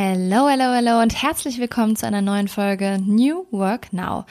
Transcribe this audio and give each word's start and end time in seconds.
Hello, 0.00 0.48
hello, 0.48 0.74
hello 0.74 1.02
und 1.02 1.20
herzlich 1.24 1.58
willkommen 1.58 1.96
zu 1.96 2.06
einer 2.06 2.22
neuen 2.22 2.46
Folge 2.46 3.00
New 3.04 3.46
Work 3.50 3.92
Now. 3.92 4.26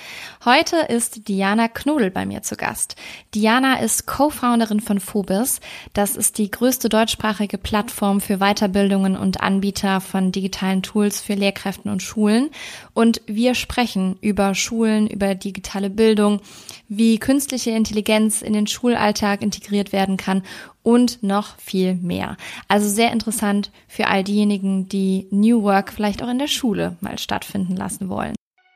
Heute 0.46 0.78
ist 0.78 1.28
Diana 1.28 1.68
Knodel 1.68 2.10
bei 2.10 2.26
mir 2.26 2.42
zu 2.42 2.56
Gast. 2.56 2.96
Diana 3.36 3.82
ist 3.82 4.06
Co-Founderin 4.08 4.80
von 4.80 5.02
Phobis. 5.02 5.60
Das 5.92 6.16
ist 6.16 6.38
die 6.38 6.50
größte 6.50 6.88
deutschsprachige 6.88 7.58
Plattform 7.58 8.22
für 8.22 8.38
Weiterbildungen 8.38 9.18
und 9.18 9.42
Anbieter 9.42 10.00
von 10.00 10.32
digitalen 10.32 10.84
Tools 10.84 11.20
für 11.20 11.34
Lehrkräften 11.34 11.92
und 11.92 12.02
Schulen. 12.02 12.50
Und 12.94 13.22
wir 13.26 13.54
sprechen 13.54 14.16
über 14.22 14.56
Schulen, 14.56 15.06
über 15.08 15.36
digitale 15.36 15.90
Bildung, 15.90 16.40
wie 16.88 17.20
künstliche 17.20 17.72
Intelligenz 17.72 18.42
in 18.42 18.54
den 18.54 18.68
Schulalltag 18.68 19.42
integriert 19.42 19.92
werden 19.92 20.16
kann 20.16 20.44
und 20.88 21.22
noch 21.22 21.58
viel 21.58 21.96
mehr. 21.96 22.38
Also 22.70 22.88
sehr 22.88 23.12
interessant 23.12 23.72
für 23.90 24.08
all 24.08 24.24
diejenigen, 24.24 24.88
die 24.88 25.28
New 25.32 25.64
Work 25.64 25.92
vielleicht 25.92 26.24
auch 26.24 26.30
in 26.30 26.40
der 26.40 26.48
Schule 26.48 26.96
mal 27.02 27.20
stattfinden 27.20 27.76
lassen 27.76 28.08
wollen. 28.08 28.34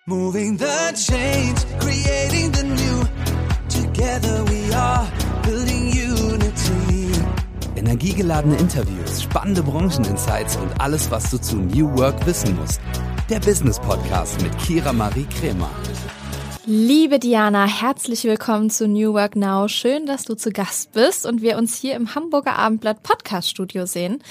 Moving 0.07 0.59
the 0.59 0.65
change, 0.93 1.61
creating 1.79 2.53
the 2.53 2.63
new. 2.65 3.05
Together 3.69 4.43
we 4.49 4.75
are 4.75 5.07
building 5.43 5.87
unity. 5.93 7.17
Energiegeladene 7.77 8.57
Interviews, 8.57 9.23
spannende 9.23 9.63
Brancheninsights 9.63 10.57
und 10.57 10.81
alles, 10.81 11.09
was 11.11 11.31
du 11.31 11.37
zu 11.37 11.55
New 11.55 11.97
Work 11.97 12.25
wissen 12.25 12.57
musst. 12.57 12.81
Der 13.29 13.39
Business 13.39 13.79
Podcast 13.79 14.41
mit 14.41 14.57
Kira 14.57 14.91
Marie 14.91 15.27
Kremer. 15.39 15.69
Liebe 16.67 17.17
Diana, 17.17 17.65
herzlich 17.65 18.23
willkommen 18.23 18.69
zu 18.69 18.87
New 18.87 19.13
Work 19.13 19.35
Now. 19.35 19.67
Schön, 19.67 20.05
dass 20.05 20.25
du 20.25 20.35
zu 20.35 20.51
Gast 20.51 20.91
bist 20.91 21.25
und 21.25 21.41
wir 21.41 21.57
uns 21.57 21.75
hier 21.75 21.95
im 21.95 22.13
Hamburger 22.13 22.55
Abendblatt 22.55 23.01
Podcast 23.01 23.49
Studio 23.49 23.87
sehen. 23.87 24.21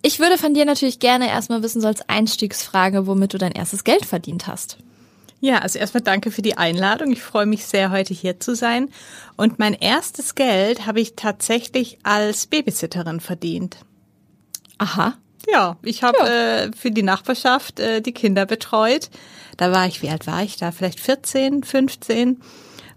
Ich 0.00 0.18
würde 0.18 0.38
von 0.38 0.54
dir 0.54 0.64
natürlich 0.64 0.98
gerne 0.98 1.28
erstmal 1.28 1.62
wissen, 1.62 1.82
so 1.82 1.88
als 1.88 2.08
Einstiegsfrage, 2.08 3.06
womit 3.06 3.34
du 3.34 3.38
dein 3.38 3.52
erstes 3.52 3.84
Geld 3.84 4.06
verdient 4.06 4.46
hast. 4.46 4.78
Ja, 5.40 5.58
also 5.58 5.78
erstmal 5.78 6.02
danke 6.02 6.30
für 6.30 6.40
die 6.40 6.56
Einladung. 6.56 7.12
Ich 7.12 7.22
freue 7.22 7.46
mich 7.46 7.66
sehr, 7.66 7.90
heute 7.90 8.14
hier 8.14 8.40
zu 8.40 8.56
sein. 8.56 8.88
Und 9.36 9.58
mein 9.58 9.74
erstes 9.74 10.34
Geld 10.34 10.86
habe 10.86 11.00
ich 11.00 11.16
tatsächlich 11.16 11.98
als 12.02 12.46
Babysitterin 12.46 13.20
verdient. 13.20 13.76
Aha. 14.78 15.18
Ja, 15.50 15.76
ich 15.82 16.02
habe 16.02 16.18
ja. 16.18 16.64
äh, 16.64 16.70
für 16.72 16.90
die 16.90 17.02
Nachbarschaft 17.02 17.80
äh, 17.80 18.00
die 18.00 18.12
Kinder 18.12 18.46
betreut. 18.46 19.10
Da 19.56 19.72
war 19.72 19.86
ich, 19.86 20.02
wie 20.02 20.08
alt 20.08 20.26
war 20.26 20.42
ich 20.42 20.56
da? 20.56 20.70
Vielleicht 20.70 21.00
14, 21.00 21.64
15. 21.64 22.40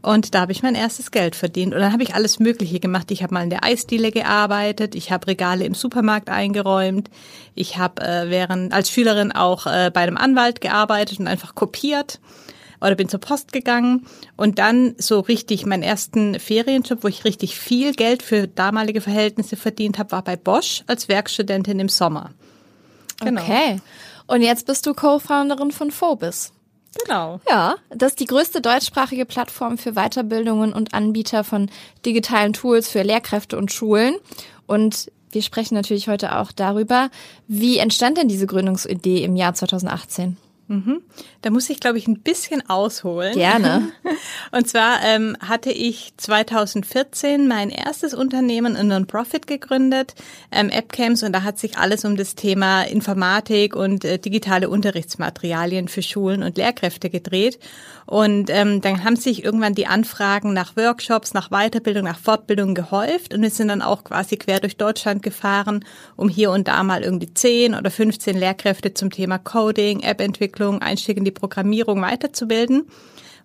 Und 0.01 0.35
da 0.35 0.41
habe 0.41 0.51
ich 0.51 0.61
mein 0.61 0.75
erstes 0.75 1.09
Geld 1.09 1.35
verdient. 1.35 1.73
Und 1.73 1.79
dann 1.79 1.91
habe 1.91 2.03
ich 2.03 2.13
alles 2.13 2.39
Mögliche 2.39 2.79
gemacht. 2.79 3.09
Ich 3.09 3.23
habe 3.23 3.33
mal 3.33 3.43
in 3.43 3.49
der 3.49 3.63
Eisdiele 3.63 4.11
gearbeitet, 4.11 4.93
ich 4.93 5.11
habe 5.11 5.25
Regale 5.25 5.65
im 5.65 5.73
Supermarkt 5.73 6.29
eingeräumt, 6.29 7.09
ich 7.55 7.79
habe 7.79 8.03
äh, 8.03 8.29
während 8.29 8.71
als 8.71 8.91
Schülerin 8.91 9.31
auch 9.31 9.65
äh, 9.65 9.89
bei 9.91 10.01
einem 10.01 10.17
Anwalt 10.17 10.61
gearbeitet 10.61 11.19
und 11.19 11.27
einfach 11.27 11.55
kopiert 11.55 12.19
oder 12.81 12.95
bin 12.95 13.09
zur 13.09 13.19
Post 13.19 13.51
gegangen 13.53 14.05
und 14.37 14.59
dann 14.59 14.95
so 14.97 15.19
richtig 15.19 15.65
meinen 15.65 15.83
ersten 15.83 16.39
Ferienjob, 16.39 17.03
wo 17.03 17.07
ich 17.07 17.25
richtig 17.25 17.57
viel 17.57 17.93
Geld 17.93 18.23
für 18.23 18.47
damalige 18.47 19.01
Verhältnisse 19.01 19.55
verdient 19.55 19.97
habe, 19.99 20.11
war 20.11 20.23
bei 20.23 20.35
Bosch 20.35 20.83
als 20.87 21.07
Werkstudentin 21.07 21.79
im 21.79 21.89
Sommer. 21.89 22.31
Genau. 23.21 23.41
Okay. 23.41 23.79
Und 24.27 24.41
jetzt 24.41 24.65
bist 24.65 24.85
du 24.85 24.93
Co-Founderin 24.93 25.71
von 25.71 25.91
Phobis. 25.91 26.51
Genau. 27.03 27.41
Ja, 27.49 27.75
das 27.89 28.11
ist 28.11 28.19
die 28.19 28.25
größte 28.25 28.61
deutschsprachige 28.61 29.25
Plattform 29.25 29.77
für 29.77 29.93
Weiterbildungen 29.93 30.73
und 30.73 30.93
Anbieter 30.93 31.43
von 31.43 31.69
digitalen 32.05 32.53
Tools 32.53 32.89
für 32.89 33.03
Lehrkräfte 33.03 33.57
und 33.57 33.71
Schulen. 33.71 34.15
Und 34.65 35.11
wir 35.31 35.41
sprechen 35.41 35.75
natürlich 35.75 36.07
heute 36.07 36.37
auch 36.37 36.51
darüber, 36.53 37.09
wie 37.47 37.77
entstand 37.77 38.17
denn 38.17 38.29
diese 38.29 38.47
Gründungsidee 38.47 39.23
im 39.23 39.35
Jahr 39.35 39.53
2018? 39.53 40.37
Mhm. 40.67 41.01
Da 41.41 41.51
muss 41.51 41.69
ich, 41.69 41.79
glaube 41.79 41.99
ich, 41.99 42.07
ein 42.07 42.21
bisschen 42.21 42.67
ausholen. 42.67 43.35
Gerne. 43.35 43.89
Und 44.51 44.67
zwar 44.67 45.03
ähm, 45.03 45.37
hatte 45.39 45.71
ich 45.71 46.13
2014 46.17 47.47
mein 47.47 47.69
erstes 47.69 48.13
Unternehmen, 48.15 48.75
ein 48.75 48.87
Non-Profit, 48.87 49.45
gegründet, 49.45 50.15
ähm, 50.51 50.71
AppCamps, 50.73 51.23
und 51.23 51.33
da 51.33 51.43
hat 51.43 51.59
sich 51.59 51.77
alles 51.77 52.05
um 52.05 52.15
das 52.15 52.35
Thema 52.35 52.83
Informatik 52.83 53.75
und 53.75 54.05
äh, 54.05 54.17
digitale 54.17 54.69
Unterrichtsmaterialien 54.69 55.87
für 55.87 56.01
Schulen 56.01 56.41
und 56.41 56.57
Lehrkräfte 56.57 57.09
gedreht. 57.09 57.59
Und 58.05 58.49
ähm, 58.51 58.81
dann 58.81 59.03
haben 59.03 59.15
sich 59.15 59.43
irgendwann 59.43 59.73
die 59.73 59.87
Anfragen 59.87 60.53
nach 60.53 60.75
Workshops, 60.77 61.33
nach 61.33 61.49
Weiterbildung, 61.49 62.03
nach 62.03 62.19
Fortbildung 62.19 62.75
gehäuft 62.75 63.33
und 63.33 63.41
wir 63.41 63.49
sind 63.49 63.69
dann 63.69 63.81
auch 63.81 64.03
quasi 64.03 64.37
quer 64.37 64.59
durch 64.59 64.77
Deutschland 64.77 65.23
gefahren, 65.23 65.83
um 66.15 66.29
hier 66.29 66.51
und 66.51 66.67
da 66.67 66.83
mal 66.83 67.03
irgendwie 67.03 67.33
10 67.33 67.73
oder 67.73 67.89
15 67.89 68.37
Lehrkräfte 68.37 68.93
zum 68.93 69.09
Thema 69.09 69.39
Coding, 69.39 70.01
App-Entwicklung, 70.01 70.54
Einstieg 70.81 71.17
in 71.17 71.25
die 71.25 71.31
Programmierung 71.31 72.01
weiterzubilden 72.01 72.87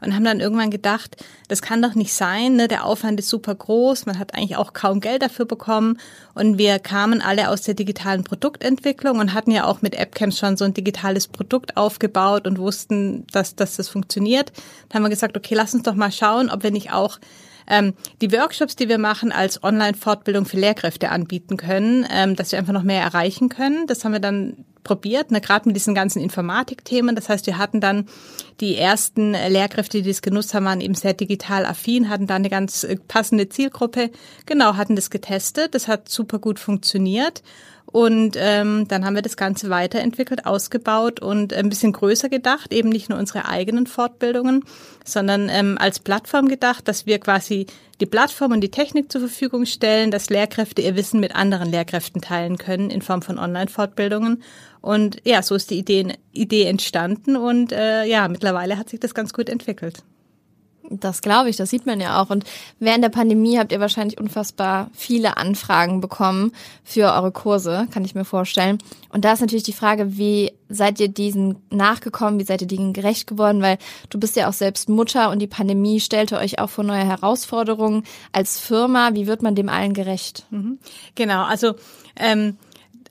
und 0.01 0.15
haben 0.15 0.25
dann 0.25 0.41
irgendwann 0.41 0.71
gedacht, 0.71 1.17
das 1.49 1.63
kann 1.63 1.83
doch 1.83 1.95
nicht 1.95 2.13
sein, 2.13 2.57
ne? 2.57 2.69
der 2.69 2.85
Aufwand 2.85 3.21
ist 3.21 3.29
super 3.29 3.55
groß, 3.55 4.07
man 4.07 4.19
hat 4.19 4.35
eigentlich 4.35 4.57
auch 4.57 4.73
kaum 4.73 5.01
Geld 5.01 5.23
dafür 5.23 5.45
bekommen 5.45 5.99
und 6.35 6.59
wir 6.59 6.79
kamen 6.79 7.21
alle 7.21 7.49
aus 7.49 7.63
der 7.63 7.75
digitalen 7.75 8.25
Produktentwicklung 8.25 9.19
und 9.19 9.35
hatten 9.35 9.51
ja 9.51 9.65
auch 9.65 9.83
mit 9.83 9.99
AppCamps 9.99 10.39
schon 10.39 10.57
so 10.57 10.65
ein 10.65 10.75
digitales 10.75 11.29
Produkt 11.29 11.77
aufgebaut 11.77 12.47
und 12.47 12.59
wussten, 12.59 13.27
dass, 13.33 13.57
dass 13.57 13.77
das 13.77 13.89
funktioniert. 13.89 14.53
Dann 14.89 14.97
haben 14.97 15.05
wir 15.05 15.11
gesagt, 15.11 15.37
okay, 15.37 15.55
lass 15.55 15.75
uns 15.75 15.83
doch 15.83 15.95
mal 15.95 16.13
schauen, 16.13 16.51
ob 16.51 16.63
wir 16.63 16.71
nicht 16.71 16.93
auch 16.93 17.19
ähm, 17.67 17.95
die 18.21 18.33
Workshops, 18.33 18.75
die 18.75 18.89
wir 18.89 18.99
machen, 18.99 19.33
als 19.33 19.63
Online-Fortbildung 19.63 20.45
für 20.45 20.59
Lehrkräfte 20.59 21.11
anbieten 21.11 21.57
können, 21.57 22.07
ähm, 22.11 22.35
dass 22.37 22.53
wir 22.53 22.59
einfach 22.59 22.73
noch 22.73 22.83
mehr 22.83 23.03
erreichen 23.03 23.49
können. 23.49 23.87
Das 23.87 24.05
haben 24.05 24.13
wir 24.13 24.21
dann 24.21 24.65
probiert, 24.83 25.31
ne, 25.31 25.41
gerade 25.41 25.69
mit 25.69 25.77
diesen 25.77 25.95
ganzen 25.95 26.23
Informatikthemen. 26.23 27.15
Das 27.15 27.29
heißt, 27.29 27.47
wir 27.47 27.59
hatten 27.59 27.81
dann 27.81 28.07
die 28.61 28.77
ersten 28.77 29.33
Lehrkräfte, 29.33 30.03
die 30.03 30.09
das 30.09 30.23
genutzt 30.23 30.55
haben, 30.55 30.65
waren 30.65 30.81
eben 30.81 30.95
sehr 30.95 31.15
digital 31.15 31.65
affin, 31.67 32.09
hatten 32.09 32.27
da 32.27 32.37
eine 32.37 32.51
ganz 32.51 32.85
äh, 32.85 32.97
passende 32.97 33.49
Zielgruppe. 33.49 34.11
Genau, 34.47 34.77
hatten 34.77 34.97
das 34.97 35.11
getestet. 35.11 35.75
Das 35.75 35.89
hat 35.89 36.09
super 36.09 36.39
gut 36.39 36.59
funktioniert. 36.59 37.43
Und 37.93 38.37
ähm, 38.39 38.87
dann 38.89 39.05
haben 39.05 39.15
wir 39.15 39.23
das 39.23 39.37
Ganze 39.37 39.69
weiterentwickelt, 39.69 40.47
ausgebaut 40.47 41.21
und 41.21 41.53
ein 41.53 41.69
bisschen 41.69 41.93
größer 41.93 42.29
gedacht, 42.29 42.73
eben 42.73 42.89
nicht 42.89 43.09
nur 43.09 43.19
unsere 43.19 43.49
eigenen 43.49 43.87
Fortbildungen, 43.87 44.65
sondern 45.05 45.49
ähm, 45.49 45.77
als 45.79 45.99
Plattform 45.99 46.49
gedacht, 46.49 46.87
dass 46.87 47.07
wir 47.07 47.19
quasi 47.19 47.67
die 48.01 48.07
Plattform 48.07 48.53
und 48.53 48.61
die 48.61 48.71
Technik 48.71 49.11
zur 49.11 49.23
Verfügung 49.23 49.67
stellen, 49.67 50.11
dass 50.11 50.31
Lehrkräfte 50.31 50.83
ihr 50.83 50.97
Wissen 50.97 51.21
mit 51.21 51.35
anderen 51.35 51.71
Lehrkräften 51.71 52.23
teilen 52.23 52.57
können 52.57 52.91
in 52.91 53.03
Form 53.03 53.23
von 53.23 53.39
Online-Fortbildungen. 53.39 54.43
Und 54.81 55.19
ja, 55.25 55.43
so 55.43 55.55
ist 55.55 55.71
die 55.71 55.79
Idee, 55.79 56.15
Idee 56.33 56.65
entstanden 56.65 57.37
und 57.37 57.73
äh, 57.73 58.05
ja, 58.05 58.29
mittlerweile 58.29 58.79
hat 58.79 58.89
sich 58.89 59.01
das 59.01 59.15
ganz 59.15 59.33
gut 59.33 59.49
entwickelt. 59.49 60.03
Das 60.91 61.23
glaube 61.23 61.49
ich, 61.49 61.57
das 61.57 61.71
sieht 61.71 61.87
man 61.87 62.01
ja 62.01 62.21
auch. 62.21 62.31
Und 62.31 62.45
während 62.81 63.05
der 63.05 63.11
Pandemie 63.11 63.59
habt 63.59 63.71
ihr 63.71 63.79
wahrscheinlich 63.79 64.19
unfassbar 64.19 64.91
viele 64.93 65.37
Anfragen 65.37 66.01
bekommen 66.01 66.51
für 66.83 67.13
eure 67.13 67.31
Kurse, 67.31 67.87
kann 67.93 68.05
ich 68.05 68.17
mir 68.17 68.25
vorstellen. 68.25 68.79
Und 69.09 69.25
da 69.25 69.33
ist 69.33 69.41
natürlich 69.41 69.63
die 69.63 69.73
Frage, 69.73 70.19
wie 70.19 70.53
seid 70.69 70.99
ihr 70.99 71.09
diesen 71.09 71.57
nachgekommen, 71.71 72.41
wie 72.41 72.45
seid 72.45 72.63
ihr 72.63 72.67
denen 72.67 72.93
gerecht 72.93 73.29
geworden? 73.29 73.63
Weil 73.63 73.79
du 74.09 74.19
bist 74.19 74.35
ja 74.35 74.49
auch 74.49 74.53
selbst 74.53 74.89
Mutter 74.89 75.31
und 75.31 75.39
die 75.39 75.47
Pandemie 75.47 76.01
stellte 76.01 76.39
euch 76.39 76.59
auch 76.59 76.71
vor 76.71 76.83
neue 76.83 77.07
Herausforderungen 77.07 78.03
als 78.33 78.59
Firma. 78.59 79.11
Wie 79.15 79.29
wird 79.29 79.43
man 79.43 79.55
dem 79.55 79.69
allen 79.69 79.95
gerecht? 79.95 80.45
Mhm. 80.51 80.79
Genau, 81.15 81.45
also 81.45 81.75
ähm 82.17 82.57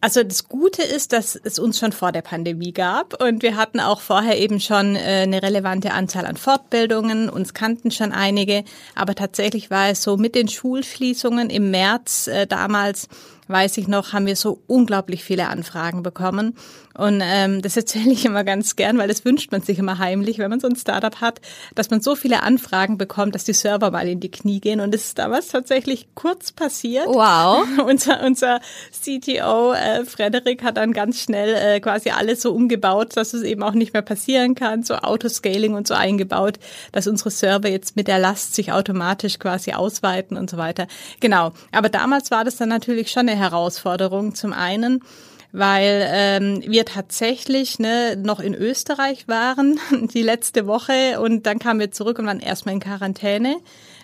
also 0.02 0.24
das 0.24 0.48
Gute 0.48 0.82
ist, 0.82 1.12
dass 1.12 1.36
es 1.36 1.60
uns 1.60 1.78
schon 1.78 1.92
vor 1.92 2.12
der 2.12 2.22
Pandemie 2.22 2.72
gab 2.72 3.22
und 3.22 3.44
wir 3.44 3.58
hatten 3.58 3.80
auch 3.80 4.00
vorher 4.00 4.38
eben 4.38 4.60
schon 4.60 4.96
äh, 4.96 5.24
eine 5.24 5.44
relevante 5.44 5.92
Anzahl 5.92 6.26
an 6.26 6.38
Fortbildungen, 6.38 7.30
uns 7.30 7.54
kannten 7.54 7.92
schon 7.92 8.14
einige, 8.14 8.64
aber 8.96 9.14
tatsächlich 9.14 9.70
war 9.70 9.90
es 9.90 10.02
so 10.02 10.16
mit 10.16 10.36
den 10.36 10.48
Schulschließungen 10.48 11.50
im 11.50 11.72
März 11.72 12.28
äh, 12.28 12.48
damals, 12.48 13.10
weiß 13.50 13.78
ich 13.78 13.88
noch, 13.88 14.14
haben 14.14 14.26
wir 14.26 14.36
so 14.36 14.62
unglaublich 14.68 15.24
viele 15.24 15.48
Anfragen 15.48 16.04
bekommen. 16.04 16.56
Und 17.00 17.22
ähm, 17.24 17.62
das 17.62 17.78
erzähle 17.78 18.12
ich 18.12 18.26
immer 18.26 18.44
ganz 18.44 18.76
gern, 18.76 18.98
weil 18.98 19.08
das 19.08 19.24
wünscht 19.24 19.52
man 19.52 19.62
sich 19.62 19.80
immer 19.80 20.00
heimlich, 20.00 20.38
wenn 20.38 20.50
man 20.50 20.60
so 20.60 20.68
ein 20.68 20.76
Startup 20.76 21.22
hat, 21.22 21.40
dass 21.74 21.90
man 21.90 22.02
so 22.02 22.16
viele 22.16 22.44
Anfragen 22.44 22.98
bekommt, 22.98 23.36
dass 23.36 23.46
die 23.46 23.54
Server 23.54 23.90
mal 23.90 24.08
in 24.08 24.20
die 24.20 24.30
Knie 24.30 24.60
gehen. 24.60 24.82
Und 24.82 24.94
das 24.94 25.06
ist 25.06 25.18
damals 25.18 25.48
tatsächlich 25.48 26.10
kurz 26.14 26.52
passiert. 26.52 27.08
Wow. 27.08 27.66
unser, 27.88 28.22
unser 28.24 28.60
CTO 28.92 29.74
äh, 29.74 30.04
Frederik 30.06 30.62
hat 30.62 30.78
dann 30.78 30.92
ganz 30.92 31.22
schnell 31.22 31.56
äh, 31.56 31.80
quasi 31.80 32.10
alles 32.10 32.42
so 32.42 32.52
umgebaut, 32.52 33.16
dass 33.16 33.34
es 33.34 33.44
eben 33.44 33.64
auch 33.64 33.74
nicht 33.74 33.94
mehr 33.94 34.02
passieren 34.02 34.54
kann, 34.54 34.84
so 34.84 34.96
Autoscaling 34.96 35.76
und 35.76 35.88
so 35.88 35.94
eingebaut, 35.94 36.60
dass 36.92 37.08
unsere 37.08 37.32
Server 37.32 37.70
jetzt 37.70 37.96
mit 37.96 38.10
der 38.10 38.20
Last 38.20 38.56
sich 38.56 38.74
automatisch 38.74 39.40
quasi 39.40 39.72
ausweiten 39.72 40.38
und 40.38 40.50
so 40.50 40.58
weiter. 40.58 40.88
Genau. 41.22 41.54
Aber 41.72 41.88
damals 41.88 42.30
war 42.30 42.44
das 42.44 42.58
dann 42.58 42.70
natürlich 42.70 43.10
schon 43.10 43.30
eine 43.30 43.39
Herausforderung. 43.40 44.36
Zum 44.36 44.54
einen, 44.54 45.02
weil 45.52 46.08
ähm, 46.12 46.64
wir 46.68 46.86
tatsächlich 46.86 47.80
ne, 47.80 48.16
noch 48.16 48.40
in 48.40 48.54
Österreich 48.54 49.28
waren 49.28 49.80
die 50.14 50.22
letzte 50.22 50.68
Woche 50.68 51.20
und 51.20 51.46
dann 51.46 51.60
kamen 51.60 51.80
wir 51.80 51.92
zurück 51.92 52.20
und 52.20 52.28
waren 52.28 52.40
erstmal 52.40 52.76
in 52.76 52.82
Quarantäne 52.82 53.58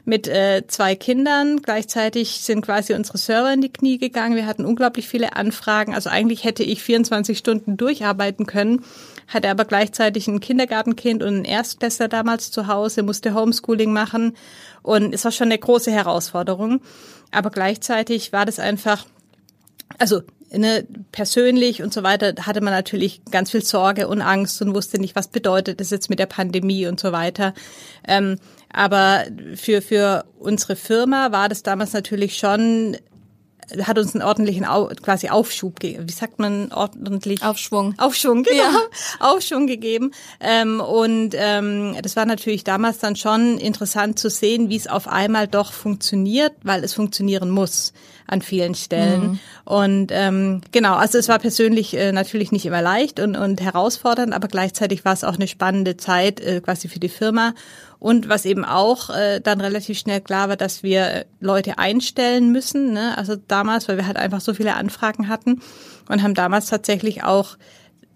mit 0.05 0.27
äh, 0.27 0.63
zwei 0.67 0.95
Kindern. 0.95 1.61
Gleichzeitig 1.61 2.41
sind 2.41 2.61
quasi 2.61 2.93
unsere 2.93 3.17
Server 3.17 3.51
in 3.51 3.61
die 3.61 3.73
Knie 3.73 3.97
gegangen. 3.97 4.35
Wir 4.35 4.45
hatten 4.45 4.65
unglaublich 4.65 5.07
viele 5.07 5.35
Anfragen. 5.35 5.93
Also 5.93 6.09
eigentlich 6.09 6.43
hätte 6.43 6.63
ich 6.63 6.81
24 6.81 7.37
Stunden 7.37 7.75
durcharbeiten 7.75 8.45
können, 8.45 8.83
hatte 9.27 9.49
aber 9.49 9.65
gleichzeitig 9.65 10.27
ein 10.27 10.39
Kindergartenkind 10.39 11.23
und 11.23 11.29
einen 11.29 11.45
Erstklässler 11.45 12.07
damals 12.07 12.51
zu 12.51 12.67
Hause, 12.67 13.03
musste 13.03 13.33
Homeschooling 13.33 13.91
machen 13.91 14.35
und 14.83 15.13
es 15.13 15.25
war 15.25 15.31
schon 15.31 15.47
eine 15.47 15.57
große 15.57 15.91
Herausforderung. 15.91 16.81
Aber 17.31 17.49
gleichzeitig 17.49 18.31
war 18.31 18.45
das 18.45 18.59
einfach, 18.59 19.05
also 19.97 20.21
ne, 20.51 20.85
persönlich 21.11 21.81
und 21.81 21.93
so 21.93 22.03
weiter 22.03 22.33
hatte 22.41 22.61
man 22.61 22.73
natürlich 22.73 23.21
ganz 23.31 23.51
viel 23.51 23.63
Sorge 23.63 24.07
und 24.07 24.21
Angst 24.21 24.61
und 24.61 24.73
wusste 24.73 24.99
nicht, 24.99 25.15
was 25.15 25.27
bedeutet 25.27 25.79
das 25.79 25.89
jetzt 25.89 26.09
mit 26.09 26.19
der 26.19 26.25
Pandemie 26.25 26.87
und 26.87 26.99
so 26.99 27.11
weiter. 27.11 27.53
Ähm, 28.07 28.37
aber 28.71 29.25
für, 29.55 29.81
für 29.81 30.25
unsere 30.37 30.75
Firma 30.75 31.31
war 31.31 31.49
das 31.49 31.63
damals 31.63 31.93
natürlich 31.93 32.37
schon 32.37 32.97
hat 33.83 33.97
uns 33.97 34.13
einen 34.13 34.23
ordentlichen 34.23 34.65
Au 34.65 34.89
quasi 35.01 35.29
Aufschub, 35.29 35.81
wie 35.81 36.11
sagt 36.11 36.39
man 36.39 36.71
ordentlich? 36.71 37.43
Aufschwung. 37.43 37.95
Aufschwung, 37.97 38.43
genau. 38.43 38.57
Ja. 38.57 38.71
Aufschwung 39.19 39.67
gegeben. 39.67 40.11
Ähm, 40.39 40.79
und 40.79 41.35
ähm, 41.35 41.95
das 42.01 42.15
war 42.15 42.25
natürlich 42.25 42.63
damals 42.63 42.99
dann 42.99 43.15
schon 43.15 43.57
interessant 43.57 44.19
zu 44.19 44.29
sehen, 44.29 44.69
wie 44.69 44.75
es 44.75 44.87
auf 44.87 45.07
einmal 45.07 45.47
doch 45.47 45.73
funktioniert, 45.73 46.53
weil 46.63 46.83
es 46.83 46.93
funktionieren 46.93 47.49
muss 47.49 47.93
an 48.27 48.41
vielen 48.41 48.75
Stellen. 48.75 49.21
Mhm. 49.21 49.39
Und 49.65 50.11
ähm, 50.11 50.61
genau, 50.71 50.95
also 50.95 51.17
es 51.17 51.27
war 51.27 51.39
persönlich 51.39 51.95
äh, 51.95 52.11
natürlich 52.11 52.51
nicht 52.51 52.65
immer 52.65 52.81
leicht 52.81 53.19
und, 53.19 53.35
und 53.35 53.61
herausfordernd, 53.61 54.33
aber 54.33 54.47
gleichzeitig 54.47 55.05
war 55.05 55.13
es 55.13 55.23
auch 55.23 55.35
eine 55.35 55.47
spannende 55.47 55.97
Zeit 55.97 56.39
äh, 56.39 56.61
quasi 56.61 56.87
für 56.87 56.99
die 56.99 57.09
Firma. 57.09 57.53
Und 57.99 58.29
was 58.29 58.45
eben 58.45 58.65
auch 58.65 59.09
äh, 59.09 59.39
dann 59.39 59.61
relativ 59.61 59.97
schnell 59.97 60.21
klar 60.21 60.49
war, 60.49 60.57
dass 60.57 60.83
wir 60.83 61.25
Leute 61.39 61.77
einstellen 61.77 62.51
müssen. 62.51 62.93
Ne? 62.93 63.17
Also 63.17 63.35
damals, 63.35 63.87
weil 63.87 63.97
wir 63.97 64.07
halt 64.07 64.17
einfach 64.17 64.41
so 64.41 64.53
viele 64.53 64.75
Anfragen 64.75 65.27
hatten 65.27 65.61
und 66.09 66.21
haben 66.21 66.33
damals 66.33 66.67
tatsächlich 66.67 67.23
auch 67.23 67.57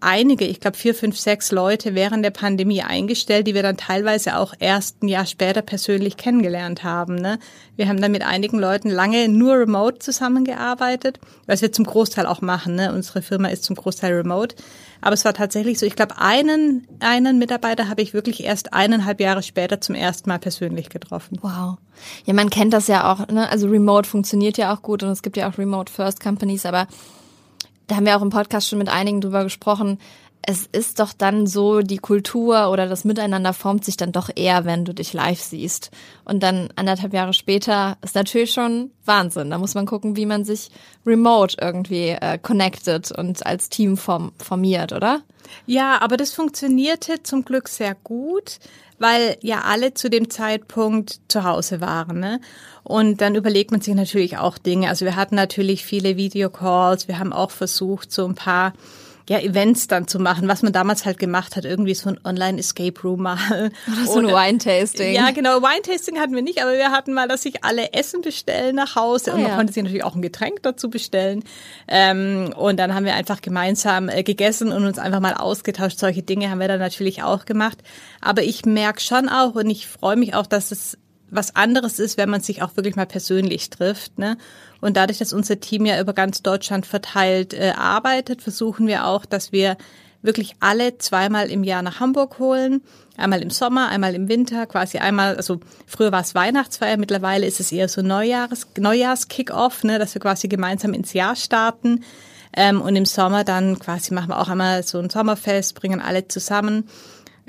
einige, 0.01 0.45
ich 0.45 0.59
glaube 0.59 0.77
vier, 0.77 0.95
fünf, 0.95 1.17
sechs 1.17 1.51
Leute 1.51 1.95
während 1.95 2.23
der 2.23 2.31
Pandemie 2.31 2.81
eingestellt, 2.81 3.47
die 3.47 3.53
wir 3.53 3.63
dann 3.63 3.77
teilweise 3.77 4.37
auch 4.37 4.53
erst 4.59 5.03
ein 5.03 5.07
Jahr 5.07 5.25
später 5.25 5.61
persönlich 5.61 6.17
kennengelernt 6.17 6.83
haben. 6.83 7.15
Ne? 7.15 7.39
Wir 7.75 7.87
haben 7.87 8.01
dann 8.01 8.11
mit 8.11 8.23
einigen 8.23 8.59
Leuten 8.59 8.89
lange 8.89 9.27
nur 9.27 9.55
remote 9.55 9.99
zusammengearbeitet, 9.99 11.19
was 11.47 11.61
wir 11.61 11.71
zum 11.71 11.85
Großteil 11.85 12.25
auch 12.25 12.41
machen. 12.41 12.75
Ne? 12.75 12.93
Unsere 12.93 13.21
Firma 13.21 13.49
ist 13.49 13.63
zum 13.63 13.75
Großteil 13.75 14.13
remote. 14.13 14.55
Aber 15.01 15.13
es 15.13 15.23
war 15.23 15.33
tatsächlich 15.33 15.79
so, 15.79 15.85
ich 15.85 15.95
glaube, 15.95 16.17
einen, 16.17 16.87
einen 16.99 17.37
Mitarbeiter 17.39 17.87
habe 17.87 18.01
ich 18.01 18.13
wirklich 18.13 18.43
erst 18.43 18.73
eineinhalb 18.73 19.21
Jahre 19.21 19.43
später 19.43 19.79
zum 19.79 19.95
ersten 19.95 20.29
Mal 20.29 20.39
persönlich 20.39 20.89
getroffen. 20.89 21.39
Wow. 21.41 21.77
Ja, 22.25 22.33
man 22.33 22.49
kennt 22.49 22.73
das 22.73 22.87
ja 22.87 23.11
auch, 23.11 23.27
ne? 23.27 23.49
Also 23.49 23.67
Remote 23.67 24.07
funktioniert 24.09 24.57
ja 24.57 24.73
auch 24.73 24.81
gut 24.81 25.03
und 25.03 25.09
es 25.09 25.21
gibt 25.21 25.37
ja 25.37 25.49
auch 25.49 25.57
Remote 25.57 25.91
First 25.91 26.21
Companies, 26.21 26.65
aber 26.65 26.87
da 27.89 27.95
haben 27.95 28.05
wir 28.05 28.15
auch 28.15 28.21
im 28.21 28.29
Podcast 28.29 28.69
schon 28.69 28.79
mit 28.79 28.87
einigen 28.87 29.19
drüber 29.19 29.43
gesprochen, 29.43 29.97
es 30.49 30.65
ist 30.71 30.99
doch 30.99 31.13
dann 31.13 31.45
so, 31.45 31.81
die 31.81 31.99
Kultur 31.99 32.71
oder 32.71 32.87
das 32.87 33.05
Miteinander 33.05 33.53
formt 33.53 33.85
sich 33.85 33.97
dann 33.97 34.11
doch 34.11 34.31
eher, 34.35 34.65
wenn 34.65 34.83
du 34.83 34.95
dich 34.95 35.13
live 35.13 35.39
siehst. 35.39 35.91
Und 36.25 36.41
dann 36.41 36.69
anderthalb 36.75 37.13
Jahre 37.13 37.33
später 37.33 37.99
ist 38.01 38.15
natürlich 38.15 38.51
schon 38.51 38.89
Wahnsinn. 39.05 39.51
Da 39.51 39.59
muss 39.59 39.75
man 39.75 39.85
gucken, 39.85 40.15
wie 40.15 40.25
man 40.25 40.45
sich 40.45 40.71
remote 41.05 41.55
irgendwie 41.61 42.17
äh, 42.19 42.39
connected 42.39 43.11
und 43.11 43.45
als 43.45 43.69
Team 43.69 43.95
form 43.95 44.31
formiert, 44.39 44.91
oder? 44.91 45.21
Ja, 45.67 46.01
aber 46.01 46.17
das 46.17 46.33
funktionierte 46.33 47.21
zum 47.21 47.45
Glück 47.45 47.69
sehr 47.69 47.93
gut, 47.93 48.57
weil 48.97 49.37
ja 49.41 49.61
alle 49.65 49.93
zu 49.93 50.09
dem 50.09 50.31
Zeitpunkt 50.31 51.21
zu 51.27 51.43
Hause 51.43 51.79
waren. 51.79 52.19
Ne? 52.19 52.41
Und 52.81 53.21
dann 53.21 53.35
überlegt 53.35 53.69
man 53.69 53.81
sich 53.81 53.93
natürlich 53.93 54.39
auch 54.39 54.57
Dinge. 54.57 54.89
Also 54.89 55.05
wir 55.05 55.15
hatten 55.15 55.35
natürlich 55.35 55.85
viele 55.85 56.17
Videocalls. 56.17 57.07
Wir 57.07 57.19
haben 57.19 57.33
auch 57.33 57.51
versucht, 57.51 58.11
so 58.11 58.25
ein 58.25 58.33
paar 58.33 58.73
ja, 59.29 59.37
Events 59.39 59.85
dann 59.85 60.07
zu 60.07 60.17
machen, 60.17 60.47
was 60.47 60.63
man 60.63 60.73
damals 60.73 61.05
halt 61.05 61.19
gemacht 61.19 61.55
hat, 61.55 61.63
irgendwie 61.63 61.93
so 61.93 62.09
ein 62.09 62.19
Online-Escape 62.25 62.99
Room 63.03 63.21
mal. 63.21 63.37
Oder 63.87 64.05
so 64.07 64.17
ein 64.17 64.25
Wine-Tasting. 64.25 65.13
Ja, 65.13 65.29
genau, 65.29 65.61
Wine-Tasting 65.61 66.19
hatten 66.19 66.33
wir 66.33 66.41
nicht, 66.41 66.63
aber 66.63 66.71
wir 66.73 66.91
hatten 66.91 67.13
mal, 67.13 67.27
dass 67.27 67.43
sich 67.43 67.63
alle 67.63 67.93
Essen 67.93 68.21
bestellen 68.21 68.75
nach 68.75 68.95
Hause 68.95 69.31
ah, 69.31 69.35
und 69.35 69.43
man 69.43 69.51
ja. 69.51 69.57
konnte 69.57 69.71
sich 69.71 69.83
natürlich 69.83 70.03
auch 70.03 70.15
ein 70.15 70.23
Getränk 70.23 70.63
dazu 70.63 70.89
bestellen. 70.89 71.43
Ähm, 71.87 72.55
und 72.57 72.77
dann 72.77 72.95
haben 72.95 73.05
wir 73.05 73.13
einfach 73.13 73.41
gemeinsam 73.41 74.09
äh, 74.09 74.23
gegessen 74.23 74.71
und 74.71 74.83
uns 74.87 74.97
einfach 74.97 75.19
mal 75.19 75.35
ausgetauscht. 75.35 75.99
Solche 75.99 76.23
Dinge 76.23 76.49
haben 76.49 76.59
wir 76.59 76.67
dann 76.67 76.79
natürlich 76.79 77.21
auch 77.21 77.45
gemacht. 77.45 77.77
Aber 78.21 78.41
ich 78.41 78.65
merke 78.65 78.99
schon 78.99 79.29
auch 79.29 79.53
und 79.53 79.69
ich 79.69 79.85
freue 79.85 80.15
mich 80.15 80.33
auch, 80.33 80.47
dass 80.47 80.71
es 80.71 80.97
was 81.29 81.55
anderes 81.55 81.99
ist, 81.99 82.17
wenn 82.17 82.31
man 82.31 82.41
sich 82.41 82.63
auch 82.63 82.75
wirklich 82.77 82.95
mal 82.95 83.05
persönlich 83.05 83.69
trifft. 83.69 84.17
Ne? 84.17 84.37
Und 84.81 84.97
dadurch, 84.97 85.19
dass 85.19 85.33
unser 85.33 85.59
Team 85.59 85.85
ja 85.85 85.99
über 85.99 86.13
ganz 86.13 86.41
Deutschland 86.41 86.85
verteilt 86.85 87.53
äh, 87.53 87.73
arbeitet, 87.75 88.41
versuchen 88.41 88.87
wir 88.87 89.05
auch, 89.05 89.25
dass 89.25 89.51
wir 89.51 89.77
wirklich 90.21 90.55
alle 90.59 90.97
zweimal 90.97 91.49
im 91.49 91.63
Jahr 91.63 91.81
nach 91.81 91.99
Hamburg 91.99 92.39
holen. 92.39 92.81
Einmal 93.15 93.41
im 93.41 93.49
Sommer, 93.49 93.89
einmal 93.89 94.15
im 94.15 94.27
Winter, 94.27 94.65
quasi 94.65 94.97
einmal, 94.97 95.37
also 95.37 95.59
früher 95.85 96.11
war 96.11 96.21
es 96.21 96.35
Weihnachtsfeier, 96.35 96.97
mittlerweile 96.97 97.45
ist 97.45 97.59
es 97.59 97.71
eher 97.71 97.87
so 97.87 98.01
Neujahrs, 98.01 98.67
Neujahrs-Kick-Off, 98.77 99.83
ne, 99.83 99.99
dass 99.99 100.13
wir 100.13 100.21
quasi 100.21 100.47
gemeinsam 100.47 100.93
ins 100.93 101.13
Jahr 101.13 101.35
starten. 101.35 102.03
Ähm, 102.51 102.81
und 102.81 102.95
im 102.95 103.05
Sommer 103.05 103.43
dann 103.43 103.77
quasi 103.79 104.13
machen 104.13 104.29
wir 104.29 104.39
auch 104.39 104.49
einmal 104.49 104.83
so 104.83 104.99
ein 104.99 105.09
Sommerfest, 105.09 105.75
bringen 105.75 106.01
alle 106.01 106.27
zusammen 106.27 106.89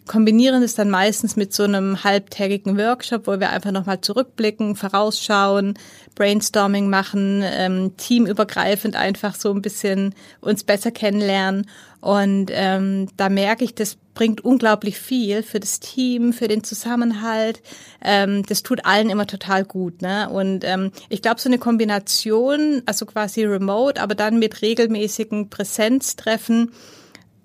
kombinieren 0.06 0.62
es 0.62 0.74
dann 0.74 0.90
meistens 0.90 1.36
mit 1.36 1.52
so 1.52 1.62
einem 1.62 2.04
halbtägigen 2.04 2.76
Workshop, 2.76 3.26
wo 3.26 3.38
wir 3.40 3.50
einfach 3.50 3.72
nochmal 3.72 4.00
zurückblicken, 4.00 4.76
vorausschauen, 4.76 5.74
Brainstorming 6.14 6.90
machen, 6.90 7.42
ähm, 7.44 7.96
teamübergreifend 7.96 8.96
einfach 8.96 9.34
so 9.34 9.52
ein 9.52 9.62
bisschen 9.62 10.14
uns 10.40 10.64
besser 10.64 10.90
kennenlernen. 10.90 11.66
Und 12.00 12.50
ähm, 12.52 13.08
da 13.16 13.28
merke 13.28 13.64
ich, 13.64 13.74
das 13.74 13.96
bringt 14.14 14.42
unglaublich 14.42 14.98
viel 14.98 15.42
für 15.42 15.60
das 15.60 15.80
Team, 15.80 16.32
für 16.32 16.48
den 16.48 16.64
Zusammenhalt. 16.64 17.62
Ähm, 18.02 18.44
das 18.46 18.62
tut 18.62 18.84
allen 18.84 19.10
immer 19.10 19.26
total 19.26 19.64
gut. 19.64 20.02
Ne? 20.02 20.28
Und 20.28 20.64
ähm, 20.64 20.92
ich 21.08 21.22
glaube, 21.22 21.40
so 21.40 21.48
eine 21.48 21.58
Kombination, 21.58 22.82
also 22.86 23.06
quasi 23.06 23.44
remote, 23.44 24.00
aber 24.00 24.14
dann 24.14 24.38
mit 24.38 24.62
regelmäßigen 24.62 25.50
Präsenztreffen, 25.50 26.72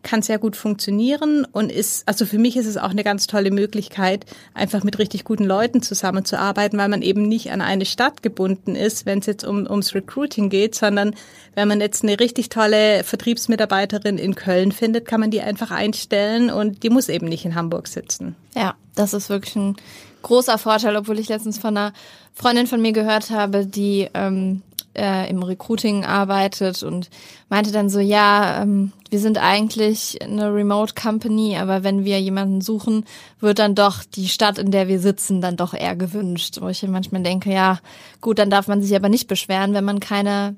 kann 0.06 0.22
sehr 0.22 0.38
gut 0.38 0.56
funktionieren 0.56 1.46
und 1.52 1.72
ist, 1.72 2.08
also 2.08 2.26
für 2.26 2.38
mich 2.38 2.56
ist 2.56 2.68
es 2.68 2.78
auch 2.78 2.92
eine 2.92 3.04
ganz 3.04 3.28
tolle 3.28 3.52
Möglichkeit, 3.52 4.26
einfach 4.54 4.84
mit 4.84 5.00
richtig 5.00 5.26
guten 5.26 5.44
Leuten 5.44 5.82
zusammenzuarbeiten, 5.82 6.80
weil 6.80 6.88
man 6.88 7.02
eben 7.02 7.24
nicht 7.24 7.52
an 7.52 7.60
eine 7.60 7.86
Stadt 7.86 8.24
gebunden 8.24 8.76
ist, 8.76 9.06
wenn 9.06 9.20
es 9.20 9.26
jetzt 9.26 9.44
um, 9.44 9.68
ums 9.70 9.94
Recruiting 9.96 10.50
geht, 10.50 10.76
sondern 10.76 11.16
wenn 11.56 11.68
man 11.68 11.82
jetzt 11.82 12.04
eine 12.04 12.20
richtig 12.20 12.50
tolle 12.50 13.04
Vertriebsmitarbeiterin 13.04 14.18
in 14.18 14.36
Köln 14.36 14.72
findet, 14.72 15.08
kann 15.08 15.20
man 15.20 15.32
die 15.32 15.42
einfach 15.42 15.72
einstellen 15.72 16.50
und 16.52 16.84
die 16.84 16.90
muss 16.90 17.10
eben 17.10 17.28
nicht 17.28 17.44
in 17.44 17.56
Hamburg 17.56 17.88
sitzen. 17.88 18.36
Ja, 18.56 18.76
das 18.94 19.14
ist 19.14 19.30
wirklich 19.30 19.56
ein 19.56 19.76
großer 20.22 20.58
Vorteil, 20.60 20.96
obwohl 20.96 21.20
ich 21.20 21.30
letztens 21.30 21.58
von 21.58 21.76
einer 21.76 21.94
Freundin 22.36 22.68
von 22.68 22.82
mir 22.82 22.92
gehört 22.92 23.32
habe, 23.32 23.66
die 23.66 24.08
ähm, 24.14 24.62
äh, 24.96 25.30
im 25.30 25.44
Recruiting 25.44 26.06
arbeitet 26.06 26.84
und 26.84 27.10
meinte 27.50 27.72
dann 27.72 27.90
so, 27.90 28.00
ja, 28.00 28.62
ähm, 28.62 28.92
wir 29.10 29.20
sind 29.20 29.38
eigentlich 29.38 30.22
eine 30.22 30.54
Remote 30.54 30.94
Company, 30.94 31.58
aber 31.58 31.84
wenn 31.84 32.04
wir 32.04 32.20
jemanden 32.20 32.62
suchen, 32.62 33.06
wird 33.40 33.60
dann 33.60 33.76
doch 33.76 34.04
die 34.04 34.28
Stadt, 34.28 34.58
in 34.58 34.72
der 34.72 34.88
wir 34.88 35.00
sitzen, 35.00 35.42
dann 35.42 35.58
doch 35.58 35.74
eher 35.74 35.96
gewünscht. 35.96 36.58
Wo 36.62 36.68
ich 36.68 36.84
manchmal 36.84 37.24
denke, 37.24 37.52
ja, 37.52 37.80
gut, 38.22 38.40
dann 38.40 38.50
darf 38.50 38.68
man 38.68 38.82
sich 38.82 38.96
aber 38.96 39.10
nicht 39.10 39.28
beschweren, 39.28 39.74
wenn 39.74 39.86
man 39.86 40.00
keine 40.00 40.56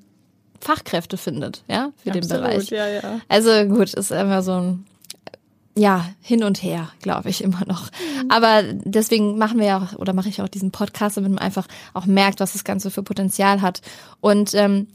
Fachkräfte 0.60 1.18
findet, 1.18 1.64
ja, 1.68 1.92
für 2.04 2.10
Absolut, 2.10 2.32
den 2.32 2.42
Bereich. 2.42 2.70
Ja, 2.70 2.88
ja. 2.88 3.22
Also 3.28 3.52
gut, 3.66 3.94
ist 3.94 4.12
immer 4.12 4.42
so 4.42 4.54
ein 4.54 4.86
ja, 5.78 6.06
hin 6.22 6.44
und 6.44 6.62
her, 6.64 6.90
glaube 7.02 7.30
ich, 7.30 7.44
immer 7.44 7.64
noch. 7.66 7.92
Mhm. 7.92 8.32
Aber 8.32 8.64
deswegen 8.64 9.38
machen 9.38 9.60
wir 9.60 9.66
ja 9.66 9.78
auch, 9.78 9.98
oder 9.98 10.14
mache 10.14 10.30
ich 10.30 10.42
auch 10.42 10.48
diesen 10.48 10.72
Podcast, 10.72 11.18
damit 11.18 11.32
man 11.32 11.40
einfach 11.40 11.68
auch 11.94 12.06
merkt, 12.06 12.40
was 12.40 12.54
das 12.54 12.64
Ganze 12.64 12.92
für 12.92 13.04
Potenzial 13.04 13.62
hat. 13.62 13.82
Und 14.20 14.54
ähm, 14.54 14.88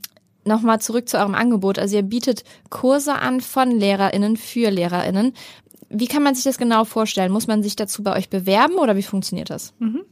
nochmal 0.45 0.81
zurück 0.81 1.09
zu 1.09 1.19
eurem 1.19 1.35
Angebot. 1.35 1.79
Also 1.79 1.97
ihr 1.97 2.03
bietet 2.03 2.45
Kurse 2.71 3.15
an 3.15 3.41
von 3.41 3.71
LehrerInnen 3.71 4.37
für 4.37 4.71
LehrerInnen. 4.71 5.35
Wie 5.89 6.09
kann 6.09 6.23
man 6.23 6.35
sich 6.35 6.45
das 6.45 6.59
genau 6.59 6.85
vorstellen? 6.85 7.33
Muss 7.33 7.47
man 7.47 7.63
sich 7.63 7.77
dazu 7.77 8.03
bei 8.03 8.17
euch 8.17 8.29
bewerben 8.29 8.75
oder 8.75 8.97
wie 8.97 9.03
funktioniert 9.03 9.51
das? 9.51 9.75
Mhm. 9.79 10.03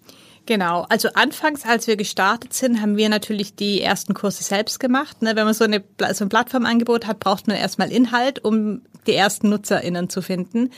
Genau, 0.46 0.84
also 0.88 1.10
anfangs, 1.14 1.64
als 1.64 1.86
wir 1.86 1.96
gestartet 1.96 2.54
sind, 2.54 2.80
haben 2.80 2.96
wir 2.96 3.08
natürlich 3.08 3.54
die 3.54 3.80
ersten 3.80 4.14
Kurse 4.14 4.42
selbst 4.42 4.80
gemacht. 4.80 5.22
Ne? 5.22 5.36
Wenn 5.36 5.44
man 5.44 5.54
so, 5.54 5.64
eine, 5.64 5.84
so 6.12 6.24
ein 6.24 6.28
Plattformangebot 6.28 7.06
hat, 7.06 7.20
braucht 7.20 7.46
man 7.46 7.56
erstmal 7.56 7.92
Inhalt, 7.92 8.44
um 8.44 8.82
die 9.06 9.14
ersten 9.14 9.48
NutzerInnen 9.50 10.08
zu 10.08 10.22
finden. 10.22 10.70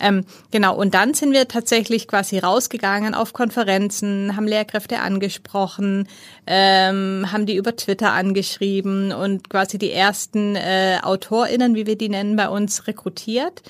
Ähm, 0.00 0.24
genau, 0.50 0.74
und 0.74 0.94
dann 0.94 1.14
sind 1.14 1.32
wir 1.32 1.46
tatsächlich 1.46 2.08
quasi 2.08 2.38
rausgegangen 2.38 3.14
auf 3.14 3.32
Konferenzen, 3.32 4.34
haben 4.34 4.48
Lehrkräfte 4.48 4.98
angesprochen, 4.98 6.08
ähm, 6.46 7.26
haben 7.30 7.46
die 7.46 7.54
über 7.54 7.76
Twitter 7.76 8.12
angeschrieben 8.12 9.12
und 9.12 9.48
quasi 9.48 9.78
die 9.78 9.92
ersten 9.92 10.56
äh, 10.56 10.98
AutorInnen, 11.02 11.76
wie 11.76 11.86
wir 11.86 11.96
die 11.96 12.08
nennen, 12.08 12.34
bei 12.34 12.48
uns 12.48 12.88
rekrutiert 12.88 13.62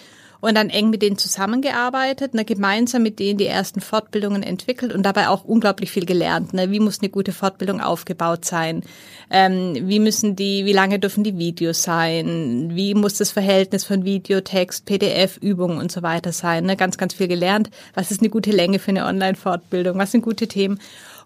und 0.43 0.57
dann 0.57 0.71
eng 0.71 0.91
mit 0.91 1.03
denen 1.03 1.17
zusammengearbeitet, 1.17 2.35
ne, 2.35 2.45
gemeinsam 2.45 3.05
mit 3.05 3.21
denen 3.21 3.39
die 3.39 3.47
ersten 3.47 3.81
Fortbildungen 3.81 4.43
entwickelt 4.43 4.93
und 4.93 5.05
dabei 5.05 5.29
auch 5.29 5.45
unglaublich 5.45 5.93
viel 5.93 6.05
gelernt. 6.05 6.53
Ne? 6.53 6.73
Wie 6.73 6.81
muss 6.81 7.01
eine 7.01 7.11
gute 7.11 7.33
Fortbildung 7.33 7.81
aufgebaut 7.81 8.45
sein? 8.45 8.83
Ähm, 9.31 9.75
wie 9.83 10.01
müssen 10.01 10.35
die, 10.35 10.65
wie 10.65 10.73
lange 10.73 10.99
dürfen 10.99 11.23
die 11.23 11.39
Videos 11.39 11.85
sein? 11.85 12.73
Wie 12.75 12.95
muss 12.95 13.15
das 13.15 13.31
Verhältnis 13.31 13.85
von 13.85 14.05
Video, 14.05 14.41
Text, 14.41 14.85
PDF, 14.85 15.37
Übungen 15.37 15.79
und 15.79 15.93
so 15.93 16.03
weiter 16.03 16.33
sein? 16.33 16.65
Ne? 16.65 16.77
Ganz, 16.77 16.99
ganz 16.99 17.15
viel 17.15 17.29
gelernt. 17.29 17.71
Was 17.95 18.11
ist 18.11 18.21
eine 18.21 18.31
gute 18.31 18.51
Länge 18.51 18.81
für 18.81 18.91
eine 18.91 19.07
Online-Fortbildung? 19.07 19.97
Was 19.97 20.11
sind 20.11 20.23
gute 20.23 20.49
Themen? 20.49 20.81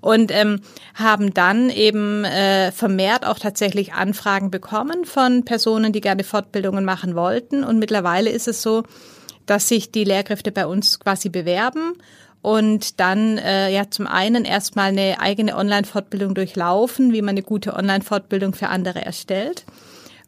Und 0.07 0.31
ähm, 0.31 0.61
haben 0.95 1.35
dann 1.35 1.69
eben 1.69 2.25
äh, 2.25 2.71
vermehrt 2.71 3.27
auch 3.27 3.41
tatsächlich 3.41 3.93
Anfragen 3.93 4.53
bekommen 4.53 5.05
von 5.05 5.45
Personen, 5.45 5.93
die 5.93 6.01
gerne 6.01 6.23
Fortbildungen 6.23 6.85
machen 6.85 7.17
wollten. 7.17 7.65
Und 7.65 7.81
mittlerweile 7.81 8.31
ist 8.31 8.47
es 8.47 8.63
so, 8.63 8.85
dass 9.47 9.67
sich 9.67 9.91
die 9.91 10.05
Lehrkräfte 10.05 10.53
bei 10.53 10.65
uns 10.65 11.01
quasi 11.01 11.29
bewerben 11.29 11.95
und 12.41 13.01
dann 13.01 13.39
äh, 13.39 13.75
ja 13.75 13.91
zum 13.91 14.07
einen 14.07 14.45
erstmal 14.45 14.91
eine 14.91 15.19
eigene 15.19 15.57
Online-Fortbildung 15.57 16.37
durchlaufen, 16.37 17.13
wie 17.13 17.23
man 17.23 17.31
eine 17.31 17.43
gute 17.43 17.75
Online-Fortbildung 17.75 18.55
für 18.55 18.69
andere 18.69 19.05
erstellt 19.05 19.65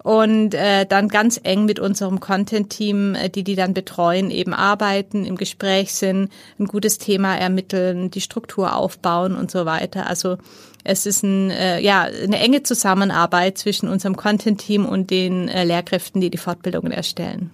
und 0.09 0.55
äh, 0.55 0.87
dann 0.87 1.09
ganz 1.09 1.38
eng 1.43 1.67
mit 1.67 1.79
unserem 1.79 2.19
Content-Team, 2.19 3.15
äh, 3.15 3.29
die 3.29 3.45
die 3.45 3.57
dann 3.57 3.75
betreuen, 3.75 4.31
eben 4.31 4.55
arbeiten, 4.55 5.27
im 5.27 5.37
Gespräch 5.37 5.93
sind, 5.93 6.31
ein 6.59 6.65
gutes 6.65 6.97
Thema 6.97 7.37
ermitteln, 7.37 8.11
die 8.11 8.23
Struktur 8.23 8.75
aufbauen 8.75 9.37
und 9.37 9.50
so 9.50 9.67
weiter. 9.67 10.07
Also 10.07 10.38
es 10.83 11.05
ist 11.05 11.25
ein, 11.25 11.50
äh, 11.50 11.79
ja, 11.81 12.05
eine 12.05 12.38
enge 12.38 12.62
Zusammenarbeit 12.62 13.59
zwischen 13.59 13.87
unserem 13.87 14.17
Content-Team 14.17 14.87
und 14.87 15.11
den 15.11 15.47
äh, 15.49 15.65
Lehrkräften, 15.65 16.23
die 16.23 16.31
die 16.31 16.38
Fortbildungen 16.38 16.91
erstellen. 16.91 17.50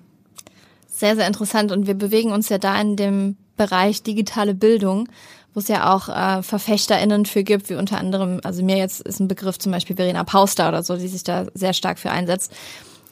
Sehr, 0.87 1.17
sehr 1.17 1.27
interessant. 1.27 1.73
Und 1.73 1.89
wir 1.89 1.95
bewegen 1.95 2.31
uns 2.31 2.51
ja 2.51 2.59
da 2.59 2.81
in 2.81 2.95
dem 2.95 3.37
Bereich 3.57 4.05
digitale 4.05 4.55
Bildung 4.55 5.09
wo 5.55 5.61
es 5.61 5.69
ja 5.69 5.95
auch 5.95 6.09
äh, 6.09 6.43
VerfechterInnen 6.43 7.27
für 7.27 7.45
gibt, 7.45 7.71
wie 7.71 7.77
unter 7.77 7.99
anderem, 7.99 8.41
also 8.43 8.63
mir 8.63 8.77
jetzt 8.77 9.01
ist 9.01 9.21
ein 9.21 9.29
Begriff 9.29 9.59
zum 9.59 9.73
Beispiel 9.73 9.97
Verena 9.97 10.25
Pauster 10.25 10.69
oder 10.69 10.83
so, 10.83 10.97
die 10.97 11.09
sich 11.09 11.23
da 11.23 11.47
sehr 11.55 11.73
stark 11.73 11.99
für 11.99 12.11
einsetzt. 12.11 12.53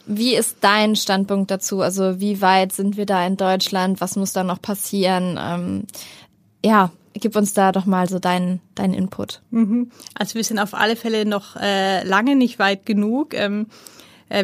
Wie 0.06 0.34
ist 0.34 0.56
dein 0.60 0.96
Standpunkt 0.96 1.50
dazu? 1.52 1.80
Also 1.80 2.20
wie 2.20 2.40
weit 2.40 2.72
sind 2.72 2.96
wir 2.96 3.06
da 3.06 3.24
in 3.24 3.36
Deutschland? 3.36 4.00
Was 4.00 4.16
muss 4.16 4.32
da 4.32 4.42
noch 4.42 4.60
passieren? 4.60 5.38
Ähm, 5.40 5.84
ja, 6.64 6.90
gib 7.14 7.36
uns 7.36 7.54
da 7.54 7.70
doch 7.70 7.86
mal 7.86 8.08
so 8.08 8.18
deinen 8.18 8.60
deinen 8.74 8.94
Input. 8.94 9.42
Mhm. 9.50 9.92
Also 10.14 10.34
wir 10.34 10.42
sind 10.42 10.58
auf 10.58 10.74
alle 10.74 10.96
Fälle 10.96 11.24
noch 11.24 11.54
äh, 11.54 12.02
lange 12.02 12.34
nicht 12.34 12.58
weit 12.58 12.84
genug. 12.84 13.34
Ähm, 13.34 13.66
äh, 13.66 13.74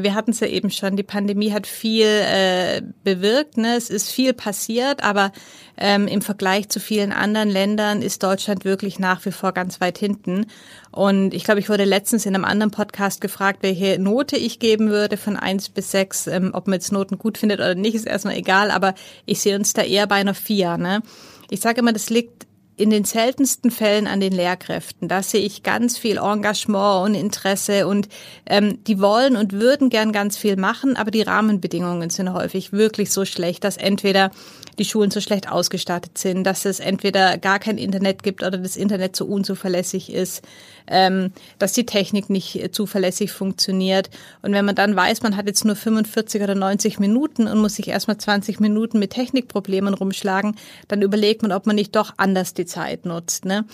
wir 0.03 0.15
hatten 0.15 0.33
es 0.33 0.41
ja 0.41 0.47
eben 0.47 0.71
schon, 0.71 0.97
die 0.97 1.03
Pandemie 1.03 1.53
hat 1.53 1.67
viel 1.67 2.07
äh, 2.07 2.83
bewirkt, 3.05 3.57
ne? 3.57 3.77
es 3.77 3.89
ist 3.91 4.11
viel 4.11 4.35
passiert, 4.35 5.03
aber 5.03 5.33
ähm, 5.79 6.09
im 6.09 6.21
Vergleich 6.21 6.69
zu 6.69 6.81
vielen 6.81 7.13
anderen 7.13 7.49
Ländern 7.49 8.03
ist 8.03 8.23
Deutschland 8.23 8.65
wirklich 8.65 8.99
nach 8.99 9.25
wie 9.25 9.33
vor 9.33 9.53
ganz 9.53 9.81
weit 9.81 9.97
hinten. 9.97 10.47
Und 10.91 11.33
ich 11.33 11.45
glaube, 11.45 11.61
ich 11.61 11.69
wurde 11.69 11.85
letztens 11.85 12.27
in 12.27 12.35
einem 12.35 12.45
anderen 12.45 12.71
Podcast 12.71 13.21
gefragt, 13.21 13.61
welche 13.63 13.99
Note 13.99 14.37
ich 14.37 14.59
geben 14.59 14.91
würde 14.91 15.17
von 15.17 15.37
eins 15.37 15.69
bis 15.69 15.91
sechs. 15.91 16.27
Ähm, 16.27 16.51
ob 16.53 16.67
man 16.67 16.75
jetzt 16.75 16.93
Noten 16.93 17.17
gut 17.17 17.39
findet 17.39 17.61
oder 17.61 17.75
nicht, 17.75 17.95
ist 17.95 18.07
erstmal 18.07 18.37
egal, 18.37 18.71
aber 18.71 18.95
ich 19.25 19.41
sehe 19.41 19.57
uns 19.57 19.73
da 19.73 19.83
eher 19.83 20.07
bei 20.07 20.17
einer 20.17 20.35
vier. 20.35 20.77
Ne? 20.77 21.03
Ich 21.49 21.61
sage 21.61 21.81
immer, 21.81 21.93
das 21.93 22.11
liegt 22.11 22.48
in 22.79 22.91
den 22.91 23.05
seltensten 23.05 23.71
Fällen 23.71 24.07
an 24.07 24.21
den 24.21 24.33
Lehrkräften. 24.33 25.09
Da 25.09 25.23
sehe 25.23 25.41
ich 25.41 25.63
ganz 25.63 25.99
viel 25.99 26.19
Engagement 26.19 27.07
und 27.07 27.15
Interesse 27.15 27.87
und 27.87 28.09
ähm, 28.47 28.83
die 28.85 29.01
wollen 29.01 29.37
und 29.37 29.53
würden 29.53 29.91
gern 29.91 30.13
ganz 30.13 30.37
viel 30.37 30.57
machen, 30.57 30.97
aber 30.97 31.11
die 31.11 31.23
Rahmenbedingungen 31.23 32.09
sind 32.11 32.33
häufig 32.33 32.73
wirklich 32.73 33.11
so 33.11 33.25
schlecht, 33.25 33.65
dass 33.65 33.77
entweder 33.77 34.31
die 34.79 34.85
Schulen 34.85 35.11
so 35.11 35.21
schlecht 35.21 35.51
ausgestattet 35.51 36.17
sind, 36.19 36.45
dass 36.45 36.65
es 36.65 36.79
entweder 36.79 37.37
gar 37.37 37.59
kein 37.59 37.79
Internet 37.79 38.23
gibt 38.23 38.43
oder 38.43 38.59
das 38.59 38.77
Internet 38.77 39.17
so 39.17 39.27
unzuverlässig 39.27 40.13
ist, 40.13 40.43
ähm, 40.91 41.33
dass 41.59 41.73
die 41.73 41.87
Technik 41.87 42.31
nicht 42.31 42.75
zuverlässig 42.75 43.33
funktioniert. 43.33 44.11
Und 44.43 44.53
wenn 44.53 44.65
man 44.65 44.75
dann 44.75 44.97
weiß, 44.97 45.23
man 45.23 45.37
hat 45.37 45.47
jetzt 45.47 45.65
nur 45.65 45.77
45 45.77 46.43
oder 46.43 46.55
90 46.55 46.99
Minuten 46.99 47.47
und 47.47 47.59
muss 47.59 47.77
sich 47.77 47.89
erstmal 47.89 48.19
20 48.19 48.61
Minuten 48.61 48.99
mit 48.99 49.11
Technikproblemen 49.11 49.95
rumschlagen, 49.95 50.57
dann 50.89 51.03
überlegt 51.03 51.43
man, 51.43 51.53
ob 51.53 51.67
man 51.67 51.77
nicht 51.77 51.97
doch 51.97 52.15
anders 52.17 52.55
die 52.55 52.67
Zeit 52.67 53.07
nutzt. 53.07 53.45
Ne? 53.45 53.65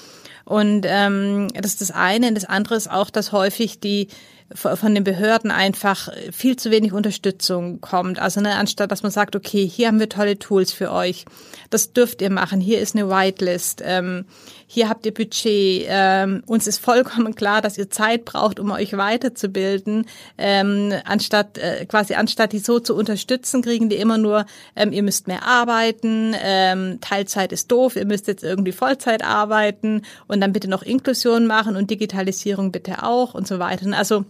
Und 0.44 0.86
ähm, 0.88 1.48
das 1.54 1.72
ist 1.72 1.80
das 1.80 1.90
eine. 1.90 2.28
Und 2.28 2.34
das 2.34 2.44
andere 2.44 2.76
ist 2.76 2.90
auch, 2.90 3.10
dass 3.10 3.32
häufig 3.32 3.80
die 3.80 4.08
von 4.54 4.94
den 4.94 5.04
Behörden 5.04 5.50
einfach 5.50 6.08
viel 6.30 6.56
zu 6.56 6.70
wenig 6.70 6.92
Unterstützung 6.92 7.80
kommt. 7.80 8.18
Also 8.20 8.40
ne, 8.40 8.54
anstatt 8.54 8.90
dass 8.90 9.02
man 9.02 9.10
sagt, 9.10 9.34
okay, 9.34 9.66
hier 9.66 9.88
haben 9.88 9.98
wir 9.98 10.08
tolle 10.08 10.38
Tools 10.38 10.72
für 10.72 10.92
euch, 10.92 11.24
das 11.70 11.92
dürft 11.92 12.22
ihr 12.22 12.30
machen, 12.30 12.60
hier 12.60 12.80
ist 12.80 12.94
eine 12.94 13.10
Whitelist, 13.10 13.82
ähm, 13.84 14.26
hier 14.66 14.88
habt 14.88 15.06
ihr 15.06 15.14
Budget, 15.14 15.86
ähm, 15.88 16.42
uns 16.46 16.66
ist 16.66 16.78
vollkommen 16.78 17.34
klar, 17.34 17.62
dass 17.62 17.78
ihr 17.78 17.90
Zeit 17.90 18.24
braucht, 18.24 18.58
um 18.60 18.70
euch 18.70 18.96
weiterzubilden, 18.96 20.06
ähm, 20.38 20.92
anstatt 21.04 21.58
äh, 21.58 21.84
quasi 21.86 22.14
anstatt 22.14 22.52
die 22.52 22.58
so 22.58 22.78
zu 22.78 22.94
unterstützen, 22.94 23.62
kriegen 23.62 23.88
die 23.88 23.96
immer 23.96 24.18
nur, 24.18 24.46
ähm, 24.76 24.92
ihr 24.92 25.02
müsst 25.02 25.26
mehr 25.26 25.44
arbeiten, 25.44 26.34
ähm, 26.40 26.98
Teilzeit 27.00 27.52
ist 27.52 27.70
doof, 27.70 27.96
ihr 27.96 28.06
müsst 28.06 28.28
jetzt 28.28 28.44
irgendwie 28.44 28.72
Vollzeit 28.72 29.24
arbeiten 29.24 30.02
und 30.28 30.40
dann 30.40 30.52
bitte 30.52 30.68
noch 30.68 30.82
Inklusion 30.82 31.46
machen 31.46 31.76
und 31.76 31.90
Digitalisierung 31.90 32.72
bitte 32.72 33.02
auch 33.02 33.34
und 33.34 33.46
so 33.46 33.58
weiter. 33.58 33.86
Also 33.96 34.24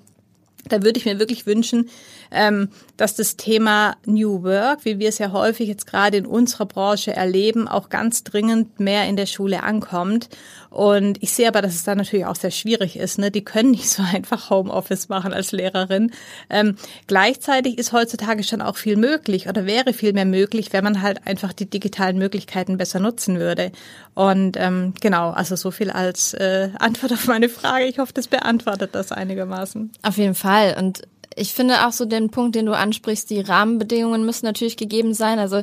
da 0.68 0.82
würde 0.82 0.98
ich 0.98 1.04
mir 1.04 1.18
wirklich 1.18 1.46
wünschen, 1.46 1.90
ähm, 2.30 2.68
dass 2.96 3.14
das 3.14 3.36
Thema 3.36 3.96
New 4.06 4.42
Work, 4.42 4.84
wie 4.84 4.98
wir 4.98 5.08
es 5.08 5.18
ja 5.18 5.32
häufig 5.32 5.68
jetzt 5.68 5.86
gerade 5.86 6.16
in 6.16 6.26
unserer 6.26 6.66
Branche 6.66 7.14
erleben, 7.14 7.68
auch 7.68 7.88
ganz 7.88 8.24
dringend 8.24 8.80
mehr 8.80 9.06
in 9.06 9.16
der 9.16 9.26
Schule 9.26 9.62
ankommt. 9.62 10.28
Und 10.74 11.22
ich 11.22 11.30
sehe 11.30 11.46
aber, 11.46 11.62
dass 11.62 11.76
es 11.76 11.84
da 11.84 11.94
natürlich 11.94 12.26
auch 12.26 12.34
sehr 12.34 12.50
schwierig 12.50 12.96
ist. 12.96 13.20
Ne? 13.20 13.30
Die 13.30 13.44
können 13.44 13.70
nicht 13.70 13.88
so 13.88 14.02
einfach 14.12 14.50
Homeoffice 14.50 15.08
machen 15.08 15.32
als 15.32 15.52
Lehrerin. 15.52 16.10
Ähm, 16.50 16.74
gleichzeitig 17.06 17.78
ist 17.78 17.92
heutzutage 17.92 18.42
schon 18.42 18.60
auch 18.60 18.76
viel 18.76 18.96
möglich 18.96 19.48
oder 19.48 19.66
wäre 19.66 19.92
viel 19.92 20.12
mehr 20.12 20.24
möglich, 20.24 20.72
wenn 20.72 20.82
man 20.82 21.00
halt 21.00 21.28
einfach 21.28 21.52
die 21.52 21.70
digitalen 21.70 22.18
Möglichkeiten 22.18 22.76
besser 22.76 22.98
nutzen 22.98 23.38
würde. 23.38 23.70
Und 24.14 24.56
ähm, 24.56 24.94
genau, 25.00 25.30
also 25.30 25.54
so 25.54 25.70
viel 25.70 25.90
als 25.90 26.34
äh, 26.34 26.70
Antwort 26.80 27.12
auf 27.12 27.28
meine 27.28 27.48
Frage. 27.48 27.84
Ich 27.84 28.00
hoffe, 28.00 28.12
das 28.12 28.26
beantwortet 28.26 28.96
das 28.96 29.12
einigermaßen. 29.12 29.92
Auf 30.02 30.16
jeden 30.16 30.34
Fall. 30.34 30.74
Und 30.76 31.02
ich 31.36 31.54
finde 31.54 31.86
auch 31.86 31.92
so 31.92 32.04
den 32.04 32.30
Punkt, 32.30 32.56
den 32.56 32.66
du 32.66 32.72
ansprichst, 32.72 33.30
die 33.30 33.40
Rahmenbedingungen 33.40 34.26
müssen 34.26 34.46
natürlich 34.46 34.76
gegeben 34.76 35.14
sein. 35.14 35.38
Also 35.38 35.62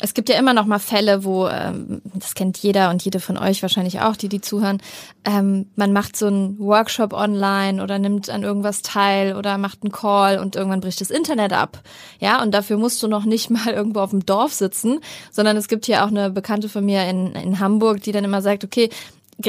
es 0.00 0.14
gibt 0.14 0.28
ja 0.28 0.38
immer 0.38 0.54
noch 0.54 0.66
mal 0.66 0.78
Fälle, 0.78 1.24
wo, 1.24 1.46
ähm, 1.46 2.00
das 2.14 2.34
kennt 2.34 2.58
jeder 2.58 2.90
und 2.90 3.04
jede 3.04 3.20
von 3.20 3.36
euch 3.36 3.62
wahrscheinlich 3.62 4.00
auch, 4.00 4.16
die 4.16 4.28
die 4.28 4.40
zuhören, 4.40 4.78
ähm, 5.24 5.66
man 5.76 5.92
macht 5.92 6.16
so 6.16 6.26
einen 6.26 6.58
Workshop 6.58 7.12
online 7.12 7.82
oder 7.82 7.98
nimmt 7.98 8.30
an 8.30 8.42
irgendwas 8.42 8.82
teil 8.82 9.36
oder 9.36 9.58
macht 9.58 9.82
einen 9.82 9.92
Call 9.92 10.38
und 10.38 10.56
irgendwann 10.56 10.80
bricht 10.80 11.00
das 11.00 11.10
Internet 11.10 11.52
ab. 11.52 11.82
Ja, 12.18 12.42
und 12.42 12.52
dafür 12.52 12.78
musst 12.78 13.02
du 13.02 13.08
noch 13.08 13.24
nicht 13.24 13.50
mal 13.50 13.68
irgendwo 13.72 14.00
auf 14.00 14.10
dem 14.10 14.24
Dorf 14.24 14.52
sitzen, 14.52 15.00
sondern 15.30 15.56
es 15.56 15.68
gibt 15.68 15.86
hier 15.86 16.04
auch 16.04 16.08
eine 16.08 16.30
Bekannte 16.30 16.68
von 16.68 16.84
mir 16.84 17.06
in, 17.08 17.32
in 17.34 17.60
Hamburg, 17.60 18.02
die 18.02 18.12
dann 18.12 18.24
immer 18.24 18.42
sagt, 18.42 18.64
okay, 18.64 18.90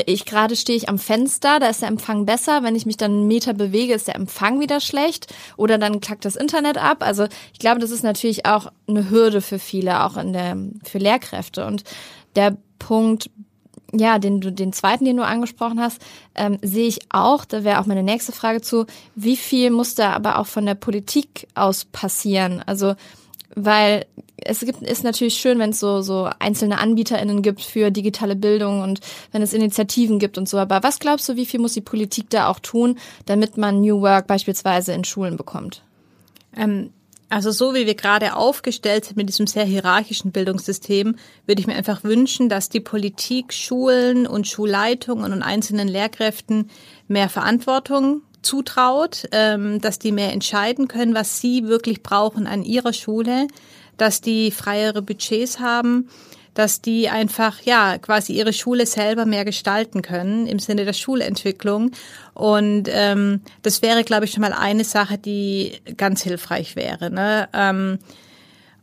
ich 0.05 0.25
gerade 0.25 0.55
stehe 0.55 0.77
ich 0.77 0.89
am 0.89 0.99
Fenster, 0.99 1.59
da 1.59 1.67
ist 1.67 1.81
der 1.81 1.89
Empfang 1.89 2.25
besser. 2.25 2.63
Wenn 2.63 2.75
ich 2.75 2.85
mich 2.85 2.97
dann 2.97 3.11
einen 3.11 3.27
Meter 3.27 3.53
bewege, 3.53 3.93
ist 3.93 4.07
der 4.07 4.15
Empfang 4.15 4.59
wieder 4.59 4.79
schlecht 4.79 5.33
oder 5.57 5.77
dann 5.77 6.01
klackt 6.01 6.25
das 6.25 6.35
Internet 6.35 6.77
ab. 6.77 6.97
Also 7.01 7.27
ich 7.53 7.59
glaube, 7.59 7.79
das 7.79 7.91
ist 7.91 8.03
natürlich 8.03 8.45
auch 8.45 8.71
eine 8.87 9.09
Hürde 9.09 9.41
für 9.41 9.59
viele, 9.59 10.03
auch 10.03 10.17
in 10.17 10.33
der 10.33 10.57
für 10.83 10.97
Lehrkräfte. 10.97 11.65
Und 11.65 11.83
der 12.35 12.57
Punkt, 12.79 13.29
ja, 13.93 14.19
den 14.19 14.41
du, 14.41 14.51
den 14.51 14.73
zweiten, 14.73 15.05
den 15.05 15.17
du 15.17 15.25
angesprochen 15.25 15.79
hast, 15.79 16.01
ähm, 16.35 16.57
sehe 16.61 16.87
ich 16.87 16.99
auch. 17.09 17.45
Da 17.45 17.63
wäre 17.63 17.79
auch 17.79 17.85
meine 17.85 18.03
nächste 18.03 18.31
Frage 18.31 18.61
zu: 18.61 18.85
Wie 19.15 19.35
viel 19.35 19.69
muss 19.71 19.95
da 19.95 20.13
aber 20.13 20.39
auch 20.39 20.47
von 20.47 20.65
der 20.65 20.75
Politik 20.75 21.47
aus 21.55 21.85
passieren? 21.85 22.63
Also 22.65 22.95
weil 23.55 24.05
es 24.43 24.59
gibt, 24.61 24.81
ist 24.81 25.03
natürlich 25.03 25.35
schön, 25.35 25.59
wenn 25.59 25.69
es 25.71 25.79
so, 25.79 26.01
so 26.01 26.29
einzelne 26.39 26.79
AnbieterInnen 26.79 27.41
gibt 27.41 27.61
für 27.61 27.91
digitale 27.91 28.35
Bildung 28.35 28.81
und 28.81 28.99
wenn 29.31 29.41
es 29.41 29.53
Initiativen 29.53 30.19
gibt 30.19 30.37
und 30.37 30.49
so. 30.49 30.57
Aber 30.57 30.83
was 30.83 30.99
glaubst 30.99 31.29
du, 31.29 31.35
wie 31.35 31.45
viel 31.45 31.59
muss 31.59 31.73
die 31.73 31.81
Politik 31.81 32.29
da 32.29 32.47
auch 32.47 32.59
tun, 32.59 32.97
damit 33.25 33.57
man 33.57 33.81
New 33.81 34.01
Work 34.01 34.27
beispielsweise 34.27 34.93
in 34.93 35.03
Schulen 35.03 35.37
bekommt? 35.37 35.83
Ähm 36.55 36.91
also 37.31 37.51
so 37.51 37.73
wie 37.73 37.85
wir 37.85 37.95
gerade 37.95 38.35
aufgestellt 38.35 39.05
sind 39.05 39.15
mit 39.15 39.29
diesem 39.29 39.47
sehr 39.47 39.63
hierarchischen 39.63 40.33
Bildungssystem, 40.33 41.15
würde 41.45 41.61
ich 41.61 41.67
mir 41.67 41.75
einfach 41.75 42.03
wünschen, 42.03 42.49
dass 42.49 42.67
die 42.67 42.81
Politik 42.81 43.53
Schulen 43.53 44.27
und 44.27 44.49
Schulleitungen 44.49 45.31
und 45.31 45.41
einzelnen 45.41 45.87
Lehrkräften 45.87 46.69
mehr 47.07 47.29
Verantwortung 47.29 48.21
zutraut, 48.41 49.29
ähm, 49.31 49.79
dass 49.79 49.97
die 49.97 50.11
mehr 50.11 50.33
entscheiden 50.33 50.89
können, 50.89 51.15
was 51.15 51.39
sie 51.39 51.67
wirklich 51.67 52.03
brauchen 52.03 52.47
an 52.47 52.63
ihrer 52.63 52.91
Schule, 52.91 53.47
dass 54.01 54.21
die 54.21 54.51
freiere 54.51 55.01
Budgets 55.01 55.59
haben, 55.59 56.09
dass 56.53 56.81
die 56.81 57.07
einfach 57.07 57.61
ja 57.61 57.97
quasi 57.97 58.33
ihre 58.33 58.51
Schule 58.51 58.85
selber 58.85 59.25
mehr 59.25 59.45
gestalten 59.45 60.01
können 60.01 60.47
im 60.47 60.59
Sinne 60.59 60.85
der 60.85 60.93
Schulentwicklung. 60.93 61.91
Und 62.33 62.89
ähm, 62.89 63.41
das 63.61 63.81
wäre, 63.81 64.03
glaube 64.03 64.25
ich, 64.25 64.31
schon 64.31 64.41
mal 64.41 64.53
eine 64.53 64.83
Sache, 64.83 65.17
die 65.17 65.73
ganz 65.95 66.23
hilfreich 66.23 66.75
wäre. 66.75 67.09
Ne? 67.09 67.47
Ähm, 67.53 67.99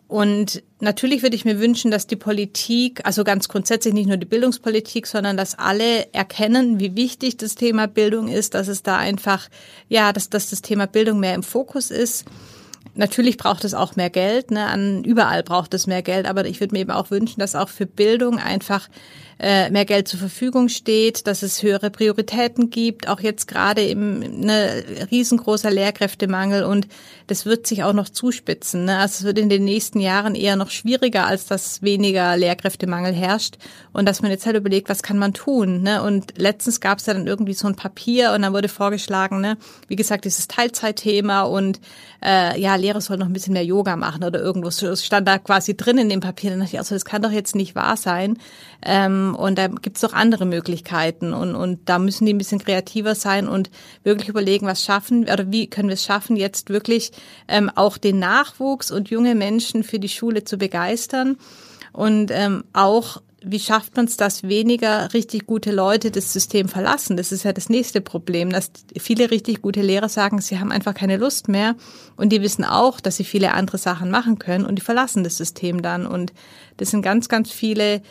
Und 0.06 0.62
natürlich 0.80 1.22
würde 1.22 1.36
ich 1.36 1.44
mir 1.44 1.60
wünschen, 1.60 1.90
dass 1.90 2.06
die 2.06 2.16
Politik, 2.16 3.02
also 3.04 3.24
ganz 3.24 3.48
grundsätzlich 3.48 3.92
nicht 3.92 4.06
nur 4.06 4.16
die 4.16 4.24
Bildungspolitik, 4.24 5.06
sondern 5.06 5.36
dass 5.36 5.58
alle 5.58 6.10
erkennen, 6.14 6.80
wie 6.80 6.96
wichtig 6.96 7.36
das 7.36 7.56
Thema 7.56 7.86
Bildung 7.86 8.28
ist, 8.28 8.54
dass 8.54 8.68
es 8.68 8.82
da 8.82 8.96
einfach, 8.96 9.50
ja, 9.90 10.14
dass, 10.14 10.30
dass 10.30 10.48
das 10.48 10.62
Thema 10.62 10.86
Bildung 10.86 11.20
mehr 11.20 11.34
im 11.34 11.42
Fokus 11.42 11.90
ist. 11.90 12.24
Natürlich 12.94 13.36
braucht 13.36 13.64
es 13.64 13.74
auch 13.74 13.94
mehr 13.94 14.10
Geld, 14.10 14.50
ne? 14.50 14.66
An, 14.66 15.04
überall 15.04 15.44
braucht 15.44 15.72
es 15.74 15.86
mehr 15.86 16.02
Geld, 16.02 16.26
aber 16.26 16.46
ich 16.46 16.58
würde 16.58 16.74
mir 16.74 16.80
eben 16.80 16.90
auch 16.90 17.10
wünschen, 17.10 17.38
dass 17.38 17.54
auch 17.54 17.68
für 17.68 17.86
Bildung 17.86 18.38
einfach 18.38 18.88
äh, 19.40 19.70
mehr 19.70 19.84
Geld 19.84 20.08
zur 20.08 20.18
Verfügung 20.18 20.68
steht, 20.68 21.26
dass 21.26 21.42
es 21.42 21.62
höhere 21.62 21.90
Prioritäten 21.90 22.70
gibt, 22.70 23.08
auch 23.08 23.20
jetzt 23.20 23.46
gerade 23.46 23.82
im 23.82 24.18
ne, 24.40 24.82
riesengroßer 25.10 25.70
Lehrkräftemangel 25.70 26.64
und 26.64 26.88
das 27.28 27.46
wird 27.46 27.66
sich 27.66 27.84
auch 27.84 27.92
noch 27.92 28.08
zuspitzen. 28.08 28.86
Ne? 28.86 28.98
Also 28.98 29.20
es 29.20 29.24
wird 29.24 29.38
in 29.38 29.48
den 29.48 29.64
nächsten 29.64 30.00
Jahren 30.00 30.34
eher 30.34 30.56
noch 30.56 30.70
schwieriger, 30.70 31.26
als 31.26 31.46
dass 31.46 31.82
weniger 31.82 32.36
Lehrkräftemangel 32.36 33.12
herrscht 33.12 33.58
und 33.92 34.08
dass 34.08 34.22
man 34.22 34.32
jetzt 34.32 34.44
halt 34.44 34.56
überlegt, 34.56 34.88
was 34.88 35.02
kann 35.04 35.18
man 35.18 35.34
tun. 35.34 35.82
Ne? 35.82 36.02
Und 36.02 36.36
letztens 36.36 36.80
gab 36.80 36.98
es 36.98 37.06
ja 37.06 37.14
dann 37.14 37.28
irgendwie 37.28 37.54
so 37.54 37.68
ein 37.68 37.76
Papier 37.76 38.32
und 38.32 38.42
dann 38.42 38.52
wurde 38.52 38.68
vorgeschlagen, 38.68 39.40
ne, 39.40 39.56
wie 39.86 39.96
gesagt, 39.96 40.24
dieses 40.24 40.48
Teilzeitthema 40.48 41.42
und 41.42 41.80
äh, 42.24 42.58
ja, 42.60 42.67
Lehrer 42.76 43.00
sollen 43.00 43.20
noch 43.20 43.26
ein 43.26 43.32
bisschen 43.32 43.52
mehr 43.52 43.64
Yoga 43.64 43.96
machen 43.96 44.24
oder 44.24 44.40
irgendwo. 44.40 44.68
Es 44.68 45.04
stand 45.04 45.26
da 45.26 45.38
quasi 45.38 45.76
drin 45.76 45.98
in 45.98 46.08
dem 46.08 46.20
Papier. 46.20 46.50
Dann 46.50 46.60
dachte 46.60 46.72
ich, 46.74 46.78
also 46.78 46.94
das 46.94 47.04
kann 47.04 47.22
doch 47.22 47.30
jetzt 47.30 47.54
nicht 47.54 47.74
wahr 47.74 47.96
sein. 47.96 48.38
Ähm, 48.84 49.34
und 49.38 49.58
da 49.58 49.68
gibt's 49.68 50.00
doch 50.00 50.12
andere 50.12 50.46
Möglichkeiten. 50.46 51.32
Und, 51.32 51.54
und 51.54 51.88
da 51.88 51.98
müssen 51.98 52.26
die 52.26 52.34
ein 52.34 52.38
bisschen 52.38 52.58
kreativer 52.58 53.14
sein 53.14 53.48
und 53.48 53.70
wirklich 54.04 54.28
überlegen, 54.28 54.66
was 54.66 54.84
schaffen 54.84 55.22
oder 55.22 55.50
wie 55.50 55.68
können 55.68 55.88
wir 55.88 55.94
es 55.94 56.04
schaffen, 56.04 56.36
jetzt 56.36 56.70
wirklich 56.70 57.12
ähm, 57.48 57.70
auch 57.74 57.98
den 57.98 58.18
Nachwuchs 58.18 58.90
und 58.90 59.10
junge 59.10 59.34
Menschen 59.34 59.84
für 59.84 59.98
die 59.98 60.08
Schule 60.08 60.44
zu 60.44 60.58
begeistern. 60.58 61.36
Und 61.92 62.30
ähm, 62.30 62.64
auch 62.72 63.22
wie 63.42 63.60
schafft 63.60 63.96
man 63.96 64.06
es, 64.06 64.16
dass 64.16 64.42
weniger 64.42 65.12
richtig 65.14 65.46
gute 65.46 65.70
Leute 65.70 66.10
das 66.10 66.32
System 66.32 66.68
verlassen? 66.68 67.16
Das 67.16 67.30
ist 67.30 67.44
ja 67.44 67.52
das 67.52 67.68
nächste 67.68 68.00
Problem, 68.00 68.50
dass 68.50 68.72
viele 68.98 69.30
richtig 69.30 69.62
gute 69.62 69.80
Lehrer 69.80 70.08
sagen, 70.08 70.40
sie 70.40 70.58
haben 70.58 70.72
einfach 70.72 70.94
keine 70.94 71.16
Lust 71.16 71.48
mehr 71.48 71.76
und 72.16 72.30
die 72.30 72.42
wissen 72.42 72.64
auch, 72.64 73.00
dass 73.00 73.16
sie 73.16 73.24
viele 73.24 73.54
andere 73.54 73.78
Sachen 73.78 74.10
machen 74.10 74.38
können 74.38 74.66
und 74.66 74.76
die 74.76 74.82
verlassen 74.82 75.22
das 75.22 75.36
System 75.36 75.82
dann. 75.82 76.06
Und 76.06 76.32
das 76.78 76.90
sind 76.90 77.02
ganz, 77.02 77.28
ganz 77.28 77.52
viele 77.52 78.02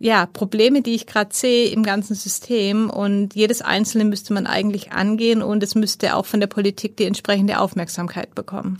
ja, 0.00 0.26
Probleme, 0.26 0.82
die 0.82 0.94
ich 0.94 1.06
gerade 1.06 1.34
sehe 1.34 1.70
im 1.70 1.82
ganzen 1.82 2.14
System 2.14 2.90
und 2.90 3.34
jedes 3.34 3.62
einzelne 3.62 4.04
müsste 4.04 4.32
man 4.32 4.46
eigentlich 4.46 4.92
angehen 4.92 5.42
und 5.42 5.62
es 5.62 5.74
müsste 5.74 6.14
auch 6.14 6.26
von 6.26 6.40
der 6.40 6.46
Politik 6.46 6.96
die 6.96 7.04
entsprechende 7.04 7.58
Aufmerksamkeit 7.58 8.34
bekommen. 8.34 8.76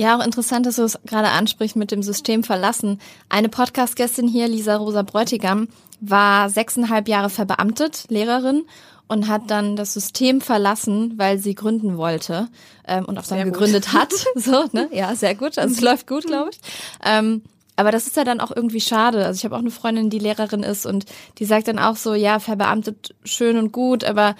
Ja, 0.00 0.16
auch 0.16 0.24
interessant, 0.24 0.64
dass 0.64 0.76
du 0.76 0.84
es 0.84 0.98
gerade 1.04 1.28
ansprichst 1.28 1.76
mit 1.76 1.90
dem 1.90 2.02
System 2.02 2.42
verlassen. 2.42 2.98
Eine 3.28 3.50
Podcast-Gästin 3.50 4.26
hier, 4.28 4.48
Lisa 4.48 4.76
Rosa 4.76 5.02
Bräutigam, 5.02 5.68
war 6.00 6.48
sechseinhalb 6.48 7.06
Jahre 7.06 7.28
verbeamtet, 7.28 8.06
Lehrerin 8.08 8.64
und 9.08 9.28
hat 9.28 9.50
dann 9.50 9.76
das 9.76 9.92
System 9.92 10.40
verlassen, 10.40 11.18
weil 11.18 11.36
sie 11.36 11.54
gründen 11.54 11.98
wollte 11.98 12.48
ähm, 12.88 13.04
und 13.04 13.18
auch 13.18 13.26
dann 13.26 13.44
gegründet 13.44 13.92
hat. 13.92 14.14
So, 14.36 14.64
ne? 14.72 14.88
Ja, 14.90 15.14
sehr 15.14 15.34
gut. 15.34 15.58
Also 15.58 15.74
es 15.74 15.82
läuft 15.82 16.06
gut, 16.06 16.26
glaube 16.26 16.48
ich. 16.50 16.60
Ähm, 17.04 17.42
aber 17.76 17.92
das 17.92 18.06
ist 18.06 18.16
ja 18.16 18.24
dann 18.24 18.40
auch 18.40 18.56
irgendwie 18.56 18.80
schade. 18.80 19.26
Also 19.26 19.36
ich 19.36 19.44
habe 19.44 19.54
auch 19.54 19.60
eine 19.60 19.70
Freundin, 19.70 20.08
die 20.08 20.18
Lehrerin 20.18 20.62
ist 20.62 20.86
und 20.86 21.04
die 21.38 21.44
sagt 21.44 21.68
dann 21.68 21.78
auch 21.78 21.96
so, 21.96 22.14
ja, 22.14 22.38
verbeamtet 22.38 23.14
schön 23.24 23.58
und 23.58 23.70
gut, 23.70 24.04
aber 24.04 24.34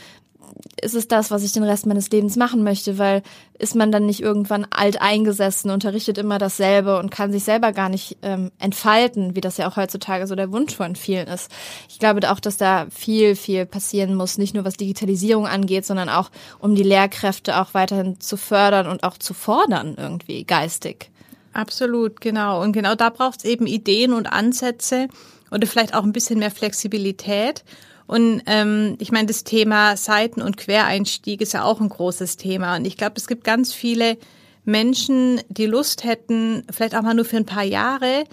ist 0.81 0.95
es 0.95 1.09
das, 1.09 1.31
was 1.31 1.43
ich 1.43 1.53
den 1.53 1.63
Rest 1.63 1.87
meines 1.87 2.11
Lebens 2.11 2.37
machen 2.37 2.63
möchte, 2.63 2.99
weil 2.99 3.23
ist 3.59 3.75
man 3.75 3.93
dann 3.93 4.07
nicht 4.07 4.21
irgendwann 4.21 4.67
alt 4.71 5.01
eingesessen, 5.03 5.71
unterrichtet 5.71 6.19
immer 6.19 6.39
dasselbe 6.39 6.99
und 6.99 7.11
kann 7.11 7.33
sich 7.33 7.45
selber 7.45 7.73
gar 7.73 7.89
nicht 7.89 8.17
ähm, 8.23 8.51
entfalten, 8.59 9.37
wie 9.37 9.41
das 9.41 9.59
ja 9.59 9.69
auch 9.69 9.77
heutzutage 9.77 10.27
so 10.27 10.35
der 10.35 10.53
Wunsch 10.53 10.75
von 10.75 10.97
vielen 10.97 11.29
ist. 11.29 11.51
Ich 11.89 11.99
glaube 11.99 12.31
auch, 12.31 12.41
dass 12.41 12.57
da 12.57 12.87
viel, 12.91 13.37
viel 13.37 13.67
passieren 13.67 14.15
muss, 14.15 14.39
nicht 14.39 14.55
nur 14.55 14.65
was 14.65 14.77
Digitalisierung 14.77 15.47
angeht, 15.47 15.85
sondern 15.85 16.09
auch 16.09 16.31
um 16.59 16.75
die 16.75 16.83
Lehrkräfte 16.83 17.61
auch 17.61 17.75
weiterhin 17.75 18.21
zu 18.21 18.37
fördern 18.37 18.87
und 18.87 19.05
auch 19.05 19.19
zu 19.19 19.35
fordern 19.35 19.97
irgendwie 19.99 20.45
geistig. 20.45 21.11
Absolut, 21.53 22.21
genau. 22.21 22.63
Und 22.63 22.73
genau 22.73 22.95
da 22.95 23.11
braucht 23.11 23.41
es 23.41 23.45
eben 23.45 23.67
Ideen 23.67 24.13
und 24.13 24.27
Ansätze 24.27 25.09
oder 25.51 25.67
vielleicht 25.67 25.95
auch 25.95 26.05
ein 26.05 26.13
bisschen 26.13 26.39
mehr 26.39 26.51
Flexibilität. 26.51 27.65
Und 28.11 28.43
ähm, 28.47 28.97
ich 28.99 29.13
meine, 29.13 29.29
das 29.29 29.45
Thema 29.45 29.97
Seiten- 29.97 30.43
und 30.43 30.57
Quereinstieg 30.57 31.41
ist 31.41 31.53
ja 31.53 31.63
auch 31.63 31.81
ein 31.81 31.89
großes 31.89 32.37
Thema. 32.37 32.75
Und 32.75 32.85
ich 32.85 32.97
glaube, 32.97 33.15
es 33.15 33.29
gibt 33.29 33.45
ganz 33.45 33.73
viele 33.73 34.19
Menschen, 34.65 35.41
die 35.49 35.67
Lust 35.67 36.03
hätten, 36.03 36.65
vielleicht 36.73 36.97
auch 36.97 37.03
mal 37.03 37.15
nur 37.15 37.25
für 37.25 37.37
ein 37.37 37.47
paar 37.47 37.63
Jahre 37.63 38.25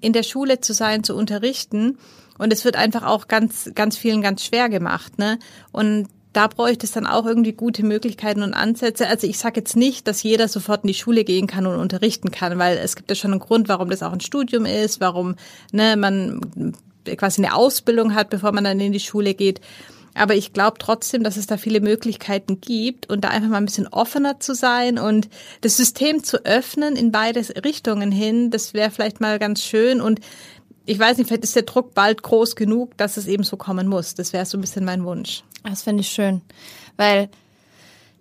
in 0.00 0.12
der 0.12 0.24
Schule 0.24 0.60
zu 0.60 0.74
sein, 0.74 1.04
zu 1.04 1.14
unterrichten. 1.14 1.98
Und 2.36 2.52
es 2.52 2.64
wird 2.64 2.74
einfach 2.74 3.04
auch 3.04 3.28
ganz, 3.28 3.70
ganz 3.76 3.96
vielen 3.96 4.22
ganz 4.22 4.44
schwer 4.44 4.68
gemacht. 4.68 5.16
Ne? 5.20 5.38
Und 5.70 6.08
da 6.32 6.48
bräuchte 6.48 6.84
es 6.84 6.90
dann 6.90 7.06
auch 7.06 7.24
irgendwie 7.24 7.52
gute 7.52 7.84
Möglichkeiten 7.84 8.42
und 8.42 8.54
Ansätze. 8.54 9.06
Also 9.06 9.28
ich 9.28 9.38
sage 9.38 9.60
jetzt 9.60 9.76
nicht, 9.76 10.08
dass 10.08 10.24
jeder 10.24 10.48
sofort 10.48 10.82
in 10.82 10.88
die 10.88 10.94
Schule 10.94 11.22
gehen 11.22 11.46
kann 11.46 11.68
und 11.68 11.78
unterrichten 11.78 12.32
kann, 12.32 12.58
weil 12.58 12.76
es 12.76 12.96
gibt 12.96 13.08
ja 13.08 13.14
schon 13.14 13.30
einen 13.30 13.38
Grund, 13.38 13.68
warum 13.68 13.88
das 13.88 14.02
auch 14.02 14.12
ein 14.12 14.18
Studium 14.18 14.66
ist, 14.66 15.00
warum 15.00 15.36
ne, 15.70 15.96
man 15.96 16.40
quasi 17.16 17.42
eine 17.42 17.54
Ausbildung 17.54 18.14
hat, 18.14 18.30
bevor 18.30 18.52
man 18.52 18.64
dann 18.64 18.80
in 18.80 18.92
die 18.92 19.00
Schule 19.00 19.34
geht. 19.34 19.60
Aber 20.14 20.34
ich 20.34 20.52
glaube 20.52 20.76
trotzdem, 20.78 21.24
dass 21.24 21.36
es 21.36 21.46
da 21.46 21.56
viele 21.56 21.80
Möglichkeiten 21.80 22.60
gibt 22.60 23.08
und 23.08 23.22
da 23.22 23.28
einfach 23.28 23.48
mal 23.48 23.56
ein 23.56 23.64
bisschen 23.64 23.88
offener 23.88 24.40
zu 24.40 24.54
sein 24.54 24.98
und 24.98 25.28
das 25.62 25.76
System 25.76 26.22
zu 26.22 26.44
öffnen 26.44 26.96
in 26.96 27.12
beide 27.12 27.40
Richtungen 27.64 28.12
hin, 28.12 28.50
das 28.50 28.74
wäre 28.74 28.90
vielleicht 28.90 29.20
mal 29.20 29.38
ganz 29.38 29.62
schön. 29.62 30.00
Und 30.00 30.20
ich 30.84 30.98
weiß 30.98 31.16
nicht, 31.16 31.28
vielleicht 31.28 31.44
ist 31.44 31.56
der 31.56 31.62
Druck 31.62 31.94
bald 31.94 32.22
groß 32.22 32.56
genug, 32.56 32.96
dass 32.98 33.16
es 33.16 33.26
eben 33.26 33.44
so 33.44 33.56
kommen 33.56 33.88
muss. 33.88 34.14
Das 34.14 34.32
wäre 34.32 34.44
so 34.44 34.58
ein 34.58 34.60
bisschen 34.60 34.84
mein 34.84 35.04
Wunsch. 35.04 35.44
Das 35.64 35.82
finde 35.82 36.02
ich 36.02 36.08
schön, 36.08 36.42
weil 36.96 37.30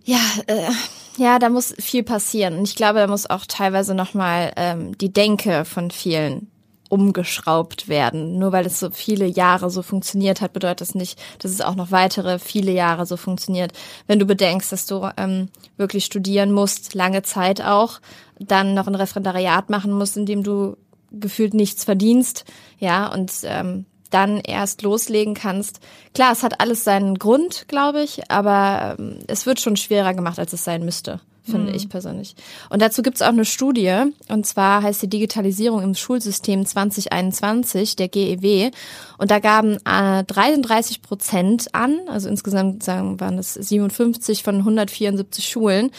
ja, 0.03 0.19
äh, 0.47 0.69
ja, 1.17 1.39
da 1.39 1.49
muss 1.49 1.75
viel 1.77 2.03
passieren 2.03 2.57
und 2.57 2.67
ich 2.67 2.75
glaube, 2.75 2.99
da 2.99 3.07
muss 3.07 3.29
auch 3.29 3.45
teilweise 3.45 3.93
nochmal 3.93 4.53
ähm, 4.55 4.97
die 4.97 5.11
Denke 5.11 5.65
von 5.65 5.91
vielen 5.91 6.49
umgeschraubt 6.91 7.87
werden. 7.87 8.37
Nur 8.37 8.51
weil 8.51 8.65
es 8.65 8.79
so 8.79 8.89
viele 8.91 9.25
Jahre 9.25 9.69
so 9.69 9.81
funktioniert 9.81 10.41
hat, 10.41 10.53
bedeutet 10.53 10.81
das 10.81 10.95
nicht, 10.95 11.17
dass 11.39 11.51
es 11.51 11.61
auch 11.61 11.75
noch 11.75 11.91
weitere 11.91 12.37
viele 12.37 12.71
Jahre 12.71 13.05
so 13.05 13.15
funktioniert. 13.15 13.71
Wenn 14.07 14.19
du 14.19 14.25
bedenkst, 14.25 14.71
dass 14.71 14.85
du 14.85 15.09
ähm, 15.15 15.49
wirklich 15.77 16.05
studieren 16.05 16.51
musst, 16.51 16.93
lange 16.93 17.23
Zeit 17.23 17.61
auch, 17.61 18.01
dann 18.39 18.73
noch 18.73 18.87
ein 18.87 18.95
Referendariat 18.95 19.69
machen 19.69 19.93
musst, 19.93 20.17
in 20.17 20.25
dem 20.25 20.43
du 20.43 20.75
gefühlt 21.11 21.53
nichts 21.53 21.83
verdienst, 21.83 22.45
ja, 22.79 23.07
und 23.07 23.31
ähm, 23.43 23.85
dann 24.09 24.41
erst 24.41 24.81
loslegen 24.81 25.33
kannst. 25.33 25.79
Klar, 26.13 26.33
es 26.33 26.43
hat 26.43 26.59
alles 26.59 26.83
seinen 26.83 27.17
Grund, 27.17 27.67
glaube 27.69 28.03
ich, 28.03 28.29
aber 28.29 28.97
ähm, 28.99 29.19
es 29.27 29.45
wird 29.45 29.61
schon 29.61 29.77
schwerer 29.77 30.13
gemacht, 30.13 30.39
als 30.39 30.51
es 30.51 30.65
sein 30.65 30.83
müsste, 30.83 31.21
finde 31.43 31.71
mhm. 31.71 31.75
ich 31.75 31.89
persönlich. 31.89 32.35
Und 32.69 32.81
dazu 32.81 33.01
gibt 33.01 33.17
es 33.17 33.21
auch 33.21 33.29
eine 33.29 33.45
Studie, 33.45 34.03
und 34.29 34.45
zwar 34.45 34.83
heißt 34.83 35.01
die 35.01 35.09
Digitalisierung 35.09 35.81
im 35.81 35.95
Schulsystem 35.95 36.65
2021, 36.65 37.95
der 37.95 38.07
GEW. 38.07 38.71
Und 39.17 39.31
da 39.31 39.39
gaben 39.39 39.77
äh, 39.85 40.23
33 40.23 41.01
Prozent 41.01 41.73
an, 41.73 41.99
also 42.07 42.29
insgesamt 42.29 42.83
sagen, 42.83 43.19
waren 43.19 43.37
es 43.37 43.53
57 43.53 44.43
von 44.43 44.57
174 44.57 45.47
Schulen, 45.47 45.91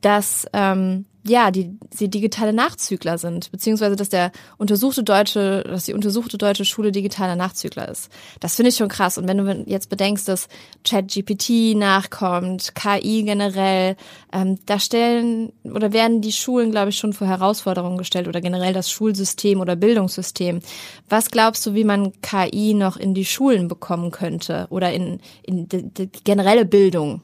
dass 0.00 0.46
ähm, 0.52 1.06
ja, 1.28 1.50
die, 1.50 1.76
die 1.98 2.08
digitale 2.08 2.52
Nachzügler 2.52 3.18
sind, 3.18 3.50
beziehungsweise 3.50 3.96
dass 3.96 4.08
der 4.08 4.30
untersuchte 4.58 5.02
deutsche, 5.02 5.64
dass 5.64 5.86
die 5.86 5.94
untersuchte 5.94 6.38
deutsche 6.38 6.64
Schule 6.64 6.92
digitaler 6.92 7.36
Nachzügler 7.36 7.88
ist. 7.88 8.10
Das 8.40 8.54
finde 8.54 8.70
ich 8.70 8.76
schon 8.76 8.88
krass. 8.88 9.18
Und 9.18 9.26
wenn 9.26 9.38
du 9.38 9.64
jetzt 9.66 9.88
bedenkst, 9.88 10.28
dass 10.28 10.48
ChatGPT 10.84 11.76
nachkommt, 11.76 12.74
KI 12.74 13.24
generell, 13.24 13.96
ähm, 14.32 14.58
da 14.66 14.78
stellen 14.78 15.52
oder 15.64 15.92
werden 15.92 16.20
die 16.20 16.32
Schulen, 16.32 16.70
glaube 16.70 16.90
ich, 16.90 16.96
schon 16.96 17.12
vor 17.12 17.26
Herausforderungen 17.26 17.98
gestellt 17.98 18.28
oder 18.28 18.40
generell 18.40 18.72
das 18.72 18.90
Schulsystem 18.90 19.60
oder 19.60 19.76
Bildungssystem. 19.76 20.60
Was 21.08 21.30
glaubst 21.30 21.66
du, 21.66 21.74
wie 21.74 21.84
man 21.84 22.12
KI 22.20 22.74
noch 22.74 22.96
in 22.96 23.14
die 23.14 23.24
Schulen 23.24 23.68
bekommen 23.68 24.10
könnte 24.10 24.66
oder 24.70 24.92
in, 24.92 25.20
in 25.42 25.68
die, 25.68 25.82
die 25.82 26.10
generelle 26.24 26.64
Bildung? 26.64 27.22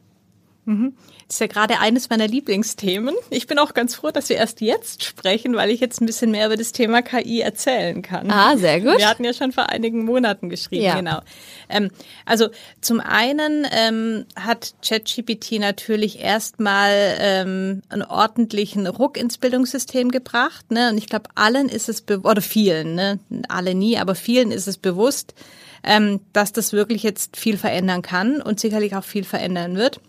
Mhm. 0.64 0.94
Das 1.26 1.36
ist 1.36 1.40
ja 1.40 1.46
gerade 1.48 1.80
eines 1.80 2.08
meiner 2.08 2.28
Lieblingsthemen. 2.28 3.14
Ich 3.30 3.46
bin 3.48 3.58
auch 3.58 3.74
ganz 3.74 3.96
froh, 3.96 4.10
dass 4.10 4.28
wir 4.28 4.36
erst 4.36 4.60
jetzt 4.60 5.02
sprechen, 5.02 5.56
weil 5.56 5.70
ich 5.70 5.80
jetzt 5.80 6.00
ein 6.00 6.06
bisschen 6.06 6.30
mehr 6.30 6.46
über 6.46 6.56
das 6.56 6.70
Thema 6.70 7.02
KI 7.02 7.40
erzählen 7.40 8.00
kann. 8.02 8.30
Ah, 8.30 8.56
sehr 8.56 8.80
gut. 8.80 8.98
Wir 8.98 9.08
hatten 9.08 9.24
ja 9.24 9.32
schon 9.32 9.50
vor 9.50 9.70
einigen 9.70 10.04
Monaten 10.04 10.50
geschrieben, 10.50 10.84
ja. 10.84 10.96
genau. 10.96 11.20
Ähm, 11.68 11.90
also 12.26 12.48
zum 12.80 13.00
einen 13.00 13.66
ähm, 13.72 14.24
hat 14.36 14.74
ChatGPT 14.86 15.58
natürlich 15.58 16.20
erstmal 16.20 17.16
ähm, 17.18 17.82
einen 17.88 18.02
ordentlichen 18.02 18.86
Ruck 18.86 19.16
ins 19.16 19.38
Bildungssystem 19.38 20.10
gebracht. 20.10 20.70
Ne? 20.70 20.90
Und 20.90 20.98
ich 20.98 21.06
glaube, 21.06 21.30
allen 21.34 21.68
ist 21.68 21.88
es, 21.88 22.04
oder 22.08 22.42
vielen, 22.42 22.94
ne? 22.94 23.18
alle 23.48 23.74
nie, 23.74 23.98
aber 23.98 24.14
vielen 24.14 24.52
ist 24.52 24.68
es 24.68 24.78
bewusst, 24.78 25.34
ähm, 25.82 26.20
dass 26.32 26.52
das 26.52 26.72
wirklich 26.72 27.02
jetzt 27.02 27.36
viel 27.36 27.56
verändern 27.56 28.02
kann 28.02 28.40
und 28.40 28.60
sicherlich 28.60 28.94
auch 28.94 29.04
viel 29.04 29.24
verändern 29.24 29.76
wird. 29.76 30.00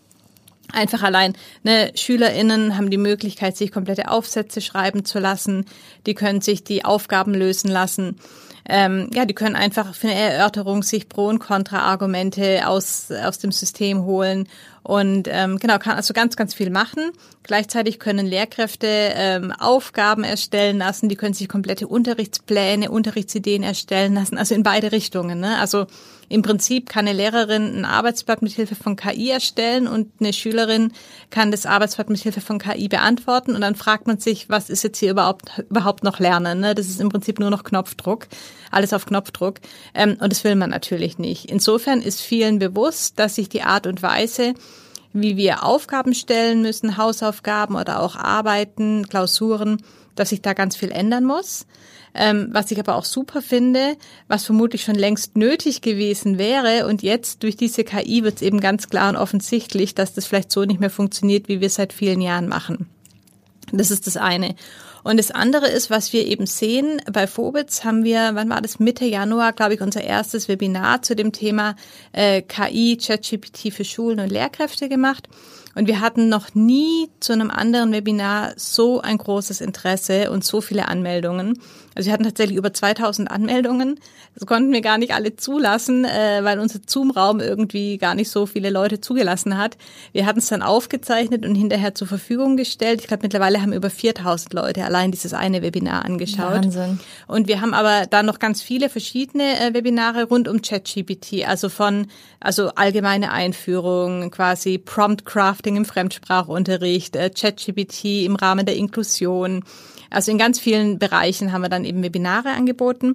Einfach 0.71 1.03
allein, 1.03 1.33
ne, 1.63 1.91
SchülerInnen 1.95 2.77
haben 2.77 2.89
die 2.89 2.97
Möglichkeit, 2.97 3.57
sich 3.57 3.71
komplette 3.71 4.09
Aufsätze 4.09 4.61
schreiben 4.61 5.05
zu 5.05 5.19
lassen. 5.19 5.65
Die 6.05 6.15
können 6.15 6.41
sich 6.41 6.63
die 6.63 6.85
Aufgaben 6.85 7.33
lösen 7.33 7.69
lassen. 7.69 8.17
Ähm, 8.67 9.09
ja, 9.13 9.25
die 9.25 9.33
können 9.33 9.55
einfach 9.55 9.93
für 9.93 10.07
eine 10.07 10.19
Erörterung 10.19 10.83
sich 10.83 11.09
Pro- 11.09 11.27
und 11.27 11.39
Kontra-Argumente 11.39 12.65
aus, 12.65 13.11
aus 13.11 13.37
dem 13.37 13.51
System 13.51 14.05
holen 14.05 14.47
und 14.83 15.27
ähm, 15.29 15.59
genau, 15.59 15.79
kann 15.79 15.95
also 15.95 16.13
ganz, 16.13 16.37
ganz 16.37 16.53
viel 16.53 16.69
machen. 16.69 17.11
Gleichzeitig 17.43 17.99
können 17.99 18.25
Lehrkräfte 18.25 18.87
ähm, 18.87 19.51
Aufgaben 19.51 20.23
erstellen 20.23 20.77
lassen, 20.77 21.09
die 21.09 21.15
können 21.15 21.33
sich 21.33 21.49
komplette 21.49 21.87
Unterrichtspläne, 21.87 22.89
Unterrichtsideen 22.89 23.63
erstellen 23.63 24.13
lassen, 24.13 24.37
also 24.37 24.55
in 24.55 24.63
beide 24.63 24.93
Richtungen. 24.93 25.41
Ne? 25.41 25.57
Also 25.59 25.87
im 26.33 26.41
Prinzip 26.41 26.89
kann 26.89 27.07
eine 27.07 27.15
Lehrerin 27.15 27.77
ein 27.77 27.85
Arbeitsblatt 27.85 28.41
mit 28.41 28.53
Hilfe 28.53 28.73
von 28.73 28.95
KI 28.95 29.29
erstellen 29.29 29.87
und 29.87 30.11
eine 30.19 30.33
Schülerin 30.33 30.91
kann 31.29 31.51
das 31.51 31.67
Arbeitsblatt 31.67 32.09
mit 32.09 32.21
Hilfe 32.21 32.41
von 32.41 32.57
KI 32.57 32.87
beantworten 32.87 33.53
und 33.53 33.61
dann 33.61 33.75
fragt 33.75 34.07
man 34.07 34.17
sich, 34.17 34.49
was 34.49 34.71
ist 34.71 34.83
jetzt 34.83 34.97
hier 34.97 35.11
überhaupt, 35.11 35.63
überhaupt 35.69 36.03
noch 36.03 36.17
lernen? 36.17 36.59
Ne? 36.59 36.73
Das 36.73 36.87
ist 36.87 36.99
im 36.99 37.09
Prinzip 37.09 37.39
nur 37.39 37.51
noch 37.51 37.63
Knopfdruck, 37.63 38.25
alles 38.71 38.93
auf 38.93 39.05
Knopfdruck 39.05 39.59
ähm, 39.93 40.17
und 40.19 40.31
das 40.31 40.43
will 40.43 40.55
man 40.55 40.71
natürlich 40.71 41.19
nicht. 41.19 41.51
Insofern 41.51 42.01
ist 42.01 42.19
vielen 42.19 42.57
bewusst, 42.57 43.19
dass 43.19 43.35
sich 43.35 43.47
die 43.47 43.61
Art 43.61 43.85
und 43.85 44.01
Weise, 44.01 44.55
wie 45.13 45.37
wir 45.37 45.63
Aufgaben 45.63 46.15
stellen 46.15 46.63
müssen, 46.63 46.97
Hausaufgaben 46.97 47.75
oder 47.75 48.01
auch 48.01 48.15
Arbeiten, 48.15 49.07
Klausuren, 49.07 49.83
dass 50.15 50.29
sich 50.29 50.41
da 50.41 50.53
ganz 50.53 50.75
viel 50.75 50.91
ändern 50.91 51.25
muss. 51.25 51.67
Ähm, 52.15 52.49
was 52.51 52.69
ich 52.71 52.79
aber 52.79 52.95
auch 52.95 53.05
super 53.05 53.41
finde, 53.41 53.97
was 54.27 54.45
vermutlich 54.45 54.83
schon 54.83 54.95
längst 54.95 55.35
nötig 55.35 55.81
gewesen 55.81 56.37
wäre. 56.37 56.87
Und 56.87 57.01
jetzt 57.01 57.43
durch 57.43 57.57
diese 57.57 57.83
KI 57.83 58.23
wird 58.23 58.35
es 58.35 58.41
eben 58.41 58.59
ganz 58.59 58.89
klar 58.89 59.09
und 59.09 59.15
offensichtlich, 59.15 59.95
dass 59.95 60.13
das 60.13 60.25
vielleicht 60.25 60.51
so 60.51 60.63
nicht 60.65 60.79
mehr 60.79 60.91
funktioniert, 60.91 61.47
wie 61.47 61.59
wir 61.59 61.67
es 61.67 61.75
seit 61.75 61.93
vielen 61.93 62.21
Jahren 62.21 62.47
machen. 62.47 62.87
Das 63.71 63.89
ist 63.89 64.05
das 64.05 64.17
eine. 64.17 64.55
Und 65.03 65.17
das 65.17 65.31
andere 65.31 65.67
ist, 65.67 65.89
was 65.89 66.13
wir 66.13 66.25
eben 66.25 66.45
sehen, 66.45 67.01
bei 67.11 67.27
Phobitz 67.27 67.83
haben 67.83 68.03
wir, 68.05 68.31
wann 68.33 68.49
war 68.49 68.61
das, 68.61 68.79
Mitte 68.79 69.05
Januar, 69.05 69.51
glaube 69.51 69.73
ich, 69.73 69.81
unser 69.81 70.01
erstes 70.01 70.47
Webinar 70.47 71.01
zu 71.01 71.15
dem 71.15 71.33
Thema 71.33 71.75
äh, 72.13 72.41
KI, 72.41 72.97
ChatGPT 72.97 73.73
für 73.73 73.83
Schulen 73.83 74.21
und 74.21 74.31
Lehrkräfte 74.31 74.87
gemacht. 74.87 75.27
Und 75.75 75.87
wir 75.87 75.99
hatten 75.99 76.29
noch 76.29 76.53
nie 76.55 77.09
zu 77.19 77.33
einem 77.33 77.49
anderen 77.49 77.91
Webinar 77.91 78.53
so 78.55 79.01
ein 79.01 79.17
großes 79.17 79.59
Interesse 79.59 80.31
und 80.31 80.45
so 80.45 80.61
viele 80.61 80.87
Anmeldungen. 80.87 81.59
Also 81.95 82.07
wir 82.07 82.13
hatten 82.13 82.23
tatsächlich 82.23 82.57
über 82.57 82.73
2000 82.73 83.29
Anmeldungen. 83.29 83.99
Das 84.35 84.47
konnten 84.47 84.71
wir 84.71 84.81
gar 84.81 84.97
nicht 84.97 85.13
alle 85.13 85.35
zulassen, 85.35 86.05
äh, 86.05 86.39
weil 86.43 86.59
unser 86.59 86.79
Zoom-Raum 86.85 87.39
irgendwie 87.39 87.97
gar 87.97 88.15
nicht 88.15 88.29
so 88.29 88.45
viele 88.45 88.69
Leute 88.69 88.99
zugelassen 89.01 89.57
hat. 89.57 89.77
Wir 90.11 90.25
hatten 90.25 90.39
es 90.39 90.47
dann 90.47 90.61
aufgezeichnet 90.61 91.45
und 91.45 91.55
hinterher 91.55 91.93
zur 91.93 92.07
Verfügung 92.07 92.57
gestellt. 92.57 93.01
Ich 93.01 93.07
glaube, 93.07 93.23
mittlerweile 93.23 93.61
haben 93.61 93.73
über 93.73 93.89
4000 93.89 94.53
Leute 94.53 94.83
allein 94.85 95.11
dieses 95.11 95.33
eine 95.33 95.61
Webinar 95.61 96.05
angeschaut. 96.05 96.63
Wahnsinn. 96.63 96.99
Und 97.27 97.47
wir 97.47 97.61
haben 97.61 97.73
aber 97.73 98.07
dann 98.07 98.25
noch 98.25 98.39
ganz 98.39 98.61
viele 98.61 98.89
verschiedene 98.89 99.59
äh, 99.59 99.73
Webinare 99.73 100.23
rund 100.25 100.47
um 100.47 100.61
ChatGPT, 100.61 101.47
also 101.47 101.69
von 101.69 102.07
also 102.39 102.69
allgemeine 102.75 103.31
Einführung, 103.31 104.31
quasi 104.31 104.77
Prompt 104.77 105.25
Crafting 105.25 105.77
im 105.77 105.85
Fremdsprachunterricht, 105.85 107.15
äh, 107.15 107.29
ChatGPT 107.29 108.25
im 108.25 108.35
Rahmen 108.35 108.65
der 108.65 108.75
Inklusion. 108.75 109.63
Also 110.13 110.31
in 110.31 110.37
ganz 110.37 110.59
vielen 110.59 110.99
Bereichen 110.99 111.51
haben 111.51 111.61
wir 111.61 111.69
dann 111.69 111.85
eben 111.85 112.03
Webinare 112.03 112.49
angeboten 112.49 113.13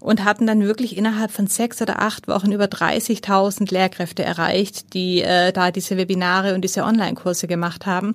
und 0.00 0.24
hatten 0.24 0.46
dann 0.46 0.62
wirklich 0.62 0.96
innerhalb 0.96 1.30
von 1.30 1.46
sechs 1.46 1.82
oder 1.82 2.00
acht 2.00 2.28
Wochen 2.28 2.52
über 2.52 2.66
30.000 2.66 3.72
Lehrkräfte 3.72 4.22
erreicht, 4.22 4.94
die 4.94 5.22
äh, 5.22 5.52
da 5.52 5.70
diese 5.70 5.96
Webinare 5.96 6.54
und 6.54 6.62
diese 6.62 6.84
Online-Kurse 6.84 7.46
gemacht 7.46 7.86
haben. 7.86 8.14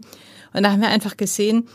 Und 0.54 0.64
da 0.64 0.72
haben 0.72 0.82
wir 0.82 0.90
einfach 0.90 1.18
gesehen, 1.18 1.68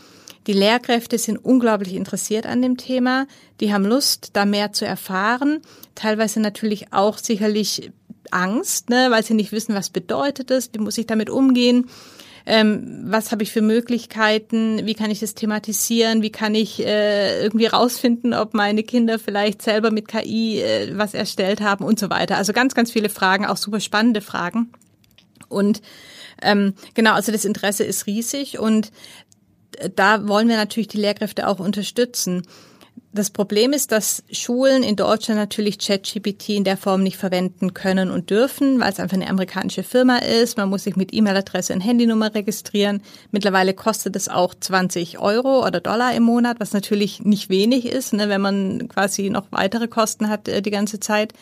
die 0.47 0.53
Lehrkräfte 0.53 1.17
sind 1.17 1.37
unglaublich 1.37 1.93
interessiert 1.93 2.45
an 2.45 2.61
dem 2.61 2.77
Thema. 2.77 3.27
Die 3.59 3.73
haben 3.73 3.85
Lust, 3.85 4.29
da 4.33 4.45
mehr 4.45 4.71
zu 4.71 4.85
erfahren. 4.85 5.59
Teilweise 5.93 6.39
natürlich 6.39 6.93
auch 6.93 7.17
sicherlich 7.17 7.91
Angst, 8.31 8.89
ne, 8.89 9.07
weil 9.09 9.23
sie 9.23 9.33
nicht 9.33 9.51
wissen, 9.51 9.75
was 9.75 9.89
bedeutet 9.89 10.49
es, 10.51 10.69
wie 10.73 10.79
muss 10.79 10.97
ich 10.97 11.05
damit 11.05 11.29
umgehen. 11.29 11.89
Ähm, 12.49 13.03
was 13.03 13.33
habe 13.33 13.43
ich 13.43 13.51
für 13.51 13.61
Möglichkeiten, 13.61 14.85
wie 14.85 14.93
kann 14.93 15.11
ich 15.11 15.19
das 15.19 15.35
thematisieren, 15.35 16.21
wie 16.21 16.31
kann 16.31 16.55
ich 16.55 16.79
äh, 16.79 17.43
irgendwie 17.43 17.65
rausfinden, 17.65 18.33
ob 18.33 18.53
meine 18.53 18.83
Kinder 18.83 19.19
vielleicht 19.19 19.61
selber 19.61 19.91
mit 19.91 20.07
KI 20.07 20.61
äh, 20.61 20.97
was 20.97 21.13
erstellt 21.13 21.59
haben 21.59 21.83
und 21.83 21.99
so 21.99 22.09
weiter. 22.09 22.37
Also 22.37 22.53
ganz, 22.53 22.73
ganz 22.73 22.89
viele 22.89 23.09
Fragen, 23.09 23.45
auch 23.45 23.57
super 23.57 23.81
spannende 23.81 24.21
Fragen. 24.21 24.71
Und 25.49 25.81
ähm, 26.41 26.73
genau, 26.93 27.15
also 27.15 27.33
das 27.33 27.43
Interesse 27.43 27.83
ist 27.83 28.07
riesig 28.07 28.57
und 28.59 28.93
da 29.93 30.25
wollen 30.29 30.47
wir 30.47 30.55
natürlich 30.55 30.87
die 30.87 30.99
Lehrkräfte 30.99 31.49
auch 31.49 31.59
unterstützen. 31.59 32.43
Das 33.17 33.31
Problem 33.31 33.73
ist, 33.73 33.91
dass 33.91 34.23
Schulen 34.31 34.83
in 34.83 34.95
Deutschland 34.95 35.39
natürlich 35.39 35.79
ChatGPT 35.79 36.49
in 36.49 36.63
der 36.63 36.77
Form 36.77 37.01
nicht 37.01 37.17
verwenden 37.17 37.73
können 37.73 38.11
und 38.11 38.29
dürfen, 38.29 38.79
weil 38.79 38.91
es 38.91 38.99
einfach 38.99 39.17
eine 39.17 39.27
amerikanische 39.27 39.81
Firma 39.81 40.19
ist. 40.19 40.55
Man 40.55 40.69
muss 40.69 40.83
sich 40.83 40.95
mit 40.95 41.15
E-Mail-Adresse 41.15 41.73
und 41.73 41.81
Handynummer 41.81 42.35
registrieren. 42.35 43.01
Mittlerweile 43.31 43.73
kostet 43.73 44.15
es 44.15 44.29
auch 44.29 44.53
20 44.53 45.17
Euro 45.17 45.65
oder 45.65 45.79
Dollar 45.79 46.13
im 46.13 46.21
Monat, 46.21 46.59
was 46.59 46.73
natürlich 46.73 47.21
nicht 47.21 47.49
wenig 47.49 47.87
ist, 47.87 48.13
ne, 48.13 48.29
wenn 48.29 48.41
man 48.41 48.87
quasi 48.87 49.31
noch 49.31 49.47
weitere 49.49 49.87
Kosten 49.87 50.29
hat 50.29 50.47
äh, 50.47 50.61
die 50.61 50.69
ganze 50.69 50.99
Zeit. 50.99 51.33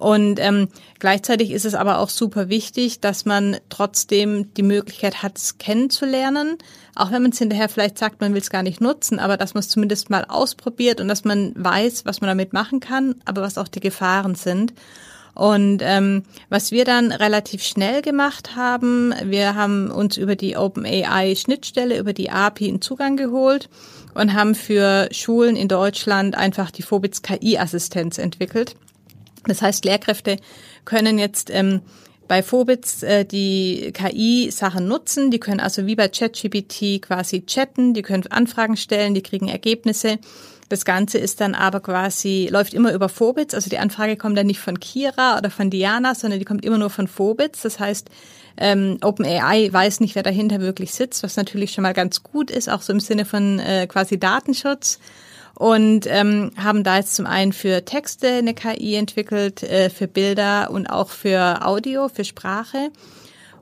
Und 0.00 0.40
ähm, 0.40 0.68
gleichzeitig 0.98 1.50
ist 1.50 1.66
es 1.66 1.74
aber 1.74 1.98
auch 1.98 2.08
super 2.08 2.48
wichtig, 2.48 3.00
dass 3.00 3.26
man 3.26 3.58
trotzdem 3.68 4.52
die 4.54 4.62
Möglichkeit 4.62 5.22
hat, 5.22 5.36
es 5.36 5.58
kennenzulernen, 5.58 6.56
auch 6.94 7.12
wenn 7.12 7.20
man 7.20 7.32
es 7.32 7.38
hinterher 7.38 7.68
vielleicht 7.68 7.98
sagt, 7.98 8.22
man 8.22 8.32
will 8.32 8.40
es 8.40 8.48
gar 8.48 8.62
nicht 8.62 8.80
nutzen, 8.80 9.18
aber 9.18 9.36
dass 9.36 9.52
man 9.52 9.60
es 9.60 9.68
zumindest 9.68 10.08
mal 10.08 10.24
ausprobiert 10.26 11.02
und 11.02 11.08
dass 11.08 11.24
man 11.24 11.52
weiß, 11.54 12.06
was 12.06 12.22
man 12.22 12.28
damit 12.28 12.54
machen 12.54 12.80
kann, 12.80 13.16
aber 13.26 13.42
was 13.42 13.58
auch 13.58 13.68
die 13.68 13.80
Gefahren 13.80 14.36
sind. 14.36 14.72
Und 15.34 15.82
ähm, 15.84 16.22
was 16.48 16.72
wir 16.72 16.86
dann 16.86 17.12
relativ 17.12 17.62
schnell 17.62 18.00
gemacht 18.00 18.56
haben, 18.56 19.12
wir 19.22 19.54
haben 19.54 19.90
uns 19.90 20.16
über 20.16 20.34
die 20.34 20.56
OpenAI-Schnittstelle, 20.56 21.98
über 21.98 22.14
die 22.14 22.30
API 22.30 22.68
einen 22.68 22.80
Zugang 22.80 23.18
geholt 23.18 23.68
und 24.14 24.32
haben 24.32 24.54
für 24.54 25.10
Schulen 25.12 25.56
in 25.56 25.68
Deutschland 25.68 26.36
einfach 26.36 26.70
die 26.70 26.82
Phobits 26.82 27.20
KI-Assistenz 27.20 28.16
entwickelt. 28.16 28.76
Das 29.46 29.62
heißt, 29.62 29.84
Lehrkräfte 29.84 30.36
können 30.84 31.18
jetzt 31.18 31.50
ähm, 31.50 31.80
bei 32.28 32.42
Phobits 32.42 33.02
äh, 33.02 33.24
die 33.24 33.92
KI-Sachen 33.92 34.86
nutzen. 34.86 35.30
Die 35.30 35.40
können 35.40 35.60
also 35.60 35.86
wie 35.86 35.96
bei 35.96 36.08
ChatGPT 36.08 37.02
quasi 37.02 37.44
chatten, 37.44 37.94
die 37.94 38.02
können 38.02 38.26
Anfragen 38.28 38.76
stellen, 38.76 39.14
die 39.14 39.22
kriegen 39.22 39.48
Ergebnisse. 39.48 40.18
Das 40.68 40.84
Ganze 40.84 41.18
ist 41.18 41.40
dann 41.40 41.56
aber 41.56 41.80
quasi, 41.80 42.48
läuft 42.48 42.74
immer 42.74 42.92
über 42.92 43.08
Phobits. 43.08 43.54
Also 43.54 43.68
die 43.68 43.78
Anfrage 43.78 44.16
kommt 44.16 44.38
dann 44.38 44.46
nicht 44.46 44.60
von 44.60 44.78
Kira 44.78 45.36
oder 45.36 45.50
von 45.50 45.68
Diana, 45.70 46.14
sondern 46.14 46.38
die 46.38 46.44
kommt 46.44 46.64
immer 46.64 46.78
nur 46.78 46.90
von 46.90 47.08
Phobits. 47.08 47.62
Das 47.62 47.80
heißt, 47.80 48.08
ähm, 48.56 48.98
OpenAI 49.02 49.72
weiß 49.72 49.98
nicht, 49.98 50.14
wer 50.14 50.22
dahinter 50.22 50.60
wirklich 50.60 50.94
sitzt, 50.94 51.24
was 51.24 51.36
natürlich 51.36 51.72
schon 51.72 51.82
mal 51.82 51.94
ganz 51.94 52.22
gut 52.22 52.52
ist, 52.52 52.68
auch 52.68 52.82
so 52.82 52.92
im 52.92 53.00
Sinne 53.00 53.24
von 53.24 53.58
äh, 53.58 53.88
quasi 53.88 54.20
Datenschutz 54.20 55.00
und 55.60 56.06
ähm, 56.06 56.52
haben 56.56 56.84
da 56.84 56.96
jetzt 56.96 57.14
zum 57.14 57.26
einen 57.26 57.52
für 57.52 57.84
Texte 57.84 58.28
eine 58.28 58.54
KI 58.54 58.94
entwickelt, 58.94 59.62
äh, 59.62 59.90
für 59.90 60.08
Bilder 60.08 60.70
und 60.70 60.86
auch 60.86 61.10
für 61.10 61.66
Audio, 61.66 62.08
für 62.08 62.24
Sprache 62.24 62.90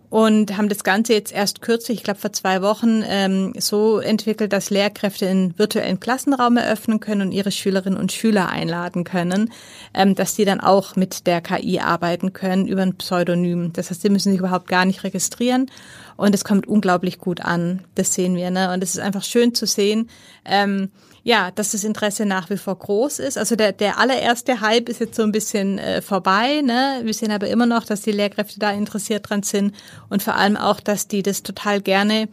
und 0.09 0.57
haben 0.57 0.69
das 0.69 0.85
Ganze 0.85 1.15
jetzt 1.15 1.33
erst 1.33 1.61
kürzlich, 1.61 1.99
ich 1.99 2.05
glaube 2.05 2.21
vor 2.21 2.33
zwei 2.33 2.63
Wochen, 2.63 3.03
ähm, 3.05 3.53
so 3.59 3.99
entwickelt, 3.99 4.53
dass 4.53 4.71
Lehrkräfte 4.71 5.29
einen 5.29 5.59
virtuellen 5.59 5.99
Klassenraum 5.99 6.57
eröffnen 6.57 7.01
können 7.01 7.23
und 7.23 7.33
ihre 7.33 7.51
Schülerinnen 7.51 7.99
und 7.99 8.13
Schüler 8.13 8.49
einladen 8.49 9.03
können, 9.03 9.51
ähm, 9.93 10.15
dass 10.15 10.37
die 10.37 10.45
dann 10.45 10.61
auch 10.61 10.95
mit 10.95 11.27
der 11.27 11.41
KI 11.41 11.81
arbeiten 11.81 12.33
können 12.33 12.69
über 12.69 12.83
ein 12.83 12.95
Pseudonym. 12.95 13.73
Das 13.73 13.91
heißt, 13.91 14.03
sie 14.03 14.09
müssen 14.09 14.31
sich 14.31 14.39
überhaupt 14.39 14.69
gar 14.69 14.85
nicht 14.85 15.03
registrieren 15.03 15.69
und 16.17 16.33
es 16.33 16.45
kommt 16.45 16.69
unglaublich 16.69 17.19
gut 17.19 17.41
an. 17.41 17.83
Das 17.97 18.15
sehen 18.15 18.37
wir, 18.37 18.53
ne? 18.53 18.73
Und 18.73 18.85
es 18.85 18.91
ist 18.95 19.01
einfach 19.01 19.25
schön 19.25 19.53
zu 19.53 19.67
sehen. 19.67 20.09
Ähm, 20.45 20.91
ja, 21.29 21.51
dass 21.51 21.73
das 21.73 21.85
Interesse 21.85 22.25
nach 22.25 22.49
wie 22.49 22.57
vor 22.57 22.75
groß 22.75 23.19
ist. 23.19 23.37
Also 23.37 23.55
der, 23.55 23.73
der 23.73 23.99
allererste 23.99 24.63
Hype 24.63 24.89
ist 24.89 24.99
jetzt 24.99 25.15
so 25.15 25.23
ein 25.23 25.31
bisschen 25.31 25.79
äh, 25.79 26.01
vorbei. 26.01 26.63
Ne? 26.63 27.03
Wir 27.03 27.13
sehen 27.13 27.31
aber 27.31 27.49
immer 27.49 27.67
noch, 27.67 27.85
dass 27.85 28.01
die 28.01 28.13
Lehrkräfte 28.13 28.59
da 28.59 28.71
interessiert 28.71 29.29
dran 29.29 29.43
sind 29.43 29.75
und 30.09 30.23
vor 30.23 30.37
allem 30.37 30.57
auch, 30.57 30.81
dass 30.81 31.07
die 31.07 31.23
das 31.23 31.43
total 31.43 31.83
gerne 31.83 32.31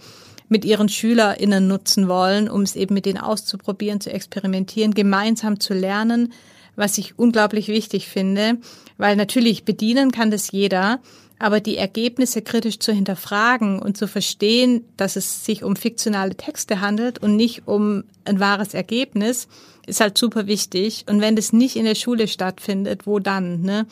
mit 0.47 0.63
ihren 0.63 0.88
SchülerInnen 0.88 1.67
nutzen 1.67 2.08
wollen, 2.08 2.49
um 2.49 2.62
es 2.62 2.77
eben 2.77 2.93
mit 2.93 3.05
denen 3.05 3.17
auszuprobieren, 3.17 3.99
zu 3.99 4.13
experimentieren, 4.13 4.93
gemeinsam 4.93 5.60
zu 5.60 5.73
lernen, 5.73 6.31
was 6.77 6.97
ich 6.97 7.19
unglaublich 7.19 7.67
wichtig 7.67 8.08
finde, 8.08 8.60
weil 8.97 9.17
natürlich 9.17 9.65
bedienen 9.65 10.12
kann 10.12 10.31
das 10.31 10.53
jeder, 10.53 11.01
aber 11.39 11.60
die 11.60 11.78
Ergebnisse 11.78 12.41
kritisch 12.41 12.80
zu 12.80 12.93
hinterfragen 12.93 13.80
und 13.80 13.98
zu 13.98 14.08
verstehen, 14.08 14.86
dass 14.98 15.15
es 15.15 15.45
sich 15.45 15.63
um 15.63 15.76
fiktionale 15.76 16.36
Texte 16.36 16.82
handelt 16.82 17.19
und 17.19 17.36
nicht 17.36 17.67
um 17.67 18.04
ein 18.24 18.39
wahres 18.39 18.74
Ergebnis, 18.74 19.48
ist 19.86 20.00
halt 20.00 20.17
super 20.17 20.48
wichtig. 20.48 21.06
Und 21.10 21.21
wenn 21.21 21.36
das 21.36 21.54
nicht 21.54 21.76
in 21.76 21.86
der 21.86 21.95
Schule 21.95 22.28
stattfindet, 22.28 23.06
wo 23.06 23.19
dann? 23.19 23.62
Ne? 23.62 23.86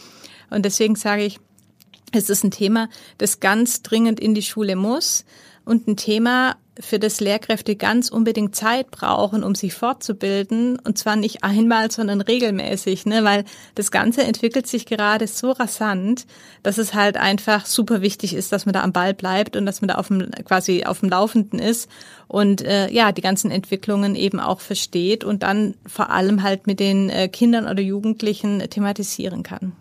Und 0.50 0.64
deswegen 0.64 0.96
sage 0.96 1.26
ich, 1.26 1.40
Es 2.16 2.30
ist 2.30 2.44
ein 2.44 2.52
Thema, 2.52 2.90
das 3.18 3.40
ganz 3.40 3.82
dringend 3.82 4.20
in 4.20 4.36
die 4.36 4.44
Schule 4.44 4.76
muss 4.76 5.26
und 5.66 5.88
ein 5.88 5.98
Thema, 5.98 6.56
für 6.80 6.98
das 6.98 7.20
Lehrkräfte 7.20 7.76
ganz 7.76 8.10
unbedingt 8.10 8.56
Zeit 8.56 8.90
brauchen, 8.90 9.44
um 9.44 9.54
sich 9.54 9.74
fortzubilden. 9.74 10.80
Und 10.80 10.98
zwar 10.98 11.16
nicht 11.16 11.44
einmal, 11.44 11.92
sondern 11.92 12.22
regelmäßig, 12.22 13.06
ne? 13.06 13.24
weil 13.24 13.46
das 13.76 13.92
Ganze 13.92 14.24
entwickelt 14.24 14.66
sich 14.66 14.86
gerade 14.86 15.28
so 15.28 15.52
rasant, 15.52 16.26
dass 16.64 16.78
es 16.78 16.94
halt 16.94 17.18
einfach 17.18 17.66
super 17.66 18.02
wichtig 18.02 18.34
ist, 18.34 18.52
dass 18.52 18.66
man 18.66 18.74
da 18.74 18.82
am 18.82 18.92
Ball 18.92 19.14
bleibt 19.14 19.56
und 19.56 19.66
dass 19.66 19.82
man 19.82 19.90
da 19.90 19.96
auf 19.96 20.08
dem, 20.08 20.32
quasi 20.46 20.84
auf 20.84 21.02
dem 21.02 21.10
Laufenden 21.10 21.60
ist 21.60 21.90
und 22.28 22.62
äh, 22.62 22.90
ja, 22.90 23.12
die 23.12 23.22
ganzen 23.22 23.52
Entwicklungen 23.52 24.16
eben 24.16 24.40
auch 24.40 24.60
versteht 24.60 25.24
und 25.24 25.44
dann 25.44 25.76
vor 25.86 26.10
allem 26.10 26.42
halt 26.42 26.66
mit 26.66 26.80
den 26.80 27.10
äh, 27.10 27.28
Kindern 27.28 27.68
oder 27.68 27.82
Jugendlichen 27.82 28.60
thematisieren 28.70 29.44
kann. 29.44 29.74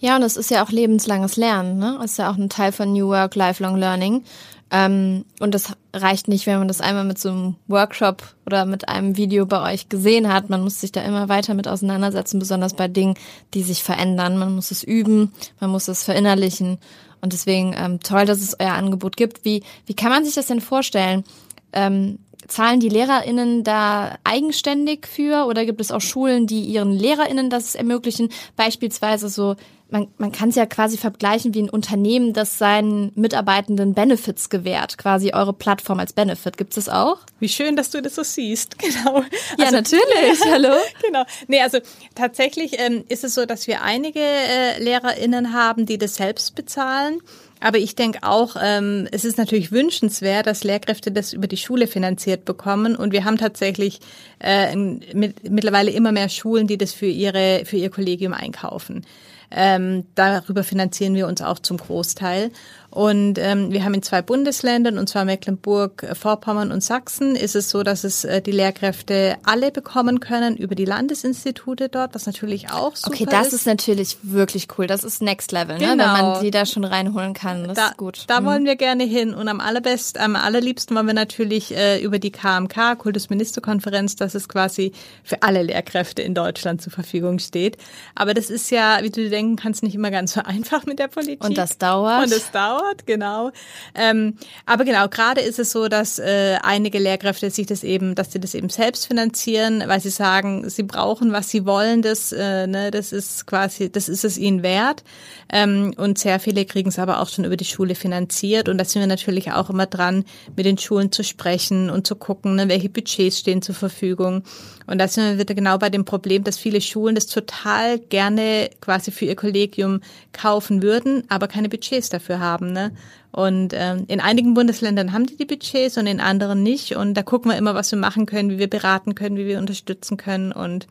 Ja, 0.00 0.14
und 0.14 0.22
es 0.22 0.36
ist 0.36 0.50
ja 0.50 0.64
auch 0.64 0.70
lebenslanges 0.70 1.36
Lernen, 1.36 1.78
ne? 1.78 1.98
Das 2.00 2.12
ist 2.12 2.18
ja 2.18 2.30
auch 2.30 2.36
ein 2.36 2.48
Teil 2.48 2.70
von 2.70 2.92
New 2.92 3.08
Work, 3.08 3.34
Lifelong 3.34 3.76
Learning. 3.76 4.22
Ähm, 4.70 5.24
und 5.40 5.54
das 5.54 5.72
reicht 5.94 6.28
nicht, 6.28 6.46
wenn 6.46 6.58
man 6.58 6.68
das 6.68 6.80
einmal 6.80 7.04
mit 7.04 7.18
so 7.18 7.30
einem 7.30 7.56
Workshop 7.68 8.22
oder 8.44 8.66
mit 8.66 8.88
einem 8.88 9.16
Video 9.16 9.46
bei 9.46 9.72
euch 9.72 9.88
gesehen 9.88 10.32
hat. 10.32 10.50
Man 10.50 10.62
muss 10.62 10.80
sich 10.80 10.92
da 10.92 11.00
immer 11.02 11.28
weiter 11.28 11.54
mit 11.54 11.66
auseinandersetzen, 11.66 12.38
besonders 12.38 12.74
bei 12.74 12.88
Dingen, 12.88 13.14
die 13.54 13.62
sich 13.62 13.82
verändern. 13.82 14.36
Man 14.36 14.54
muss 14.54 14.70
es 14.70 14.82
üben, 14.82 15.32
man 15.60 15.70
muss 15.70 15.88
es 15.88 16.04
verinnerlichen. 16.04 16.78
Und 17.20 17.32
deswegen 17.32 17.74
ähm, 17.76 18.00
toll, 18.00 18.26
dass 18.26 18.40
es 18.40 18.56
euer 18.58 18.74
Angebot 18.74 19.16
gibt. 19.16 19.44
Wie, 19.44 19.62
wie 19.86 19.94
kann 19.94 20.10
man 20.10 20.24
sich 20.24 20.34
das 20.34 20.46
denn 20.46 20.60
vorstellen? 20.60 21.24
Ähm, 21.72 22.18
zahlen 22.48 22.80
die 22.80 22.88
LehrerInnen 22.88 23.62
da 23.62 24.18
eigenständig 24.24 25.06
für 25.06 25.46
oder 25.46 25.64
gibt 25.64 25.80
es 25.80 25.92
auch 25.92 26.00
Schulen, 26.00 26.46
die 26.46 26.62
ihren 26.62 26.92
LehrerInnen 26.92 27.50
das 27.50 27.74
ermöglichen? 27.74 28.30
Beispielsweise 28.56 29.28
so 29.28 29.54
man, 29.90 30.08
man 30.18 30.32
kann 30.32 30.50
es 30.50 30.56
ja 30.56 30.66
quasi 30.66 30.98
vergleichen 30.98 31.54
wie 31.54 31.62
ein 31.62 31.70
Unternehmen, 31.70 32.32
das 32.32 32.58
seinen 32.58 33.12
Mitarbeitenden 33.14 33.94
Benefits 33.94 34.50
gewährt, 34.50 34.98
quasi 34.98 35.32
eure 35.32 35.52
Plattform 35.52 35.98
als 35.98 36.12
Benefit. 36.12 36.56
Gibt 36.56 36.76
es 36.76 36.84
das 36.84 36.94
auch? 36.94 37.18
Wie 37.40 37.48
schön, 37.48 37.76
dass 37.76 37.90
du 37.90 38.02
das 38.02 38.14
so 38.14 38.22
siehst, 38.22 38.78
genau. 38.78 39.22
Ja, 39.56 39.66
also, 39.66 39.76
natürlich, 39.76 40.44
hallo. 40.50 40.74
genau. 41.02 41.24
Nee, 41.46 41.62
also 41.62 41.78
tatsächlich 42.14 42.78
ähm, 42.78 43.04
ist 43.08 43.24
es 43.24 43.34
so, 43.34 43.46
dass 43.46 43.66
wir 43.66 43.82
einige 43.82 44.20
äh, 44.20 44.82
LehrerInnen 44.82 45.52
haben, 45.52 45.86
die 45.86 45.98
das 45.98 46.16
selbst 46.16 46.54
bezahlen. 46.54 47.20
Aber 47.60 47.78
ich 47.78 47.96
denke 47.96 48.20
auch, 48.22 48.56
ähm, 48.60 49.08
es 49.10 49.24
ist 49.24 49.38
natürlich 49.38 49.72
wünschenswert, 49.72 50.46
dass 50.46 50.64
Lehrkräfte 50.64 51.10
das 51.10 51.32
über 51.32 51.46
die 51.46 51.56
Schule 51.56 51.86
finanziert 51.86 52.44
bekommen. 52.44 52.94
Und 52.94 53.12
wir 53.12 53.24
haben 53.24 53.36
tatsächlich 53.36 54.00
äh, 54.40 54.74
mit, 54.76 55.50
mittlerweile 55.50 55.90
immer 55.90 56.12
mehr 56.12 56.28
Schulen, 56.28 56.66
die 56.66 56.78
das 56.78 56.92
für 56.92 57.06
ihre 57.06 57.62
für 57.64 57.76
ihr 57.76 57.90
Kollegium 57.90 58.32
einkaufen. 58.32 59.04
Ähm, 59.50 60.04
darüber 60.14 60.62
finanzieren 60.62 61.14
wir 61.14 61.26
uns 61.26 61.40
auch 61.40 61.58
zum 61.58 61.78
Großteil. 61.78 62.50
Und 62.98 63.38
ähm, 63.38 63.70
wir 63.70 63.84
haben 63.84 63.94
in 63.94 64.02
zwei 64.02 64.22
Bundesländern, 64.22 64.98
und 64.98 65.08
zwar 65.08 65.24
Mecklenburg, 65.24 66.04
Vorpommern 66.20 66.72
und 66.72 66.82
Sachsen, 66.82 67.36
ist 67.36 67.54
es 67.54 67.70
so, 67.70 67.84
dass 67.84 68.02
es 68.02 68.24
äh, 68.24 68.42
die 68.42 68.50
Lehrkräfte 68.50 69.36
alle 69.44 69.70
bekommen 69.70 70.18
können 70.18 70.56
über 70.56 70.74
die 70.74 70.84
Landesinstitute 70.84 71.90
dort, 71.90 72.16
was 72.16 72.26
natürlich 72.26 72.72
auch 72.72 72.96
super 72.96 73.14
Okay, 73.14 73.26
das 73.30 73.46
ist. 73.48 73.52
ist 73.52 73.66
natürlich 73.68 74.16
wirklich 74.22 74.66
cool. 74.76 74.88
Das 74.88 75.04
ist 75.04 75.22
Next 75.22 75.52
Level, 75.52 75.78
ne? 75.78 75.90
Genau. 75.90 76.06
wenn 76.06 76.10
man 76.10 76.42
die 76.42 76.50
da 76.50 76.66
schon 76.66 76.82
reinholen 76.82 77.34
kann. 77.34 77.68
Das 77.68 77.76
da, 77.76 77.86
ist 77.90 77.98
gut. 77.98 78.24
Da 78.26 78.40
mhm. 78.40 78.46
wollen 78.46 78.64
wir 78.64 78.74
gerne 78.74 79.04
hin. 79.04 79.32
Und 79.32 79.46
am 79.46 79.60
allerbest, 79.60 80.18
am 80.18 80.34
allerliebsten 80.34 80.96
wollen 80.96 81.06
wir 81.06 81.14
natürlich 81.14 81.76
äh, 81.76 82.02
über 82.02 82.18
die 82.18 82.32
KMK, 82.32 82.98
Kultusministerkonferenz, 82.98 84.16
dass 84.16 84.34
es 84.34 84.48
quasi 84.48 84.90
für 85.22 85.44
alle 85.44 85.62
Lehrkräfte 85.62 86.22
in 86.22 86.34
Deutschland 86.34 86.82
zur 86.82 86.92
Verfügung 86.92 87.38
steht. 87.38 87.76
Aber 88.16 88.34
das 88.34 88.50
ist 88.50 88.72
ja, 88.72 88.98
wie 89.02 89.10
du 89.10 89.22
dir 89.22 89.30
denken 89.30 89.54
kannst, 89.54 89.84
nicht 89.84 89.94
immer 89.94 90.10
ganz 90.10 90.32
so 90.32 90.40
einfach 90.44 90.84
mit 90.84 90.98
der 90.98 91.06
Politik. 91.06 91.44
Und 91.44 91.56
das 91.56 91.78
dauert. 91.78 92.24
Und 92.24 92.32
das 92.32 92.50
dauert 92.50 92.87
dauert, 92.88 93.06
genau. 93.06 93.50
Ähm, 93.94 94.34
aber 94.66 94.84
genau, 94.84 95.08
gerade 95.08 95.40
ist 95.40 95.58
es 95.58 95.70
so, 95.70 95.88
dass 95.88 96.18
äh, 96.18 96.56
einige 96.62 96.98
Lehrkräfte 96.98 97.50
sich 97.50 97.66
das 97.66 97.84
eben, 97.84 98.14
dass 98.14 98.32
sie 98.32 98.40
das 98.40 98.54
eben 98.54 98.68
selbst 98.68 99.06
finanzieren, 99.06 99.82
weil 99.86 100.00
sie 100.00 100.10
sagen, 100.10 100.68
sie 100.68 100.82
brauchen, 100.82 101.32
was 101.32 101.50
sie 101.50 101.66
wollen, 101.66 102.02
das, 102.02 102.32
äh, 102.32 102.66
ne, 102.66 102.90
das 102.90 103.12
ist 103.12 103.46
quasi, 103.46 103.90
das 103.90 104.08
ist 104.08 104.24
es 104.24 104.38
ihnen 104.38 104.62
wert. 104.62 105.04
Ähm, 105.50 105.94
und 105.96 106.18
sehr 106.18 106.40
viele 106.40 106.64
kriegen 106.64 106.88
es 106.88 106.98
aber 106.98 107.20
auch 107.20 107.28
schon 107.28 107.44
über 107.44 107.56
die 107.56 107.64
Schule 107.64 107.94
finanziert. 107.94 108.68
Und 108.68 108.78
da 108.78 108.84
sind 108.84 109.00
wir 109.00 109.06
natürlich 109.06 109.52
auch 109.52 109.70
immer 109.70 109.86
dran, 109.86 110.24
mit 110.56 110.66
den 110.66 110.78
Schulen 110.78 111.12
zu 111.12 111.24
sprechen 111.24 111.90
und 111.90 112.06
zu 112.06 112.16
gucken, 112.16 112.56
ne, 112.56 112.68
welche 112.68 112.88
Budgets 112.88 113.38
stehen 113.38 113.62
zur 113.62 113.74
Verfügung. 113.74 114.42
Und 114.86 114.98
da 114.98 115.06
sind 115.06 115.24
wir 115.24 115.38
wieder 115.38 115.54
genau 115.54 115.76
bei 115.76 115.90
dem 115.90 116.04
Problem, 116.04 116.44
dass 116.44 116.56
viele 116.56 116.80
Schulen 116.80 117.14
das 117.14 117.26
total 117.26 117.98
gerne 117.98 118.70
quasi 118.80 119.10
für 119.10 119.26
ihr 119.26 119.36
Kollegium 119.36 120.00
kaufen 120.32 120.82
würden, 120.82 121.24
aber 121.28 121.46
keine 121.46 121.68
Budgets 121.68 122.08
dafür 122.08 122.40
haben. 122.40 122.67
Ne? 122.72 122.92
Und 123.30 123.72
ähm, 123.74 124.04
in 124.08 124.20
einigen 124.20 124.54
Bundesländern 124.54 125.12
haben 125.12 125.26
die 125.26 125.36
die 125.36 125.44
Budgets 125.44 125.98
und 125.98 126.06
in 126.06 126.20
anderen 126.20 126.62
nicht. 126.62 126.96
Und 126.96 127.14
da 127.14 127.22
gucken 127.22 127.50
wir 127.50 127.58
immer, 127.58 127.74
was 127.74 127.90
wir 127.90 127.98
machen 127.98 128.26
können, 128.26 128.50
wie 128.50 128.58
wir 128.58 128.70
beraten 128.70 129.14
können, 129.14 129.36
wie 129.36 129.46
wir 129.46 129.58
unterstützen 129.58 130.16
können 130.16 130.52
und 130.52 130.86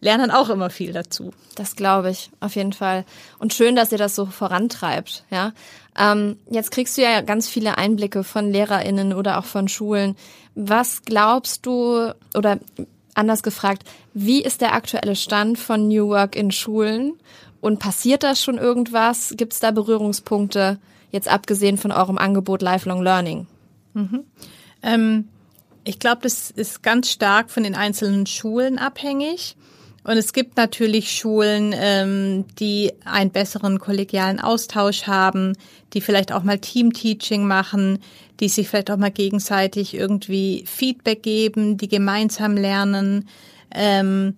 lernen 0.00 0.30
auch 0.30 0.50
immer 0.50 0.70
viel 0.70 0.92
dazu. 0.92 1.32
Das 1.54 1.76
glaube 1.76 2.10
ich, 2.10 2.30
auf 2.40 2.56
jeden 2.56 2.72
Fall. 2.72 3.04
Und 3.38 3.54
schön, 3.54 3.76
dass 3.76 3.92
ihr 3.92 3.98
das 3.98 4.14
so 4.14 4.26
vorantreibt, 4.26 5.24
ja. 5.30 5.52
Ähm, 5.98 6.36
jetzt 6.50 6.70
kriegst 6.70 6.98
du 6.98 7.02
ja 7.02 7.22
ganz 7.22 7.48
viele 7.48 7.78
Einblicke 7.78 8.22
von 8.22 8.52
LehrerInnen 8.52 9.14
oder 9.14 9.38
auch 9.38 9.46
von 9.46 9.68
Schulen. 9.68 10.14
Was 10.54 11.02
glaubst 11.02 11.64
du, 11.64 12.12
oder 12.34 12.58
anders 13.14 13.42
gefragt, 13.42 13.84
wie 14.12 14.42
ist 14.42 14.60
der 14.60 14.74
aktuelle 14.74 15.16
Stand 15.16 15.58
von 15.58 15.88
New 15.88 16.08
Work 16.08 16.36
in 16.36 16.50
Schulen? 16.50 17.14
Und 17.62 17.78
passiert 17.78 18.22
da 18.22 18.36
schon 18.36 18.58
irgendwas? 18.58 19.34
Gibt 19.36 19.54
es 19.54 19.60
da 19.60 19.70
Berührungspunkte? 19.70 20.78
Jetzt 21.10 21.28
abgesehen 21.28 21.78
von 21.78 21.92
eurem 21.92 22.18
Angebot 22.18 22.62
Lifelong 22.62 23.02
Learning? 23.02 23.46
Mhm. 23.94 24.24
Ähm, 24.82 25.28
ich 25.84 25.98
glaube, 25.98 26.22
das 26.22 26.50
ist 26.50 26.82
ganz 26.82 27.10
stark 27.10 27.50
von 27.50 27.62
den 27.62 27.74
einzelnen 27.74 28.26
Schulen 28.26 28.78
abhängig. 28.78 29.56
Und 30.06 30.16
es 30.18 30.32
gibt 30.32 30.56
natürlich 30.56 31.10
Schulen, 31.10 31.74
ähm, 31.76 32.44
die 32.60 32.92
einen 33.04 33.30
besseren 33.30 33.80
kollegialen 33.80 34.38
Austausch 34.38 35.08
haben, 35.08 35.54
die 35.92 36.00
vielleicht 36.00 36.30
auch 36.30 36.44
mal 36.44 36.60
Team-Teaching 36.60 37.44
machen, 37.44 37.98
die 38.38 38.48
sich 38.48 38.68
vielleicht 38.68 38.90
auch 38.92 38.98
mal 38.98 39.10
gegenseitig 39.10 39.94
irgendwie 39.94 40.62
Feedback 40.64 41.24
geben, 41.24 41.76
die 41.76 41.88
gemeinsam 41.88 42.56
lernen. 42.56 43.28
Ähm, 43.74 44.36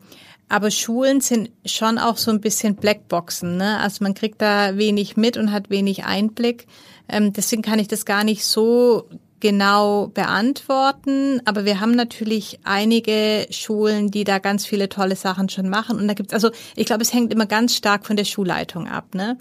aber 0.49 0.71
Schulen 0.71 1.21
sind 1.21 1.51
schon 1.67 1.99
auch 1.99 2.17
so 2.17 2.31
ein 2.31 2.41
bisschen 2.41 2.77
Blackboxen. 2.77 3.57
Ne? 3.57 3.79
Also 3.79 4.03
man 4.03 4.15
kriegt 4.15 4.41
da 4.41 4.77
wenig 4.77 5.17
mit 5.17 5.37
und 5.37 5.53
hat 5.53 5.71
wenig 5.71 6.05
Einblick. 6.05 6.67
Ähm, 7.09 7.33
deswegen 7.33 7.63
kann 7.63 7.79
ich 7.79 7.89
das 7.89 8.07
gar 8.07 8.25
nicht 8.25 8.45
so 8.45 9.09
genau 9.41 10.09
beantworten. 10.09 11.43
Aber 11.45 11.65
wir 11.65 11.81
haben 11.81 11.93
natürlich 11.93 12.61
einige 12.65 13.47
Schulen, 13.51 14.11
die 14.11 14.25
da 14.25 14.39
ganz 14.39 14.65
viele 14.65 14.89
tolle 14.89 15.17
Sachen 15.17 15.49
schon 15.49 15.69
machen. 15.69 15.99
Und 15.99 16.09
da 16.09 16.15
gibt's 16.15 16.35
also, 16.35 16.51
ich 16.77 16.87
glaube, 16.87 17.03
es 17.03 17.13
hängt 17.13 17.33
immer 17.33 17.47
ganz 17.47 17.77
stark 17.77 18.07
von 18.07 18.17
der 18.17 18.25
Schulleitung 18.25 18.89
ab. 18.89 19.15
Ne? 19.15 19.37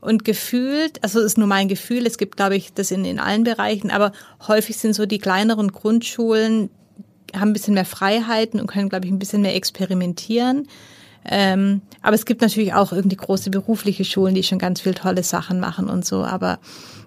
Und 0.00 0.24
gefühlt, 0.24 1.02
also 1.04 1.20
ist 1.20 1.38
nur 1.38 1.46
mein 1.46 1.68
Gefühl, 1.68 2.06
es 2.06 2.18
gibt, 2.18 2.36
glaube 2.36 2.56
ich, 2.56 2.72
das 2.72 2.90
in, 2.90 3.04
in 3.04 3.20
allen 3.20 3.44
Bereichen, 3.44 3.90
aber 3.90 4.12
häufig 4.48 4.78
sind 4.78 4.94
so 4.94 5.04
die 5.04 5.18
kleineren 5.18 5.72
Grundschulen, 5.72 6.70
haben 7.34 7.50
ein 7.50 7.52
bisschen 7.52 7.74
mehr 7.74 7.84
Freiheiten 7.84 8.60
und 8.60 8.66
können, 8.66 8.88
glaube 8.88 9.06
ich, 9.06 9.12
ein 9.12 9.18
bisschen 9.18 9.42
mehr 9.42 9.54
experimentieren. 9.54 10.68
Ähm, 11.24 11.82
aber 12.02 12.14
es 12.14 12.24
gibt 12.24 12.40
natürlich 12.40 12.72
auch 12.74 12.92
irgendwie 12.92 13.16
große 13.16 13.50
berufliche 13.50 14.04
Schulen, 14.04 14.34
die 14.34 14.42
schon 14.42 14.58
ganz 14.58 14.80
viel 14.80 14.94
tolle 14.94 15.22
Sachen 15.22 15.60
machen 15.60 15.88
und 15.88 16.04
so. 16.04 16.24
Aber 16.24 16.58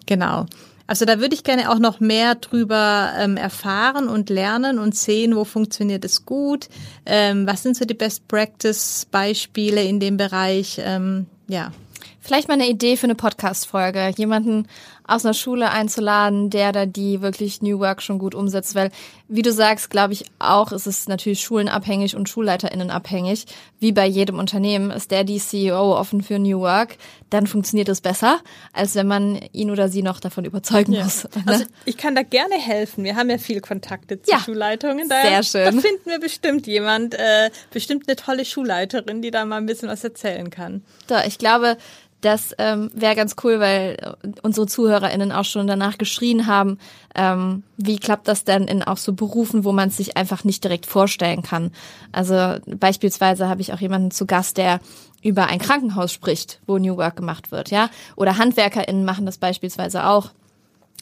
genau. 0.05 0.45
Also 0.85 1.05
da 1.05 1.19
würde 1.19 1.33
ich 1.33 1.43
gerne 1.43 1.71
auch 1.71 1.79
noch 1.79 1.99
mehr 1.99 2.35
drüber 2.35 3.13
ähm, 3.17 3.37
erfahren 3.37 4.09
und 4.09 4.29
lernen 4.29 4.79
und 4.79 4.95
sehen, 4.95 5.35
wo 5.35 5.45
funktioniert 5.45 6.03
es 6.03 6.25
gut. 6.25 6.67
Ähm, 7.05 7.47
was 7.47 7.63
sind 7.63 7.77
so 7.77 7.85
die 7.85 7.93
Best 7.93 8.27
Practice 8.27 9.07
Beispiele 9.09 9.83
in 9.83 9.99
dem 9.99 10.17
Bereich? 10.17 10.79
Ähm, 10.83 11.27
ja. 11.47 11.71
Vielleicht 12.19 12.47
mal 12.47 12.53
eine 12.53 12.69
Idee 12.69 12.95
für 12.95 13.05
eine 13.05 13.15
Podcast-Folge. 13.15 14.13
Jemanden 14.17 14.67
aus 15.05 15.25
einer 15.25 15.33
Schule 15.33 15.69
einzuladen, 15.69 16.49
der 16.49 16.71
da 16.71 16.85
die 16.85 17.21
wirklich 17.21 17.61
New 17.61 17.79
Work 17.79 18.01
schon 18.01 18.19
gut 18.19 18.35
umsetzt. 18.35 18.75
Weil, 18.75 18.91
wie 19.27 19.41
du 19.41 19.51
sagst, 19.51 19.89
glaube 19.89 20.13
ich 20.13 20.25
auch, 20.39 20.71
ist 20.71 20.87
es 20.87 21.07
natürlich 21.07 21.41
schulenabhängig 21.41 22.15
und 22.15 22.29
SchulleiterInnen 22.29 22.89
abhängig. 22.89 23.45
Wie 23.79 23.91
bei 23.91 24.05
jedem 24.05 24.39
Unternehmen 24.39 24.91
ist 24.91 25.11
der 25.11 25.23
die 25.23 25.39
CEO 25.39 25.97
offen 25.97 26.23
für 26.23 26.39
New 26.39 26.61
Work, 26.61 26.97
dann 27.29 27.47
funktioniert 27.47 27.89
es 27.89 27.99
besser, 27.99 28.39
als 28.71 28.95
wenn 28.95 29.07
man 29.07 29.39
ihn 29.51 29.71
oder 29.71 29.89
sie 29.89 30.03
noch 30.03 30.19
davon 30.19 30.45
überzeugen 30.45 30.93
ja. 30.93 31.03
muss. 31.03 31.27
Ne? 31.45 31.51
Also 31.51 31.65
ich 31.83 31.97
kann 31.97 32.15
da 32.15 32.21
gerne 32.21 32.55
helfen. 32.55 33.03
Wir 33.03 33.15
haben 33.15 33.29
ja 33.29 33.37
viel 33.37 33.59
Kontakte 33.59 34.21
zu 34.21 34.31
ja. 34.31 34.39
Schulleitungen. 34.39 35.09
Da, 35.09 35.21
Sehr 35.21 35.43
schön. 35.43 35.75
Da 35.75 35.81
finden 35.81 36.09
wir 36.09 36.19
bestimmt 36.19 36.67
jemand, 36.67 37.15
äh, 37.15 37.49
bestimmt 37.71 38.07
eine 38.07 38.15
tolle 38.15 38.45
Schulleiterin, 38.45 39.21
die 39.21 39.31
da 39.31 39.43
mal 39.43 39.57
ein 39.57 39.65
bisschen 39.65 39.89
was 39.89 40.03
erzählen 40.03 40.49
kann. 40.49 40.83
Da, 41.07 41.25
ich 41.25 41.37
glaube, 41.37 41.77
Das 42.23 42.55
ähm, 42.57 42.89
wäre 42.93 43.15
ganz 43.15 43.35
cool, 43.43 43.59
weil 43.59 44.15
unsere 44.43 44.65
ZuhörerInnen 44.93 45.31
auch 45.31 45.45
schon 45.45 45.67
danach 45.67 45.97
geschrien 45.97 46.47
haben, 46.47 46.77
ähm, 47.15 47.63
wie 47.77 47.97
klappt 47.97 48.27
das 48.27 48.43
denn 48.43 48.65
in 48.65 48.83
auch 48.83 48.97
so 48.97 49.13
Berufen, 49.13 49.63
wo 49.63 49.71
man 49.71 49.89
es 49.89 49.97
sich 49.97 50.17
einfach 50.17 50.43
nicht 50.43 50.63
direkt 50.63 50.85
vorstellen 50.85 51.41
kann. 51.41 51.71
Also 52.11 52.57
beispielsweise 52.65 53.49
habe 53.49 53.61
ich 53.61 53.73
auch 53.73 53.79
jemanden 53.79 54.11
zu 54.11 54.25
Gast, 54.25 54.57
der 54.57 54.79
über 55.23 55.47
ein 55.47 55.59
Krankenhaus 55.59 56.11
spricht, 56.11 56.59
wo 56.67 56.77
New 56.77 56.97
Work 56.97 57.15
gemacht 57.15 57.51
wird, 57.51 57.71
ja. 57.71 57.89
Oder 58.15 58.37
HandwerkerInnen 58.37 59.05
machen 59.05 59.25
das 59.25 59.37
beispielsweise 59.37 60.05
auch. 60.05 60.31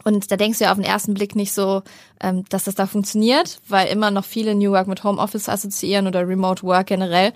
Und 0.04 0.32
da 0.32 0.38
denkst 0.38 0.60
du 0.60 0.64
ja 0.66 0.72
auf 0.72 0.78
den 0.78 0.86
ersten 0.86 1.14
Blick 1.14 1.36
nicht 1.36 1.54
so, 1.54 1.84
ähm, 2.22 2.46
dass 2.50 2.64
das 2.64 2.76
da 2.76 2.88
funktioniert, 2.88 3.60
weil 3.68 3.88
immer 3.88 4.10
noch 4.10 4.26
viele 4.26 4.56
New 4.56 4.72
Work 4.72 4.88
mit 4.88 5.04
Homeoffice 5.04 5.50
assoziieren 5.50 6.08
oder 6.08 6.28
Remote 6.28 6.64
Work 6.64 6.88
generell. 6.88 7.34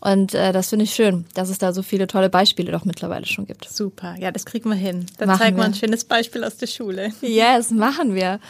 Und 0.00 0.34
äh, 0.34 0.52
das 0.52 0.68
finde 0.68 0.84
ich 0.84 0.94
schön, 0.94 1.24
dass 1.34 1.48
es 1.48 1.58
da 1.58 1.72
so 1.72 1.82
viele 1.82 2.06
tolle 2.06 2.28
Beispiele 2.28 2.70
doch 2.70 2.84
mittlerweile 2.84 3.26
schon 3.26 3.46
gibt. 3.46 3.68
Super, 3.68 4.14
ja, 4.18 4.30
das 4.30 4.44
kriegen 4.44 4.68
wir 4.68 4.76
hin. 4.76 5.06
Dann 5.18 5.36
zeigen 5.36 5.56
wir 5.56 5.64
ein 5.64 5.74
schönes 5.74 6.04
Beispiel 6.04 6.44
aus 6.44 6.56
der 6.56 6.66
Schule. 6.66 7.12
Yes, 7.22 7.70
machen 7.70 8.14
wir. 8.14 8.40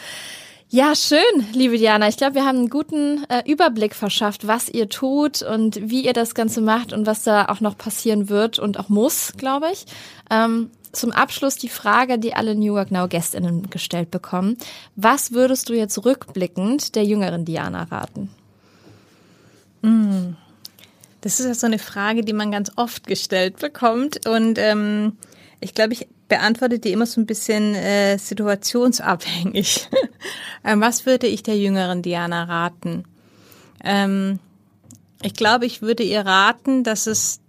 Ja, 0.69 0.95
schön, 0.95 1.21
liebe 1.53 1.77
Diana. 1.77 2.09
Ich 2.09 2.17
glaube, 2.17 2.35
wir 2.35 2.45
haben 2.45 2.57
einen 2.57 2.69
guten 2.69 3.23
äh, 3.29 3.49
Überblick 3.49 3.95
verschafft, 3.95 4.47
was 4.47 4.67
ihr 4.67 4.89
tut 4.89 5.41
und 5.41 5.89
wie 5.89 6.05
ihr 6.05 6.11
das 6.11 6.35
Ganze 6.35 6.59
macht 6.59 6.91
und 6.91 7.05
was 7.05 7.23
da 7.23 7.45
auch 7.45 7.61
noch 7.61 7.77
passieren 7.77 8.27
wird 8.27 8.59
und 8.59 8.77
auch 8.77 8.89
muss, 8.89 9.33
glaube 9.37 9.67
ich. 9.71 9.85
Ähm, 10.29 10.69
zum 10.91 11.11
Abschluss 11.11 11.55
die 11.55 11.69
Frage, 11.69 12.19
die 12.19 12.33
alle 12.33 12.53
New 12.55 12.73
Work 12.73 12.91
Now 12.91 13.07
Gästinnen 13.07 13.69
gestellt 13.69 14.11
bekommen. 14.11 14.57
Was 14.95 15.31
würdest 15.31 15.69
du 15.69 15.73
jetzt 15.73 16.03
rückblickend 16.03 16.95
der 16.95 17.05
jüngeren 17.05 17.45
Diana 17.45 17.83
raten? 17.83 18.29
Mm. 19.81 20.35
Das 21.27 21.41
ist 21.41 21.45
ja 21.45 21.53
so 21.53 21.67
eine 21.67 21.77
Frage, 21.77 22.23
die 22.23 22.31
man 22.31 22.53
ganz 22.53 22.71
oft 22.77 23.05
gestellt 23.05 23.57
bekommt. 23.57 24.25
Und 24.25 24.57
ähm, 24.57 25.17
ich 25.59 25.73
glaube, 25.73 25.91
ich 25.91 26.07
beantworte 26.29 26.79
die 26.79 26.93
immer 26.93 27.05
so 27.05 27.19
ein 27.19 27.25
bisschen 27.25 27.75
äh, 27.75 28.17
situationsabhängig. 28.17 29.89
ähm, 30.63 30.79
was 30.79 31.05
würde 31.05 31.27
ich 31.27 31.43
der 31.43 31.57
jüngeren 31.57 32.01
Diana 32.01 32.45
raten? 32.45 33.03
Ähm, 33.83 34.39
ich 35.21 35.33
glaube, 35.33 35.65
ich 35.65 35.81
würde 35.81 36.03
ihr 36.03 36.21
raten, 36.21 36.85
dass 36.85 37.07
es 37.07 37.41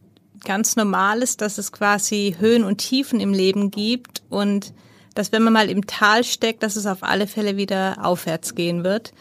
ganz 0.43 0.75
normal 0.75 1.23
ist, 1.23 1.41
dass 1.41 1.57
es 1.57 1.71
quasi 1.71 2.35
Höhen 2.37 2.64
und 2.64 2.79
Tiefen 2.79 3.21
im 3.21 3.33
Leben 3.33 3.71
gibt 3.71 4.23
und 4.29 4.73
dass 5.14 5.31
wenn 5.31 5.45
man 5.45 5.53
mal 5.53 5.71
im 5.71 5.87
Tal 5.87 6.25
steckt, 6.25 6.64
dass 6.64 6.75
es 6.75 6.87
auf 6.87 7.05
alle 7.05 7.29
Fälle 7.29 7.57
wieder 7.57 8.05
aufwärts 8.05 8.57
gehen 8.57 8.83
wird. 8.83 9.12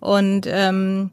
Und 0.00 0.48
ähm, 0.48 1.12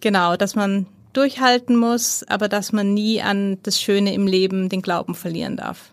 genau, 0.00 0.36
dass 0.36 0.54
man 0.54 0.86
durchhalten 1.18 1.76
muss, 1.76 2.24
aber 2.28 2.48
dass 2.48 2.72
man 2.72 2.94
nie 2.94 3.20
an 3.20 3.58
das 3.64 3.80
Schöne 3.80 4.14
im 4.14 4.26
Leben 4.26 4.68
den 4.68 4.82
Glauben 4.82 5.14
verlieren 5.14 5.56
darf. 5.56 5.90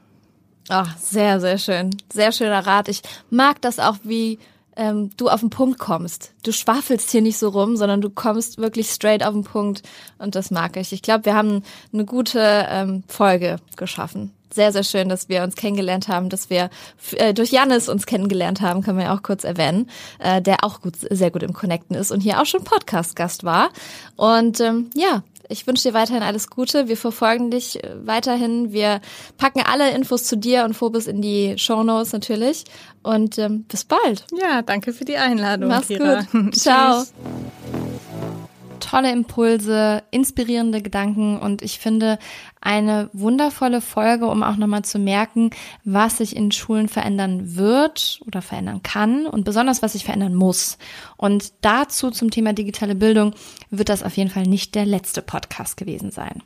Ach, 0.69 0.97
sehr, 0.97 1.39
sehr 1.39 1.57
schön. 1.57 1.95
Sehr 2.13 2.31
schöner 2.31 2.65
Rat. 2.65 2.87
Ich 2.89 3.01
mag 3.29 3.61
das 3.61 3.79
auch, 3.79 3.97
wie 4.03 4.39
ähm, 4.75 5.09
du 5.17 5.29
auf 5.29 5.39
den 5.39 5.49
Punkt 5.49 5.79
kommst. 5.79 6.33
Du 6.43 6.51
schwafelst 6.51 7.09
hier 7.09 7.21
nicht 7.21 7.37
so 7.37 7.49
rum, 7.49 7.75
sondern 7.75 8.01
du 8.01 8.09
kommst 8.09 8.57
wirklich 8.57 8.89
straight 8.89 9.23
auf 9.23 9.33
den 9.33 9.43
Punkt 9.43 9.81
und 10.19 10.35
das 10.35 10.51
mag 10.51 10.77
ich. 10.77 10.91
Ich 10.91 11.01
glaube, 11.01 11.25
wir 11.25 11.35
haben 11.35 11.63
eine 11.91 12.05
gute 12.05 12.67
ähm, 12.69 13.03
Folge 13.07 13.57
geschaffen. 13.75 14.31
Sehr, 14.55 14.71
sehr 14.71 14.83
schön, 14.83 15.09
dass 15.09 15.27
wir 15.27 15.43
uns 15.43 15.55
kennengelernt 15.55 16.07
haben, 16.07 16.29
dass 16.29 16.49
wir 16.49 16.69
äh, 17.17 17.33
durch 17.33 17.51
Janis 17.51 17.89
uns 17.89 18.05
kennengelernt 18.05 18.61
haben, 18.61 18.81
können 18.81 18.97
wir 18.97 19.05
ja 19.05 19.15
auch 19.15 19.21
kurz 19.21 19.43
erwähnen, 19.43 19.89
äh, 20.19 20.41
der 20.41 20.63
auch 20.63 20.79
gut, 20.79 20.93
sehr 20.97 21.29
gut 21.29 21.43
im 21.43 21.51
Connecten 21.51 21.93
ist 21.93 22.09
und 22.09 22.21
hier 22.21 22.41
auch 22.41 22.45
schon 22.45 22.63
Podcast-Gast 22.63 23.43
war. 23.43 23.69
Und 24.15 24.61
ähm, 24.61 24.89
ja, 24.95 25.23
ich 25.49 25.67
wünsche 25.67 25.89
dir 25.89 25.93
weiterhin 25.93 26.23
alles 26.23 26.49
Gute. 26.49 26.87
Wir 26.87 26.95
verfolgen 26.95 27.51
dich 27.51 27.83
äh, 27.83 27.95
weiterhin. 28.05 28.71
Wir 28.71 29.01
packen 29.37 29.61
alle 29.61 29.91
Infos 29.91 30.23
zu 30.23 30.37
dir 30.37 30.63
und 30.63 30.73
Phobos 30.73 31.07
in 31.07 31.21
die 31.21 31.57
Show 31.57 31.83
Notes 31.83 32.13
natürlich. 32.13 32.63
Und 33.03 33.37
ähm, 33.37 33.63
bis 33.63 33.83
bald. 33.83 34.25
Ja, 34.41 34.61
danke 34.61 34.93
für 34.93 35.03
die 35.03 35.17
Einladung. 35.17 35.67
Mach's 35.67 35.87
Kira. 35.87 36.21
gut. 36.31 36.55
Ciao 36.55 37.03
tolle 38.95 39.11
Impulse, 39.11 40.03
inspirierende 40.11 40.81
Gedanken 40.81 41.37
und 41.37 41.61
ich 41.61 41.79
finde 41.79 42.17
eine 42.61 43.09
wundervolle 43.11 43.81
Folge, 43.81 44.27
um 44.27 44.41
auch 44.41 44.55
nochmal 44.55 44.85
zu 44.85 44.99
merken, 44.99 45.49
was 45.83 46.19
sich 46.19 46.33
in 46.33 46.53
Schulen 46.53 46.87
verändern 46.87 47.57
wird 47.57 48.21
oder 48.25 48.41
verändern 48.41 48.83
kann 48.83 49.25
und 49.25 49.43
besonders 49.43 49.81
was 49.81 49.93
sich 49.93 50.05
verändern 50.05 50.33
muss. 50.33 50.77
Und 51.17 51.51
dazu 51.59 52.09
zum 52.09 52.31
Thema 52.31 52.53
digitale 52.53 52.95
Bildung 52.95 53.33
wird 53.69 53.89
das 53.89 54.01
auf 54.01 54.15
jeden 54.15 54.29
Fall 54.29 54.43
nicht 54.43 54.75
der 54.75 54.85
letzte 54.85 55.21
Podcast 55.21 55.75
gewesen 55.75 56.11
sein. 56.11 56.41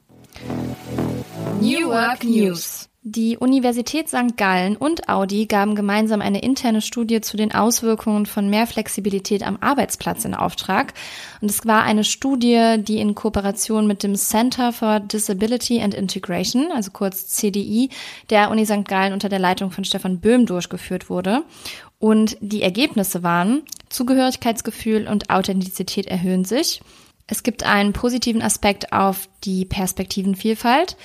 New 1.62 1.88
Work 1.88 2.24
News. 2.24 2.90
Die 3.02 3.38
Universität 3.38 4.10
St. 4.10 4.36
Gallen 4.36 4.76
und 4.76 5.08
Audi 5.08 5.46
gaben 5.46 5.74
gemeinsam 5.74 6.20
eine 6.20 6.42
interne 6.42 6.82
Studie 6.82 7.22
zu 7.22 7.38
den 7.38 7.54
Auswirkungen 7.54 8.26
von 8.26 8.50
mehr 8.50 8.68
Flexibilität 8.68 9.42
am 9.42 9.58
Arbeitsplatz 9.62 10.26
in 10.26 10.36
Auftrag. 10.36 10.94
Und 11.40 11.50
es 11.50 11.66
war 11.66 11.84
eine 11.84 12.04
Studie, 12.04 12.76
die 12.78 13.00
in 13.00 13.16
Kooperation 13.16 13.88
mit 13.88 14.04
dem 14.04 14.16
Center 14.16 14.74
for 14.74 15.00
Disability 15.00 15.82
and 15.82 15.94
Integration, 15.94 16.74
also 16.74 16.92
kurz 16.92 17.30
CDI, 17.30 17.90
der 18.30 18.52
Uni 18.52 18.66
St. 18.66 18.86
Gallen 18.86 19.14
unter 19.14 19.30
der 19.30 19.40
Leitung 19.40 19.72
von 19.72 19.86
Stefan 19.86 20.20
Böhm 20.20 20.46
durchgeführt 20.46 21.10
wurde. 21.10 21.44
Und 22.00 22.36
die 22.42 22.64
Ergebnisse 22.64 23.24
waren, 23.24 23.62
Zugehörigkeitsgefühl 23.88 25.08
und 25.08 25.30
Authentizität 25.30 26.08
erhöhen 26.08 26.44
sich. 26.44 26.82
Es 27.28 27.44
gibt 27.44 27.64
einen 27.64 27.94
positiven 27.94 28.42
Aspekt 28.42 28.92
auf 28.92 29.30
die 29.46 29.64
Perspektivenvielfalt. 29.64 30.98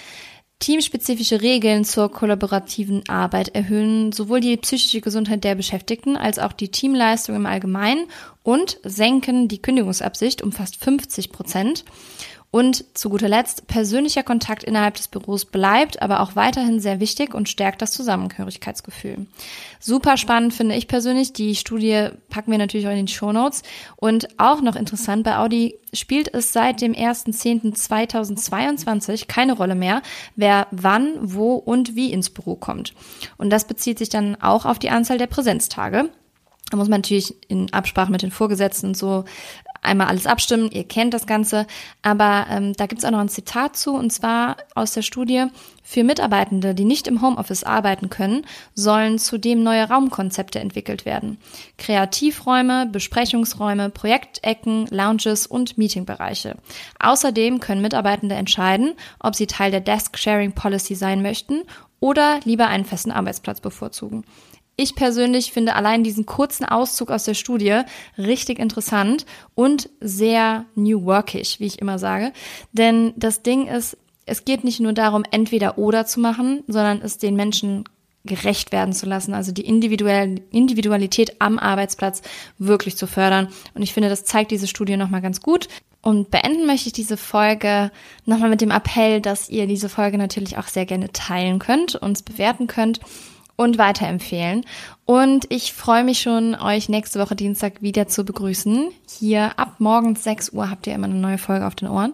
Teamspezifische 0.64 1.42
Regeln 1.42 1.84
zur 1.84 2.10
kollaborativen 2.10 3.06
Arbeit 3.06 3.54
erhöhen 3.54 4.12
sowohl 4.12 4.40
die 4.40 4.56
psychische 4.56 5.02
Gesundheit 5.02 5.44
der 5.44 5.56
Beschäftigten 5.56 6.16
als 6.16 6.38
auch 6.38 6.54
die 6.54 6.70
Teamleistung 6.70 7.36
im 7.36 7.44
Allgemeinen 7.44 8.06
und 8.42 8.78
senken 8.82 9.46
die 9.46 9.60
Kündigungsabsicht 9.60 10.40
um 10.40 10.52
fast 10.52 10.76
50 10.76 11.32
Prozent. 11.32 11.84
Und 12.54 12.84
zu 12.96 13.10
guter 13.10 13.28
Letzt, 13.28 13.66
persönlicher 13.66 14.22
Kontakt 14.22 14.62
innerhalb 14.62 14.94
des 14.94 15.08
Büros 15.08 15.44
bleibt 15.44 16.00
aber 16.00 16.20
auch 16.20 16.36
weiterhin 16.36 16.78
sehr 16.78 17.00
wichtig 17.00 17.34
und 17.34 17.48
stärkt 17.48 17.82
das 17.82 17.90
Zusammengehörigkeitsgefühl. 17.90 19.26
Super 19.80 20.16
spannend 20.16 20.54
finde 20.54 20.76
ich 20.76 20.86
persönlich. 20.86 21.32
Die 21.32 21.56
Studie 21.56 22.10
packen 22.30 22.52
wir 22.52 22.58
natürlich 22.58 22.86
auch 22.86 22.92
in 22.92 22.98
den 22.98 23.08
Show 23.08 23.32
Notes. 23.32 23.64
Und 23.96 24.28
auch 24.38 24.60
noch 24.60 24.76
interessant, 24.76 25.24
bei 25.24 25.38
Audi 25.38 25.74
spielt 25.92 26.32
es 26.32 26.52
seit 26.52 26.80
dem 26.80 26.92
1.10.2022 26.92 29.26
keine 29.26 29.54
Rolle 29.54 29.74
mehr, 29.74 30.00
wer 30.36 30.68
wann, 30.70 31.14
wo 31.22 31.54
und 31.54 31.96
wie 31.96 32.12
ins 32.12 32.30
Büro 32.30 32.54
kommt. 32.54 32.94
Und 33.36 33.50
das 33.50 33.66
bezieht 33.66 33.98
sich 33.98 34.10
dann 34.10 34.40
auch 34.40 34.64
auf 34.64 34.78
die 34.78 34.90
Anzahl 34.90 35.18
der 35.18 35.26
Präsenztage. 35.26 36.08
Da 36.70 36.76
muss 36.76 36.88
man 36.88 37.02
natürlich 37.02 37.34
in 37.48 37.72
Absprache 37.72 38.10
mit 38.10 38.22
den 38.22 38.30
Vorgesetzten 38.30 38.94
so 38.94 39.24
einmal 39.84 40.08
alles 40.08 40.26
abstimmen. 40.26 40.70
Ihr 40.70 40.84
kennt 40.84 41.14
das 41.14 41.26
Ganze. 41.26 41.66
Aber 42.02 42.46
ähm, 42.50 42.72
da 42.74 42.86
gibt's 42.86 43.04
auch 43.04 43.10
noch 43.10 43.18
ein 43.18 43.28
Zitat 43.28 43.76
zu, 43.76 43.92
und 43.94 44.10
zwar 44.10 44.56
aus 44.74 44.92
der 44.92 45.02
Studie. 45.02 45.46
Für 45.82 46.02
Mitarbeitende, 46.02 46.74
die 46.74 46.84
nicht 46.84 47.06
im 47.06 47.20
Homeoffice 47.20 47.62
arbeiten 47.62 48.08
können, 48.08 48.46
sollen 48.74 49.18
zudem 49.18 49.62
neue 49.62 49.84
Raumkonzepte 49.88 50.58
entwickelt 50.58 51.04
werden. 51.04 51.38
Kreativräume, 51.76 52.86
Besprechungsräume, 52.86 53.90
Projektecken, 53.90 54.86
Lounges 54.90 55.46
und 55.46 55.76
Meetingbereiche. 55.76 56.56
Außerdem 56.98 57.60
können 57.60 57.82
Mitarbeitende 57.82 58.34
entscheiden, 58.34 58.94
ob 59.20 59.34
sie 59.34 59.46
Teil 59.46 59.70
der 59.70 59.80
Desk 59.80 60.16
Sharing 60.16 60.52
Policy 60.52 60.94
sein 60.94 61.20
möchten 61.20 61.62
oder 62.00 62.40
lieber 62.44 62.68
einen 62.68 62.84
festen 62.84 63.10
Arbeitsplatz 63.10 63.60
bevorzugen. 63.60 64.24
Ich 64.76 64.96
persönlich 64.96 65.52
finde 65.52 65.76
allein 65.76 66.02
diesen 66.02 66.26
kurzen 66.26 66.64
Auszug 66.64 67.10
aus 67.10 67.24
der 67.24 67.34
Studie 67.34 67.82
richtig 68.18 68.58
interessant 68.58 69.24
und 69.54 69.88
sehr 70.00 70.64
new 70.74 71.04
workig, 71.04 71.60
wie 71.60 71.66
ich 71.66 71.80
immer 71.80 71.98
sage. 71.98 72.32
Denn 72.72 73.12
das 73.16 73.42
Ding 73.42 73.68
ist, 73.68 73.96
es 74.26 74.44
geht 74.44 74.64
nicht 74.64 74.80
nur 74.80 74.92
darum, 74.92 75.22
entweder 75.30 75.78
oder 75.78 76.06
zu 76.06 76.18
machen, 76.18 76.64
sondern 76.66 77.02
es 77.02 77.18
den 77.18 77.36
Menschen 77.36 77.84
gerecht 78.24 78.72
werden 78.72 78.94
zu 78.94 79.04
lassen, 79.04 79.34
also 79.34 79.52
die 79.52 79.66
Individualität 79.66 81.40
am 81.40 81.58
Arbeitsplatz 81.58 82.22
wirklich 82.58 82.96
zu 82.96 83.06
fördern. 83.06 83.48
Und 83.74 83.82
ich 83.82 83.92
finde, 83.92 84.08
das 84.08 84.24
zeigt 84.24 84.50
diese 84.50 84.66
Studie 84.66 84.96
nochmal 84.96 85.20
ganz 85.20 85.42
gut. 85.42 85.68
Und 86.00 86.30
beenden 86.30 86.66
möchte 86.66 86.88
ich 86.88 86.94
diese 86.94 87.18
Folge 87.18 87.90
nochmal 88.24 88.48
mit 88.48 88.62
dem 88.62 88.70
Appell, 88.70 89.20
dass 89.20 89.50
ihr 89.50 89.66
diese 89.66 89.90
Folge 89.90 90.18
natürlich 90.18 90.56
auch 90.56 90.68
sehr 90.68 90.86
gerne 90.86 91.12
teilen 91.12 91.58
könnt, 91.58 91.96
uns 91.96 92.22
bewerten 92.22 92.66
könnt 92.66 93.00
und 93.56 93.78
weiterempfehlen. 93.78 94.64
Und 95.04 95.46
ich 95.50 95.72
freue 95.72 96.04
mich 96.04 96.20
schon, 96.20 96.54
euch 96.54 96.88
nächste 96.88 97.20
Woche 97.20 97.36
Dienstag 97.36 97.82
wieder 97.82 98.08
zu 98.08 98.24
begrüßen. 98.24 98.90
Hier 99.18 99.58
ab 99.58 99.76
morgens 99.78 100.24
6 100.24 100.50
Uhr 100.50 100.70
habt 100.70 100.86
ihr 100.86 100.94
immer 100.94 101.06
eine 101.06 101.14
neue 101.14 101.38
Folge 101.38 101.66
auf 101.66 101.74
den 101.74 101.88
Ohren. 101.88 102.12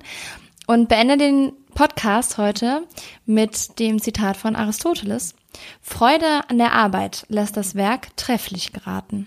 Und 0.66 0.88
beende 0.88 1.16
den 1.16 1.52
Podcast 1.74 2.38
heute 2.38 2.82
mit 3.26 3.78
dem 3.78 4.00
Zitat 4.00 4.36
von 4.36 4.56
Aristoteles. 4.56 5.34
Freude 5.82 6.42
an 6.48 6.58
der 6.58 6.72
Arbeit 6.72 7.26
lässt 7.28 7.56
das 7.56 7.74
Werk 7.74 8.16
trefflich 8.16 8.72
geraten. 8.72 9.26